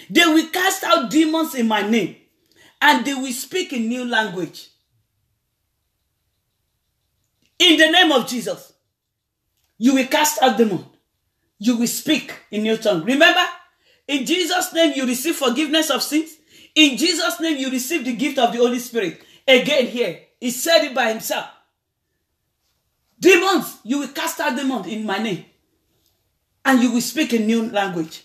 They 0.09 0.25
will 0.25 0.49
cast 0.49 0.85
out 0.85 1.11
demons 1.11 1.55
in 1.55 1.69
my 1.69 1.83
name 1.83 2.17
and 2.81 3.05
they 3.05 3.13
will 3.13 3.33
speak 3.33 3.75
in 3.75 3.89
new 3.89 4.07
language. 4.07 4.71
In 7.59 7.79
the 7.79 7.91
name 7.91 8.11
of 8.13 8.27
Jesus, 8.27 8.73
you 9.77 9.95
will 9.95 10.07
cast 10.07 10.41
out 10.41 10.57
demons. 10.57 10.87
You 11.59 11.77
will 11.77 11.87
speak 11.87 12.33
in 12.51 12.63
new 12.63 12.79
tongue. 12.79 13.05
Remember, 13.05 13.45
in 14.09 14.25
Jesus' 14.25 14.73
name, 14.73 14.95
you 14.95 15.07
receive 15.07 15.37
forgiveness 15.37 15.91
of 15.91 16.03
sins. 16.03 16.37
In 16.75 16.97
Jesus' 16.97 17.41
name, 17.41 17.59
you 17.59 17.71
receive 17.71 18.05
the 18.05 18.15
gift 18.15 18.39
of 18.39 18.53
the 18.53 18.59
Holy 18.59 18.79
Spirit. 18.79 19.21
Again, 19.47 19.87
here, 19.87 20.21
he 20.41 20.51
said 20.51 20.85
it 20.85 20.95
by 20.95 21.11
himself. 21.11 21.49
Demons, 23.19 23.79
you 23.85 23.99
will 23.99 24.09
cast 24.09 24.41
out 24.41 24.57
demons 24.57 24.87
in 24.87 25.05
my 25.05 25.19
name. 25.19 25.45
And 26.65 26.83
you 26.83 26.93
will 26.93 27.01
speak 27.01 27.33
a 27.33 27.39
new 27.39 27.71
language, 27.71 28.25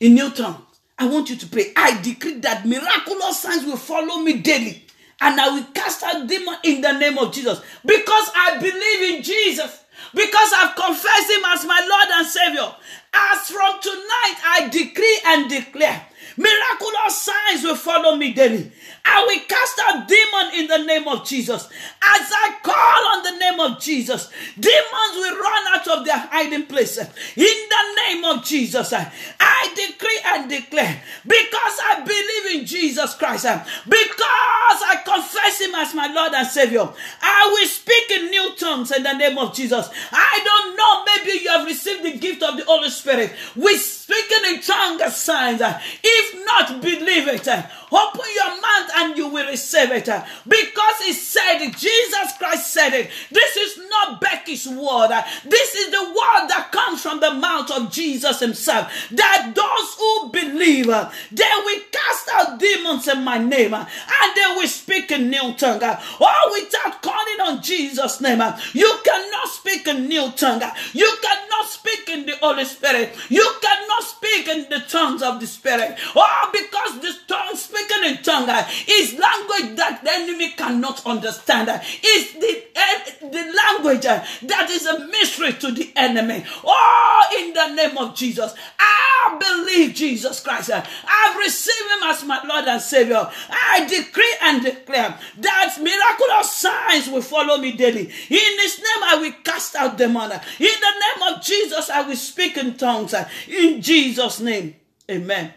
in 0.00 0.14
new 0.14 0.30
tongues. 0.30 0.64
I 0.98 1.06
want 1.08 1.30
you 1.30 1.36
to 1.36 1.46
pray. 1.46 1.72
I 1.76 2.00
decree 2.02 2.40
that 2.40 2.66
miraculous 2.66 3.40
signs 3.40 3.64
will 3.64 3.76
follow 3.76 4.18
me 4.18 4.38
daily. 4.38 4.84
And 5.20 5.40
I 5.40 5.48
will 5.50 5.64
cast 5.72 6.02
out 6.02 6.26
demons 6.26 6.58
in 6.64 6.80
the 6.80 6.92
name 6.92 7.18
of 7.18 7.32
Jesus. 7.32 7.60
Because 7.84 8.30
I 8.34 8.58
believe 8.60 9.16
in 9.16 9.22
Jesus. 9.22 9.84
Because 10.12 10.52
I've 10.56 10.74
confessed 10.74 11.30
him 11.30 11.44
as 11.46 11.64
my 11.64 11.86
Lord 11.88 12.08
and 12.18 12.26
Savior. 12.26 12.74
As 13.14 13.48
from 13.48 13.80
tonight, 13.80 14.36
I 14.44 14.68
decree 14.70 15.20
and 15.26 15.48
declare 15.50 16.07
Miraculous 16.38 17.20
signs 17.22 17.64
will 17.64 17.74
follow 17.74 18.14
me 18.14 18.32
daily. 18.32 18.70
I 19.04 19.24
will 19.26 19.40
cast 19.48 19.80
out 19.84 20.06
demon 20.06 20.54
in 20.54 20.66
the 20.68 20.86
name 20.86 21.08
of 21.08 21.26
Jesus. 21.26 21.64
As 21.64 22.30
I 22.30 22.54
call 22.62 23.16
on 23.16 23.22
the 23.24 23.38
name 23.38 23.58
of 23.58 23.80
Jesus, 23.80 24.30
demons 24.54 25.14
will 25.16 25.36
run 25.36 25.66
out 25.74 25.88
of 25.88 26.04
their 26.04 26.16
hiding 26.16 26.66
place. 26.66 26.96
In 26.98 27.06
the 27.36 27.84
name 27.96 28.24
of 28.24 28.44
Jesus, 28.44 28.92
I 28.92 29.72
decree 29.74 30.20
and 30.26 30.48
declare 30.48 31.02
because 31.26 31.78
I 31.82 32.04
believe 32.06 32.60
in 32.60 32.66
Jesus 32.66 33.14
Christ, 33.14 33.44
because 33.88 34.78
I 34.86 35.02
confess 35.04 35.60
Him 35.60 35.74
as 35.74 35.92
my 35.92 36.06
Lord 36.12 36.34
and 36.34 36.46
Savior, 36.46 36.88
I 37.20 37.48
will 37.50 37.66
speak 37.66 38.10
in 38.12 38.30
new 38.30 38.54
tongues 38.54 38.92
in 38.92 39.02
the 39.02 39.14
name 39.14 39.38
of 39.38 39.54
Jesus. 39.54 39.90
I 40.12 40.40
don't 40.44 40.76
know, 40.76 41.04
maybe 41.04 41.42
you 41.42 41.50
have 41.50 41.66
received 41.66 42.04
the 42.04 42.16
gift 42.16 42.44
of 42.44 42.56
the 42.56 42.64
Holy 42.64 42.90
Spirit. 42.90 43.32
We 43.56 43.76
speaking 44.08 44.54
in 44.54 44.62
tongues 44.62 45.16
signs. 45.16 45.60
Uh, 45.60 45.78
if 46.02 46.46
not, 46.46 46.80
believe 46.80 47.28
it. 47.28 47.46
Uh, 47.46 47.62
open 47.92 48.24
your 48.34 48.60
mouth 48.60 48.90
and 48.96 49.16
you 49.18 49.28
will 49.28 49.46
receive 49.46 49.90
it. 49.90 50.08
Uh, 50.08 50.24
because 50.46 50.98
he 51.02 51.12
said. 51.12 51.58
Jesus 51.76 52.32
Christ 52.38 52.72
said 52.72 52.94
it. 52.94 53.10
This 53.30 53.56
is 53.56 53.78
not 53.90 54.20
Becky's 54.20 54.66
word. 54.66 55.10
This 55.44 55.74
is 55.74 55.90
the 55.90 56.04
word 56.04 56.48
that 56.48 56.70
comes 56.72 57.02
from 57.02 57.20
the 57.20 57.34
mouth 57.34 57.70
of 57.70 57.90
Jesus 57.90 58.40
himself. 58.40 58.92
That 59.10 59.52
those 59.54 59.94
who 59.98 60.30
believe, 60.30 60.86
they 60.86 61.52
will 61.64 61.80
cast 61.90 62.28
out 62.34 62.58
demons 62.58 63.08
in 63.08 63.22
my 63.24 63.38
name 63.38 63.74
and 63.74 63.88
they 64.36 64.54
will 64.56 64.68
speak 64.68 65.10
in 65.10 65.30
new 65.30 65.52
tongue. 65.54 65.80
Oh, 65.82 66.60
without 66.60 67.02
calling 67.02 67.40
on 67.40 67.62
Jesus' 67.62 68.20
name, 68.20 68.42
you 68.72 68.98
cannot 69.04 69.48
speak 69.48 69.86
in 69.86 70.08
new 70.08 70.30
tongue. 70.32 70.62
You 70.92 71.12
cannot 71.22 71.47
speak 71.66 72.08
in 72.08 72.26
the 72.26 72.36
Holy 72.36 72.64
Spirit. 72.64 73.14
You 73.28 73.48
cannot 73.60 74.02
speak 74.02 74.48
in 74.48 74.68
the 74.68 74.80
tongues 74.88 75.22
of 75.22 75.40
the 75.40 75.46
Spirit. 75.46 75.96
Oh, 76.14 76.50
because 76.52 77.00
the 77.00 77.14
tongue 77.26 77.56
speaking 77.56 78.04
in 78.04 78.22
tongue 78.22 78.48
is 78.88 79.18
language 79.18 79.76
that 79.76 80.00
the 80.02 80.10
enemy 80.10 80.50
cannot 80.52 81.04
understand. 81.06 81.68
It's 82.02 82.32
the, 82.34 82.62
uh, 82.76 83.30
the 83.30 83.54
language 83.56 84.02
that 84.02 84.68
is 84.70 84.86
a 84.86 85.06
mystery 85.06 85.52
to 85.54 85.70
the 85.70 85.92
enemy. 85.96 86.44
Oh, 86.64 87.38
in 87.38 87.52
the 87.52 87.74
name 87.74 87.96
of 87.98 88.14
Jesus, 88.14 88.54
I 88.78 89.36
believe 89.38 89.94
Jesus 89.94 90.40
Christ. 90.40 90.70
I've 90.70 91.36
received 91.36 91.90
him 91.90 92.08
as 92.08 92.24
my 92.24 92.40
Lord 92.44 92.66
and 92.66 92.82
Savior. 92.82 93.30
I 93.50 93.86
decree 93.86 94.36
and 94.42 94.62
declare 94.62 95.18
that 95.38 95.76
miraculous 95.80 96.52
signs 96.52 97.08
will 97.08 97.22
follow 97.22 97.58
me 97.58 97.72
daily. 97.72 98.02
In 98.02 98.58
his 98.60 98.78
name, 98.78 99.02
I 99.04 99.18
will 99.20 99.32
cast 99.44 99.74
out 99.76 99.96
the 99.96 100.08
demon. 100.08 100.32
In 100.32 100.40
the 100.80 100.94
name 101.04 101.34
of 101.34 101.42
Jesus, 101.48 101.90
I 101.90 102.02
will 102.02 102.16
speak 102.16 102.56
in 102.56 102.76
tongues. 102.76 103.14
Uh, 103.14 103.28
in 103.48 103.80
Jesus' 103.80 104.40
name, 104.40 104.76
amen. 105.10 105.54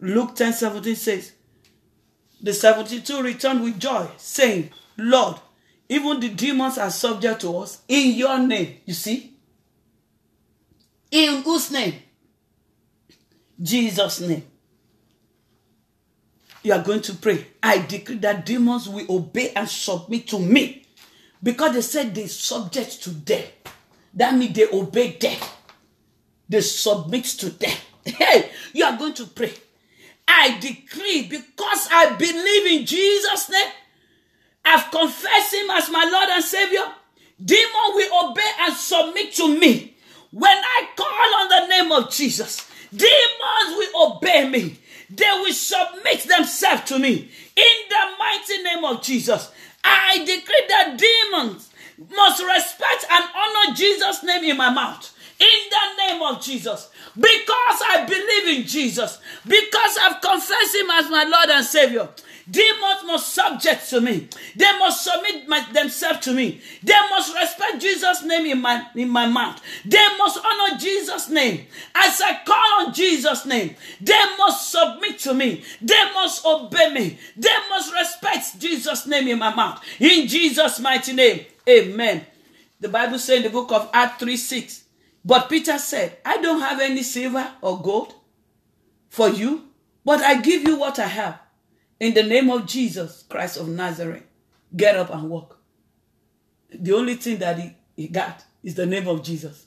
Luke 0.00 0.34
10 0.34 0.52
17 0.52 0.96
says, 0.96 1.32
The 2.40 2.52
72 2.52 3.22
returned 3.22 3.62
with 3.62 3.78
joy, 3.78 4.08
saying, 4.16 4.70
Lord, 4.96 5.36
even 5.88 6.20
the 6.20 6.28
demons 6.30 6.78
are 6.78 6.90
subject 6.90 7.40
to 7.42 7.56
us 7.58 7.82
in 7.88 8.16
your 8.16 8.38
name. 8.38 8.78
You 8.84 8.94
see? 8.94 9.36
In 11.10 11.42
whose 11.42 11.70
name? 11.70 11.94
Jesus' 13.60 14.20
name. 14.20 14.44
You 16.62 16.72
are 16.74 16.82
going 16.82 17.00
to 17.02 17.14
pray. 17.14 17.46
I 17.62 17.78
decree 17.78 18.18
that 18.18 18.46
demons 18.46 18.88
will 18.88 19.06
obey 19.08 19.52
and 19.54 19.68
submit 19.68 20.28
to 20.28 20.38
me. 20.38 20.86
Because 21.42 21.72
they 21.74 21.80
said 21.80 22.14
they 22.14 22.26
subject 22.26 23.02
to 23.04 23.10
them. 23.10 23.44
That 24.14 24.34
means 24.34 24.54
they 24.54 24.68
obey 24.68 25.16
them. 25.16 25.38
They 26.48 26.60
submit 26.60 27.24
to 27.24 27.50
them. 27.50 27.76
Hey, 28.02 28.50
you 28.72 28.84
are 28.84 28.96
going 28.96 29.12
to 29.14 29.26
pray. 29.26 29.52
I 30.26 30.58
decree 30.58 31.26
because 31.28 31.88
I 31.92 32.16
believe 32.16 32.80
in 32.80 32.86
Jesus' 32.86 33.50
name. 33.50 33.72
I've 34.64 34.90
confessed 34.90 35.54
him 35.54 35.70
as 35.70 35.90
my 35.90 36.08
Lord 36.10 36.28
and 36.30 36.42
Savior. 36.44 36.84
Demon 37.42 37.94
will 37.94 38.30
obey 38.30 38.50
and 38.60 38.74
submit 38.74 39.34
to 39.34 39.58
me. 39.58 39.96
When 40.30 40.56
I 40.56 40.88
call 40.96 41.06
on 41.08 41.48
the 41.48 41.66
name 41.68 41.92
of 41.92 42.10
Jesus, 42.10 42.68
demons 42.90 43.76
will 43.76 44.16
obey 44.16 44.48
me. 44.48 44.78
They 45.10 45.30
will 45.42 45.52
submit 45.52 46.20
themselves 46.20 46.84
to 46.84 46.98
me. 46.98 47.28
In 47.56 47.76
the 47.88 48.10
mighty 48.18 48.62
name 48.62 48.84
of 48.84 49.02
Jesus, 49.02 49.50
I 49.82 50.18
decree 50.18 50.64
that 50.68 50.96
demons 50.98 51.69
must 52.08 52.42
respect 52.42 53.04
and 53.10 53.24
honor 53.34 53.74
Jesus' 53.74 54.22
name 54.22 54.44
in 54.44 54.56
my 54.56 54.70
mouth. 54.70 55.16
In 55.38 55.46
the 55.70 56.02
name 56.02 56.22
of 56.22 56.42
Jesus. 56.42 56.88
Because 57.14 57.82
I 57.86 58.04
believe 58.06 58.58
in 58.60 58.66
Jesus. 58.66 59.18
Because 59.46 59.98
I've 60.02 60.20
confessed 60.20 60.74
him 60.74 60.90
as 60.90 61.10
my 61.10 61.24
Lord 61.24 61.50
and 61.50 61.64
Savior. 61.64 62.08
Demons 62.48 63.04
must 63.04 63.34
subject 63.34 63.88
to 63.90 64.00
me. 64.00 64.28
They 64.56 64.78
must 64.78 65.04
submit 65.04 65.48
my, 65.48 65.66
themselves 65.72 66.20
to 66.20 66.32
me. 66.32 66.60
They 66.82 66.98
must 67.10 67.34
respect 67.34 67.80
Jesus' 67.80 68.22
name 68.22 68.46
in 68.46 68.60
my, 68.60 68.86
in 68.94 69.08
my 69.08 69.26
mouth. 69.26 69.60
They 69.84 70.06
must 70.18 70.38
honor 70.44 70.78
Jesus' 70.78 71.28
name. 71.28 71.66
As 71.94 72.20
I 72.20 72.40
call 72.44 72.86
on 72.86 72.94
Jesus' 72.94 73.46
name, 73.46 73.74
they 74.00 74.22
must 74.38 74.70
submit 74.70 75.18
to 75.20 75.34
me. 75.34 75.64
They 75.82 76.04
must 76.14 76.44
obey 76.46 76.92
me. 76.92 77.18
They 77.36 77.56
must 77.68 77.92
respect 77.92 78.60
Jesus' 78.60 79.06
name 79.06 79.28
in 79.28 79.38
my 79.38 79.54
mouth. 79.54 79.82
In 79.98 80.26
Jesus' 80.28 80.80
mighty 80.80 81.12
name, 81.12 81.44
amen. 81.68 82.26
The 82.80 82.88
Bible 82.88 83.18
says 83.18 83.38
in 83.38 83.42
the 83.42 83.50
book 83.50 83.72
of 83.72 83.90
Acts 83.92 84.20
3 84.20 84.36
6, 84.36 84.84
but 85.24 85.48
Peter 85.50 85.78
said, 85.78 86.16
I 86.24 86.38
don't 86.38 86.60
have 86.60 86.80
any 86.80 87.02
silver 87.02 87.52
or 87.60 87.80
gold 87.80 88.14
for 89.10 89.28
you, 89.28 89.68
but 90.04 90.20
I 90.20 90.40
give 90.40 90.62
you 90.66 90.76
what 90.76 90.98
I 90.98 91.06
have. 91.06 91.40
In 92.00 92.14
the 92.14 92.22
name 92.22 92.48
of 92.50 92.66
Jesus 92.66 93.24
Christ 93.28 93.58
of 93.58 93.68
Nazareth, 93.68 94.24
get 94.74 94.96
up 94.96 95.10
and 95.10 95.28
walk. 95.28 95.58
The 96.72 96.94
only 96.94 97.14
thing 97.16 97.38
that 97.38 97.58
he, 97.58 97.76
he 97.94 98.08
got 98.08 98.42
is 98.62 98.74
the 98.74 98.86
name 98.86 99.06
of 99.06 99.22
Jesus. 99.22 99.66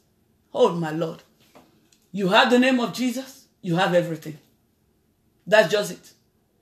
Oh, 0.52 0.74
my 0.74 0.90
Lord. 0.92 1.22
You 2.12 2.30
have 2.30 2.50
the 2.50 2.60
name 2.60 2.80
of 2.80 2.94
Jesus, 2.94 3.48
you 3.62 3.76
have 3.76 3.94
everything. 3.94 4.40
That's 5.46 5.72
just 5.72 5.92
it. 5.92 6.14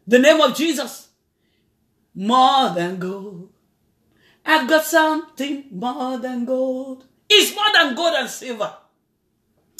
The 0.07 0.19
name 0.19 0.41
of 0.41 0.55
Jesus, 0.55 1.09
more 2.13 2.69
than 2.73 2.99
gold. 2.99 3.49
I've 4.45 4.67
got 4.67 4.83
something 4.83 5.65
more 5.71 6.17
than 6.17 6.45
gold. 6.45 7.05
It's 7.29 7.55
more 7.55 7.71
than 7.73 7.95
gold 7.95 8.15
and 8.15 8.29
silver. 8.29 8.75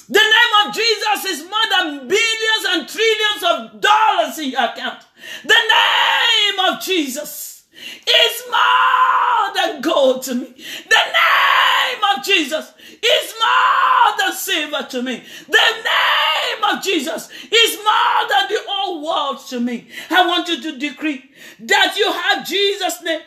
The 0.10 0.20
name 0.20 0.68
of 0.68 0.74
Jesus 0.74 1.26
is 1.26 1.44
more 1.44 1.70
than 1.70 2.08
billions 2.08 2.66
and 2.70 2.88
trillions 2.88 3.44
of 3.48 3.82
dollars 3.82 4.40
in 4.40 4.52
your 4.52 4.66
account. 4.66 5.04
The 5.44 5.54
name 5.54 6.74
of 6.74 6.82
Jesus 6.82 7.64
is 8.08 8.44
more 8.50 9.56
than 9.56 9.82
gold 9.82 10.24
to 10.24 10.36
me. 10.36 10.46
The 10.46 11.04
name 11.14 12.04
of 12.18 12.24
Jesus 12.24 12.74
is 13.04 13.34
more 13.42 14.18
than 14.18 14.34
silver 14.34 14.88
to 14.90 15.02
me. 15.02 15.24
The 15.48 15.72
name 15.84 16.64
of 16.64 16.84
Jesus 16.84 17.30
is 17.52 17.78
more 17.78 18.30
than 18.30 18.50
the 18.50 18.62
whole 18.68 19.06
world 19.06 19.46
to 19.48 19.60
me. 19.60 19.88
I 20.10 20.26
want 20.28 20.48
you 20.48 20.62
to 20.62 20.78
decree 20.78 21.30
that 21.60 21.96
you 21.98 22.12
have 22.12 22.48
Jesus' 22.48 23.02
name 23.04 23.22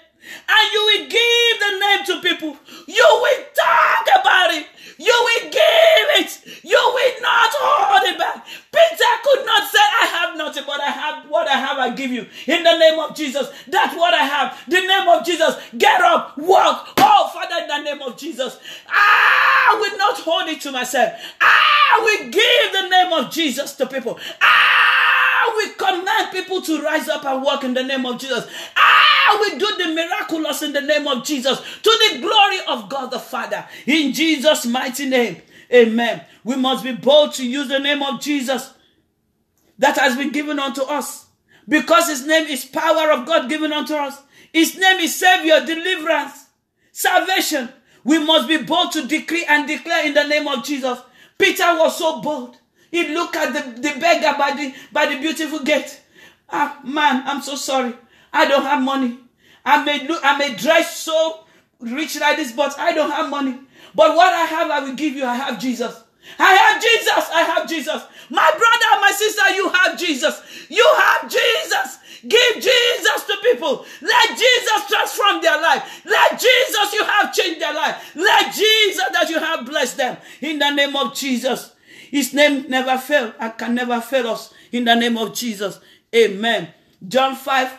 and 0.48 0.72
you 0.72 0.84
will 0.86 1.08
give 1.08 1.60
the 1.60 1.78
name 1.78 2.04
to 2.06 2.28
people. 2.28 2.56
You 2.86 3.08
will 3.22 3.44
talk 3.54 4.20
about 4.20 4.54
it. 4.54 4.66
You 4.98 5.12
will 5.12 5.50
give 5.50 6.06
it. 6.20 6.40
You 6.62 6.78
will 6.78 7.22
not 7.22 7.50
hold 7.52 8.08
it 8.08 8.18
back. 8.18 8.44
Peter 8.44 9.12
could 9.22 9.46
not 9.46 9.70
say, 9.70 9.78
I 9.78 10.06
have 10.06 10.36
nothing, 10.36 10.64
but 10.66 10.80
I 10.80 10.90
have 10.90 11.30
what 11.30 11.48
I 11.48 11.58
have, 11.58 11.78
I 11.78 11.90
give 11.94 12.10
you. 12.10 12.26
In 12.46 12.62
the 12.62 12.78
name 12.78 12.98
of 12.98 13.16
Jesus. 13.16 13.48
That's 13.66 13.94
what 13.96 14.14
I 14.14 14.24
have. 14.24 14.58
The 14.68 14.80
name 14.80 15.08
of 15.08 15.24
Jesus. 15.24 15.56
Get 15.76 16.00
up, 16.00 16.36
walk. 16.38 16.88
Oh, 16.98 17.30
Father, 17.32 17.62
in 17.62 17.68
the 17.68 17.90
name 17.90 18.02
of 18.02 18.16
Jesus. 18.16 18.58
I 18.88 19.76
will 19.80 19.98
not 19.98 20.18
hold 20.20 20.48
it 20.48 20.60
to 20.62 20.72
myself. 20.72 21.20
I 21.40 22.00
will 22.00 22.30
give 22.30 22.72
the 22.72 22.88
name 22.88 23.12
of 23.12 23.32
Jesus 23.32 23.74
to 23.76 23.86
people. 23.86 24.18
I 24.40 25.52
will 25.56 25.74
command 25.74 26.32
people 26.32 26.62
to 26.62 26.82
rise 26.82 27.08
up 27.08 27.24
and 27.24 27.42
walk 27.42 27.64
in 27.64 27.74
the 27.74 27.82
name 27.82 28.06
of 28.06 28.20
Jesus. 28.20 28.46
I 28.76 29.36
will 29.40 29.58
do 29.58 29.84
the 29.84 29.94
miraculous 29.94 30.62
in 30.62 30.72
the 30.72 30.80
name 30.80 31.06
of 31.06 31.24
Jesus 31.24 31.58
to 31.60 31.90
the 32.10 32.20
glory 32.20 32.58
of 32.68 32.88
God 32.88 33.10
the 33.10 33.18
Father. 33.18 33.66
In 33.86 34.12
Jesus' 34.12 34.66
mighty 34.66 34.83
name. 35.06 35.42
Amen. 35.72 36.22
We 36.44 36.56
must 36.56 36.84
be 36.84 36.92
bold 36.92 37.34
to 37.34 37.46
use 37.46 37.68
the 37.68 37.78
name 37.78 38.02
of 38.02 38.20
Jesus 38.20 38.72
that 39.78 39.98
has 39.98 40.16
been 40.16 40.30
given 40.30 40.58
unto 40.58 40.82
us 40.82 41.24
Because 41.68 42.08
his 42.08 42.26
name 42.26 42.46
is 42.46 42.64
power 42.64 43.10
of 43.12 43.26
God 43.26 43.48
given 43.48 43.72
unto 43.72 43.94
us. 43.94 44.20
His 44.52 44.76
name 44.78 44.98
is 45.00 45.14
Savior, 45.14 45.64
deliverance, 45.64 46.46
salvation. 46.92 47.68
We 48.04 48.18
must 48.24 48.48
be 48.48 48.58
bold 48.58 48.92
to 48.92 49.06
decree 49.06 49.44
and 49.48 49.66
declare 49.66 50.06
in 50.06 50.14
the 50.14 50.26
name 50.26 50.46
of 50.46 50.64
Jesus. 50.64 50.98
Peter 51.38 51.64
was 51.78 51.98
so 51.98 52.20
bold. 52.20 52.56
He 52.90 53.08
looked 53.08 53.34
at 53.34 53.52
the, 53.52 53.80
the 53.80 53.98
beggar 53.98 54.36
by 54.38 54.52
the, 54.52 54.74
by 54.92 55.06
the 55.06 55.18
beautiful 55.20 55.60
gate. 55.60 56.00
Ah, 56.50 56.78
man, 56.84 57.22
I'm 57.26 57.42
so 57.42 57.56
sorry. 57.56 57.94
I 58.32 58.46
don't 58.46 58.62
have 58.62 58.82
money. 58.82 59.18
I 59.64 59.82
may 59.82 60.06
look, 60.06 60.20
I 60.22 60.36
may 60.36 60.54
dress 60.54 60.98
so 60.98 61.44
rich 61.80 62.20
like 62.20 62.36
this, 62.36 62.52
but 62.52 62.78
I 62.78 62.92
don't 62.92 63.10
have 63.10 63.30
money. 63.30 63.58
But 63.94 64.16
what 64.16 64.32
I 64.32 64.44
have, 64.44 64.70
I 64.70 64.80
will 64.80 64.94
give 64.94 65.14
you. 65.14 65.24
I 65.24 65.34
have 65.34 65.60
Jesus. 65.60 66.02
I 66.38 66.54
have 66.54 66.82
Jesus. 66.82 67.30
I 67.32 67.42
have 67.42 67.68
Jesus. 67.68 68.02
My 68.30 68.50
brother, 68.50 69.00
my 69.00 69.12
sister, 69.14 69.54
you 69.54 69.68
have 69.68 69.98
Jesus. 69.98 70.42
You 70.68 70.86
have 70.96 71.30
Jesus. 71.30 71.98
Give 72.26 72.54
Jesus 72.54 73.24
to 73.26 73.36
people. 73.42 73.84
Let 74.00 74.28
Jesus 74.30 74.88
transform 74.88 75.42
their 75.42 75.60
life. 75.60 76.02
Let 76.06 76.32
Jesus, 76.32 76.92
you 76.94 77.04
have 77.04 77.34
changed 77.34 77.60
their 77.60 77.74
life. 77.74 78.12
Let 78.16 78.54
Jesus 78.54 79.04
that 79.12 79.28
you 79.28 79.38
have 79.38 79.66
blessed 79.66 79.98
them. 79.98 80.16
In 80.40 80.58
the 80.58 80.70
name 80.70 80.96
of 80.96 81.14
Jesus. 81.14 81.72
His 82.10 82.32
name 82.32 82.66
never 82.68 82.96
fail 82.96 83.34
and 83.38 83.58
can 83.58 83.74
never 83.74 84.00
fail 84.00 84.28
us. 84.28 84.54
In 84.72 84.84
the 84.84 84.94
name 84.94 85.18
of 85.18 85.34
Jesus. 85.34 85.78
Amen. 86.14 86.68
John 87.06 87.36
5 87.36 87.78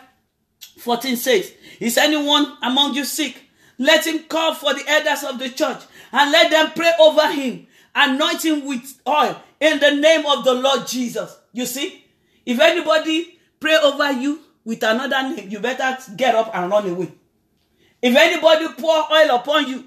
14 0.78 1.16
says, 1.16 1.52
Is 1.80 1.98
anyone 1.98 2.56
among 2.62 2.94
you 2.94 3.04
sick? 3.04 3.42
Let 3.78 4.06
him 4.06 4.24
call 4.24 4.54
for 4.54 4.74
the 4.74 4.84
elders 4.88 5.24
of 5.24 5.38
the 5.38 5.48
church 5.48 5.82
and 6.16 6.32
let 6.32 6.50
them 6.50 6.72
pray 6.74 6.92
over 6.98 7.30
him, 7.30 7.66
anoint 7.94 8.42
him 8.42 8.64
with 8.66 9.00
oil 9.06 9.38
in 9.60 9.78
the 9.78 9.96
name 9.96 10.24
of 10.24 10.44
the 10.44 10.54
Lord 10.54 10.86
Jesus. 10.86 11.36
You 11.52 11.66
see, 11.66 12.06
if 12.46 12.58
anybody 12.58 13.38
pray 13.60 13.76
over 13.76 14.12
you 14.12 14.40
with 14.64 14.82
another 14.82 15.34
name, 15.36 15.50
you 15.50 15.60
better 15.60 15.98
get 16.16 16.34
up 16.34 16.50
and 16.54 16.70
run 16.70 16.88
away. 16.88 17.12
If 18.00 18.16
anybody 18.16 18.68
pour 18.78 19.12
oil 19.12 19.36
upon 19.36 19.68
you 19.68 19.84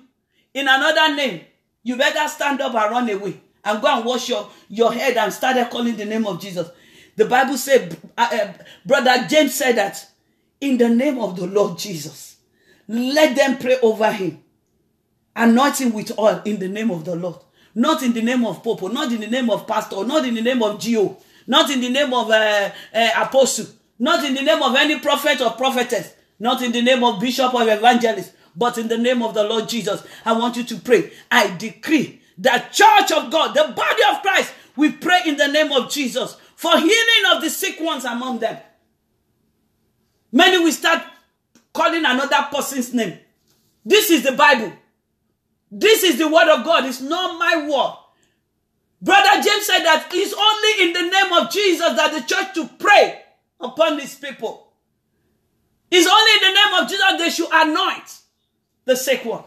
in 0.53 0.67
another 0.67 1.15
name, 1.15 1.41
you 1.81 1.95
better 1.95 2.27
stand 2.27 2.61
up 2.61 2.75
and 2.75 2.91
run 2.91 3.09
away 3.09 3.41
and 3.65 3.81
go 3.81 3.87
and 3.87 4.05
wash 4.05 4.29
your, 4.29 4.47
your 4.67 4.93
head 4.93 5.17
and 5.17 5.33
start 5.33 5.71
calling 5.71 5.95
the 5.95 6.05
name 6.05 6.27
of 6.27 6.39
Jesus. 6.39 6.69
The 7.15 7.25
Bible 7.25 7.57
said, 7.57 7.97
uh, 8.17 8.29
uh, 8.31 8.53
Brother 8.85 9.25
James 9.27 9.55
said 9.55 9.77
that 9.77 10.07
in 10.61 10.77
the 10.77 10.89
name 10.89 11.17
of 11.19 11.35
the 11.35 11.47
Lord 11.47 11.79
Jesus, 11.79 12.37
let 12.87 13.35
them 13.35 13.57
pray 13.57 13.79
over 13.81 14.11
him. 14.11 14.43
Anoint 15.39 15.79
him 15.79 15.93
with 15.93 16.19
oil 16.19 16.41
in 16.43 16.59
the 16.59 16.67
name 16.67 16.91
of 16.91 17.05
the 17.05 17.15
Lord. 17.15 17.37
Not 17.73 18.03
in 18.03 18.11
the 18.11 18.21
name 18.21 18.45
of 18.45 18.61
Pope, 18.61 18.91
not 18.91 19.09
in 19.13 19.21
the 19.21 19.27
name 19.27 19.49
of 19.49 19.65
Pastor, 19.65 20.03
not 20.03 20.25
in 20.27 20.33
the 20.35 20.41
name 20.41 20.61
of 20.61 20.77
Geo, 20.81 21.15
not 21.47 21.69
in 21.69 21.79
the 21.79 21.87
name 21.87 22.13
of 22.13 22.29
uh, 22.29 22.69
uh, 22.93 23.09
Apostle, 23.15 23.67
not 23.99 24.25
in 24.25 24.33
the 24.33 24.41
name 24.41 24.61
of 24.61 24.75
any 24.75 24.99
prophet 24.99 25.39
or 25.39 25.51
prophetess, 25.51 26.13
not 26.39 26.61
in 26.61 26.73
the 26.73 26.81
name 26.81 27.05
of 27.05 27.21
Bishop 27.21 27.53
or 27.53 27.61
Evangelist, 27.61 28.33
but 28.53 28.77
in 28.77 28.89
the 28.89 28.97
name 28.97 29.23
of 29.23 29.33
the 29.33 29.45
Lord 29.45 29.69
Jesus. 29.69 30.03
I 30.25 30.33
want 30.33 30.57
you 30.57 30.63
to 30.65 30.75
pray. 30.75 31.09
I 31.31 31.55
decree 31.55 32.21
that 32.39 32.73
Church 32.73 33.09
of 33.13 33.31
God, 33.31 33.53
the 33.55 33.71
body 33.73 34.03
of 34.11 34.21
Christ, 34.21 34.53
we 34.75 34.91
pray 34.91 35.21
in 35.25 35.37
the 35.37 35.47
name 35.47 35.71
of 35.71 35.89
Jesus 35.89 36.35
for 36.57 36.77
healing 36.77 37.23
of 37.33 37.41
the 37.41 37.49
sick 37.49 37.79
ones 37.79 38.03
among 38.03 38.39
them. 38.39 38.57
Many 40.33 40.57
will 40.61 40.73
start 40.73 41.01
calling 41.73 42.03
another 42.03 42.47
person's 42.51 42.93
name. 42.93 43.17
This 43.85 44.09
is 44.09 44.23
the 44.23 44.33
Bible. 44.33 44.73
This 45.71 46.03
is 46.03 46.17
the 46.17 46.27
word 46.27 46.49
of 46.49 46.65
God. 46.65 46.85
It's 46.85 47.01
not 47.01 47.37
my 47.39 47.67
word. 47.67 47.95
Brother 49.01 49.41
James 49.41 49.65
said 49.65 49.83
that 49.83 50.09
it's 50.11 50.33
only 50.33 50.87
in 50.87 50.93
the 50.93 51.11
name 51.11 51.33
of 51.33 51.51
Jesus 51.51 51.95
that 51.95 52.11
the 52.11 52.21
church 52.21 52.53
to 52.55 52.67
pray 52.77 53.21
upon 53.59 53.97
these 53.97 54.15
people. 54.15 54.73
It's 55.91 56.07
only 56.07 56.31
in 56.33 56.53
the 56.53 56.59
name 56.59 56.83
of 56.83 56.89
Jesus 56.89 57.17
they 57.17 57.29
should 57.29 57.49
anoint 57.51 58.19
the 58.85 58.95
sick 58.95 59.25
one. 59.25 59.43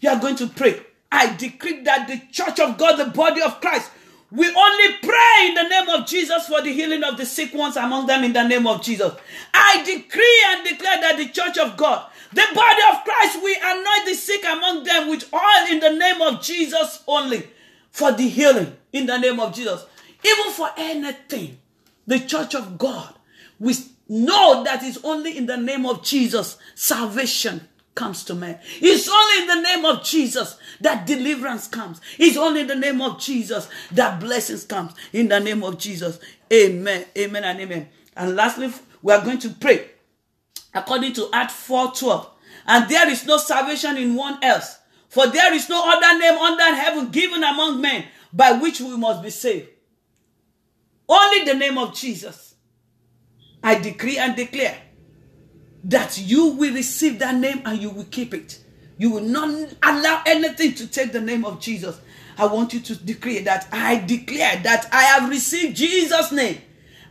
You 0.00 0.10
are 0.10 0.20
going 0.20 0.36
to 0.36 0.48
pray. 0.48 0.80
I 1.10 1.34
decree 1.36 1.82
that 1.84 2.08
the 2.08 2.20
church 2.30 2.60
of 2.60 2.76
God, 2.76 2.96
the 2.96 3.10
body 3.10 3.40
of 3.40 3.60
Christ, 3.60 3.90
we 4.30 4.46
only 4.52 4.92
pray 5.02 5.48
in 5.48 5.54
the 5.54 5.68
name 5.68 5.88
of 5.88 6.06
Jesus 6.06 6.48
for 6.48 6.60
the 6.60 6.72
healing 6.72 7.04
of 7.04 7.16
the 7.16 7.24
sick 7.24 7.54
ones 7.54 7.76
among 7.76 8.06
them 8.06 8.24
in 8.24 8.32
the 8.32 8.46
name 8.46 8.66
of 8.66 8.82
Jesus. 8.82 9.12
I 9.54 9.82
decree 9.84 10.44
and 10.48 10.64
declare 10.66 11.00
that 11.00 11.16
the 11.16 11.28
church 11.28 11.56
of 11.58 11.76
God, 11.76 12.10
the 12.36 12.46
body 12.54 12.82
of 12.92 13.04
Christ, 13.04 13.42
we 13.42 13.56
anoint 13.62 14.06
the 14.06 14.14
sick 14.14 14.44
among 14.44 14.84
them 14.84 15.08
with 15.08 15.32
oil 15.32 15.66
in 15.70 15.80
the 15.80 15.94
name 15.94 16.20
of 16.20 16.42
Jesus 16.42 17.02
only 17.06 17.48
for 17.90 18.12
the 18.12 18.28
healing 18.28 18.76
in 18.92 19.06
the 19.06 19.16
name 19.16 19.40
of 19.40 19.54
Jesus. 19.54 19.84
Even 20.22 20.52
for 20.52 20.68
anything, 20.76 21.58
the 22.06 22.20
church 22.20 22.54
of 22.54 22.78
God, 22.78 23.14
we 23.58 23.74
know 24.08 24.62
that 24.64 24.82
it's 24.82 25.02
only 25.02 25.36
in 25.36 25.46
the 25.46 25.56
name 25.56 25.86
of 25.86 26.02
Jesus 26.04 26.58
salvation 26.74 27.68
comes 27.94 28.22
to 28.24 28.34
man. 28.34 28.60
It's 28.80 29.08
only 29.08 29.42
in 29.42 29.46
the 29.48 29.68
name 29.68 29.84
of 29.86 30.04
Jesus 30.04 30.58
that 30.82 31.06
deliverance 31.06 31.66
comes. 31.66 32.00
It's 32.18 32.36
only 32.36 32.60
in 32.60 32.66
the 32.66 32.76
name 32.76 33.00
of 33.00 33.18
Jesus 33.18 33.68
that 33.92 34.20
blessings 34.20 34.64
comes. 34.64 34.92
In 35.14 35.28
the 35.28 35.40
name 35.40 35.64
of 35.64 35.78
Jesus. 35.78 36.20
Amen. 36.52 37.06
Amen 37.16 37.44
and 37.44 37.60
amen. 37.60 37.88
And 38.14 38.36
lastly, 38.36 38.70
we 39.02 39.14
are 39.14 39.24
going 39.24 39.38
to 39.38 39.48
pray 39.48 39.88
according 40.76 41.12
to 41.14 41.28
Acts 41.32 41.54
4:12. 41.54 42.28
And 42.66 42.88
there 42.88 43.08
is 43.08 43.24
no 43.26 43.38
salvation 43.38 43.96
in 43.96 44.14
one 44.14 44.42
else, 44.42 44.78
for 45.08 45.26
there 45.26 45.54
is 45.54 45.68
no 45.68 45.82
other 45.84 46.18
name 46.18 46.38
under 46.38 46.74
heaven 46.74 47.10
given 47.10 47.42
among 47.42 47.80
men 47.80 48.04
by 48.32 48.52
which 48.52 48.80
we 48.80 48.96
must 48.96 49.22
be 49.22 49.30
saved. 49.30 49.68
Only 51.08 51.44
the 51.44 51.54
name 51.54 51.78
of 51.78 51.94
Jesus. 51.94 52.54
I 53.62 53.76
decree 53.76 54.18
and 54.18 54.36
declare 54.36 54.76
that 55.84 56.18
you 56.18 56.48
will 56.48 56.74
receive 56.74 57.20
that 57.20 57.36
name 57.36 57.62
and 57.64 57.80
you 57.80 57.90
will 57.90 58.04
keep 58.04 58.34
it. 58.34 58.60
You 58.98 59.10
will 59.10 59.22
not 59.22 59.74
allow 59.82 60.22
anything 60.26 60.74
to 60.74 60.86
take 60.86 61.12
the 61.12 61.20
name 61.20 61.44
of 61.44 61.60
Jesus. 61.60 61.96
I 62.38 62.46
want 62.46 62.74
you 62.74 62.80
to 62.80 62.96
declare 62.96 63.42
that 63.42 63.68
I 63.72 63.98
declare 63.98 64.60
that 64.62 64.88
I 64.92 65.02
have 65.02 65.30
received 65.30 65.76
Jesus' 65.76 66.32
name. 66.32 66.60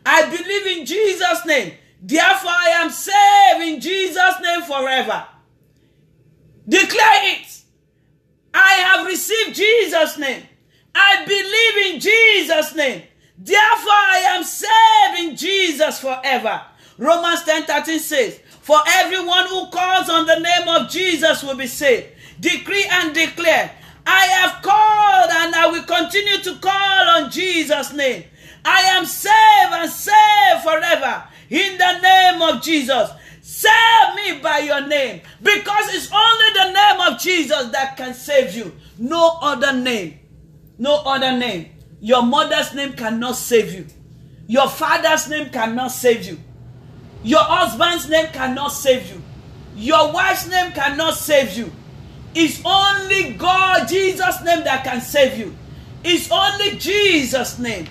I 0.06 0.30
believe 0.30 0.80
in 0.80 0.86
Jesus' 0.86 1.46
name. 1.46 1.74
Therefore, 2.08 2.52
I 2.52 2.70
am 2.84 2.92
saved 2.92 3.68
in 3.68 3.82
Jesus' 3.82 4.40
name 4.40 4.62
forever. 4.62 5.26
Declare 6.70 7.32
it. 7.34 7.62
I 8.54 8.74
have 8.74 9.08
received 9.08 9.56
Jesus' 9.56 10.20
name. 10.20 10.44
I 10.94 11.26
believe 11.26 11.96
in 11.96 12.00
Jesus' 12.00 12.76
name. 12.76 13.02
Therefore, 13.40 13.92
I 13.92 14.24
am 14.36 14.44
saved 14.44 15.32
in 15.32 15.36
Jesus 15.36 16.00
forever. 16.00 16.62
Romans 17.00 17.44
10 17.44 17.64
13 17.64 18.00
says, 18.00 18.40
For 18.62 18.78
everyone 18.88 19.48
who 19.48 19.72
calls 19.72 20.08
on 20.08 20.28
the 20.28 20.40
name 20.40 20.68
of 20.68 20.92
Jesus 20.92 21.42
will 21.42 21.58
be 21.58 21.66
saved. 21.66 22.06
Decree 22.40 22.86
and 22.88 23.16
declare, 23.16 23.72
I 24.06 24.26
have 24.28 24.62
called 24.62 25.32
and 25.32 25.56
I 25.56 25.70
will 25.72 25.84
continue 25.84 26.38
to 26.44 26.60
call 26.60 27.10
on 27.18 27.32
Jesus' 27.32 27.94
name. 27.94 28.26
I 28.64 28.82
am 28.82 29.08
saved 29.08 29.74
and 29.74 29.90
saved 29.90 30.64
forever 30.64 31.30
in 31.50 31.78
the 31.78 32.00
name 32.00 32.42
of 32.42 32.62
Jesus. 32.62 33.12
Save 33.42 34.16
me 34.16 34.40
by 34.42 34.60
your 34.60 34.88
name 34.88 35.22
because 35.42 35.94
it's 35.94 36.12
only 36.12 36.54
the 36.54 36.72
name 36.72 37.14
of 37.14 37.20
Jesus 37.20 37.70
that 37.72 37.96
can 37.96 38.14
save 38.14 38.56
you. 38.56 38.76
No 38.98 39.38
other 39.42 39.74
name. 39.74 40.20
No 40.80 40.96
other 41.06 41.38
name. 41.38 41.70
Your 42.00 42.24
mother's 42.24 42.74
name 42.74 42.94
cannot 42.94 43.36
save 43.36 43.74
you. 43.74 43.86
Your 44.48 44.68
father's 44.68 45.30
name 45.30 45.50
cannot 45.50 45.92
save 45.92 46.26
you. 46.26 46.40
Your 47.24 47.42
husband's 47.42 48.10
name 48.10 48.28
cannot 48.34 48.70
save 48.70 49.10
you. 49.10 49.22
Your 49.76 50.12
wife's 50.12 50.48
name 50.48 50.72
cannot 50.72 51.16
save 51.16 51.58
you. 51.58 51.72
It's 52.34 52.62
only 52.66 53.34
God, 53.34 53.88
Jesus' 53.88 54.44
name 54.44 54.64
that 54.64 54.84
can 54.84 55.02
save 55.02 55.38
you. 55.38 55.56
It's 56.04 56.30
only 56.32 56.78
Jesus' 56.78 57.58
name. 57.60 57.88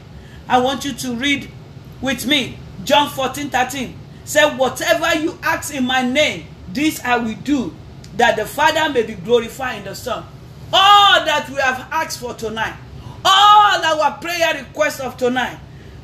I 0.49 0.61
want 0.61 0.85
you 0.85 0.93
to 0.93 1.15
read 1.15 1.51
with 2.01 2.27
me 2.27 2.59
John 2.85 3.09
14 3.11 3.51
13. 3.51 3.99
Say, 4.25 4.43
Whatever 4.57 5.19
you 5.19 5.39
ask 5.43 5.75
in 5.75 5.87
my 5.87 6.03
name, 6.03 6.47
this 6.73 7.01
I 7.05 7.17
will 7.19 7.35
do, 7.45 7.75
that 8.17 8.37
the 8.37 8.47
Father 8.47 8.93
may 8.93 9.03
be 9.03 9.15
glorified 9.15 9.79
in 9.79 9.85
the 9.85 9.95
Son. 9.95 10.25
All 10.73 11.25
that 11.25 11.49
we 11.51 11.57
have 11.57 11.89
asked 11.91 12.21
for 12.21 12.35
tonight, 12.35 12.75
all 13.25 13.85
our 13.85 14.19
prayer 14.19 14.55
requests 14.55 15.01
of 15.01 15.17
tonight, 15.17 15.59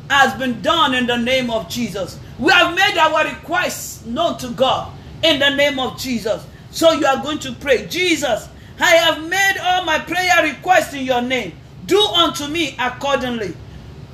has 0.09 0.35
been 0.39 0.61
done 0.61 0.95
in 0.95 1.07
the 1.07 1.17
name 1.17 1.51
of 1.51 1.69
Jesus. 1.69 2.19
We 2.39 2.53
have 2.53 2.75
made 2.75 2.99
our 2.99 3.25
requests 3.25 4.05
known 4.05 4.39
to 4.39 4.51
God 4.51 4.93
in 5.23 5.39
the 5.39 5.51
name 5.51 5.79
of 5.79 5.99
Jesus. 5.99 6.45
So 6.71 6.93
you 6.93 7.07
are 7.07 7.23
going 7.23 7.39
to 7.41 7.53
pray, 7.53 7.87
Jesus, 7.87 8.49
I 8.79 8.97
have 8.97 9.29
made 9.29 9.59
all 9.63 9.85
my 9.85 9.99
prayer 9.99 10.43
requests 10.43 10.95
in 10.95 11.05
your 11.05 11.21
name. 11.23 11.53
Do 11.87 12.01
unto 12.01 12.47
me 12.47 12.77
accordingly, 12.79 13.55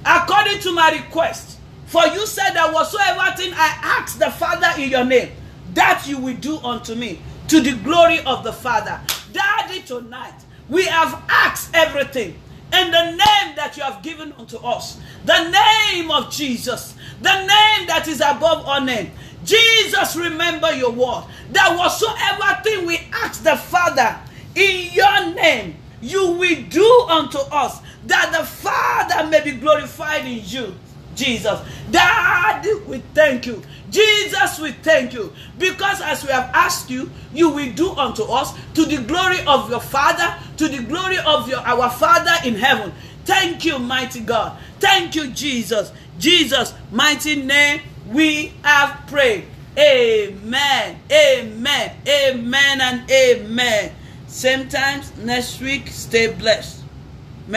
according 0.05 0.61
to 0.61 0.73
my 0.73 0.91
request. 0.91 1.56
For 1.87 2.05
you 2.07 2.27
said 2.27 2.51
that 2.51 2.73
whatsoever 2.73 3.37
thing 3.37 3.53
I 3.55 3.79
ask 3.83 4.19
the 4.19 4.31
Father 4.31 4.81
in 4.81 4.91
your 4.91 5.05
name, 5.05 5.31
that 5.75 6.07
you 6.07 6.19
will 6.19 6.37
do 6.37 6.59
unto 6.59 6.95
me 6.95 7.21
to 7.49 7.61
the 7.61 7.77
glory 7.77 8.21
of 8.25 8.43
the 8.43 8.53
Father. 8.53 9.01
Daddy, 9.33 9.83
tonight 9.83 10.35
we 10.69 10.85
have 10.87 11.23
asked 11.29 11.75
everything 11.75 12.39
in 12.73 12.91
the 12.91 13.05
name 13.05 13.55
that 13.57 13.75
you 13.77 13.83
have 13.85 14.03
given 14.03 14.33
unto 14.33 14.57
us, 14.59 14.99
the 15.25 15.51
name 15.51 16.11
of 16.11 16.31
Jesus, 16.33 16.95
the 17.23 17.39
name 17.39 17.87
that 17.87 18.07
is 18.09 18.21
above 18.21 18.67
all 18.67 18.81
name. 18.81 19.13
Jesus, 19.45 20.17
remember 20.17 20.73
your 20.73 20.91
word. 20.91 21.25
That 21.53 21.77
whatsoever 21.79 22.63
thing 22.65 22.87
we 22.87 22.99
ask 23.13 23.45
the 23.45 23.57
Father 23.57 24.19
in 24.57 24.93
your 24.93 25.35
name, 25.35 25.77
you 26.01 26.33
will 26.33 26.63
do 26.69 27.07
unto 27.09 27.39
us, 27.39 27.81
that 28.07 28.35
the 28.37 28.45
Father 28.45 29.29
may 29.29 29.45
be 29.45 29.53
glorified 29.53 30.27
in 30.27 30.41
you. 30.45 30.75
Jesus. 31.17 31.61
Daddy, 31.91 32.75
we 32.87 32.99
thank 33.15 33.47
you. 33.47 33.63
Jesus, 33.91 34.59
we 34.59 34.73
thank 34.73 35.13
you. 35.13 35.33
Because 35.59 36.01
as 36.01 36.25
we 36.25 36.31
have 36.31 36.51
asked 36.55 36.91
you, 36.91 37.11
you 37.33 37.51
will 37.51 37.73
do 37.73 37.91
unto 37.93 38.25
us 38.25 38.53
to 38.75 38.85
the 38.85 38.99
glory 39.03 39.39
of 39.47 39.71
your 39.71 39.81
Father, 39.81 40.37
to 40.59 40.69
the 40.69 40.83
glory 40.83 41.19
of 41.19 41.49
your 41.49 41.61
our 41.61 41.91
Father 41.91 42.35
in 42.45 42.55
heaven. 42.55 42.93
Thank 43.25 43.65
you, 43.65 43.79
mighty 43.79 44.21
God. 44.21 44.59
Thank 44.79 45.15
you, 45.15 45.29
Jesus. 45.29 45.93
Jesus, 46.19 46.75
mighty 46.93 47.43
name, 47.43 47.81
we 48.09 48.53
have 48.63 49.07
prayed. 49.09 49.47
Amen. 49.79 50.99
Amen. 51.11 51.97
Amen 52.09 52.81
and 52.81 53.11
amen. 53.11 53.93
Same 54.27 54.69
times 54.69 55.17
next 55.19 55.61
week. 55.61 55.89
Stay 55.89 56.33
blessed. 56.33 56.86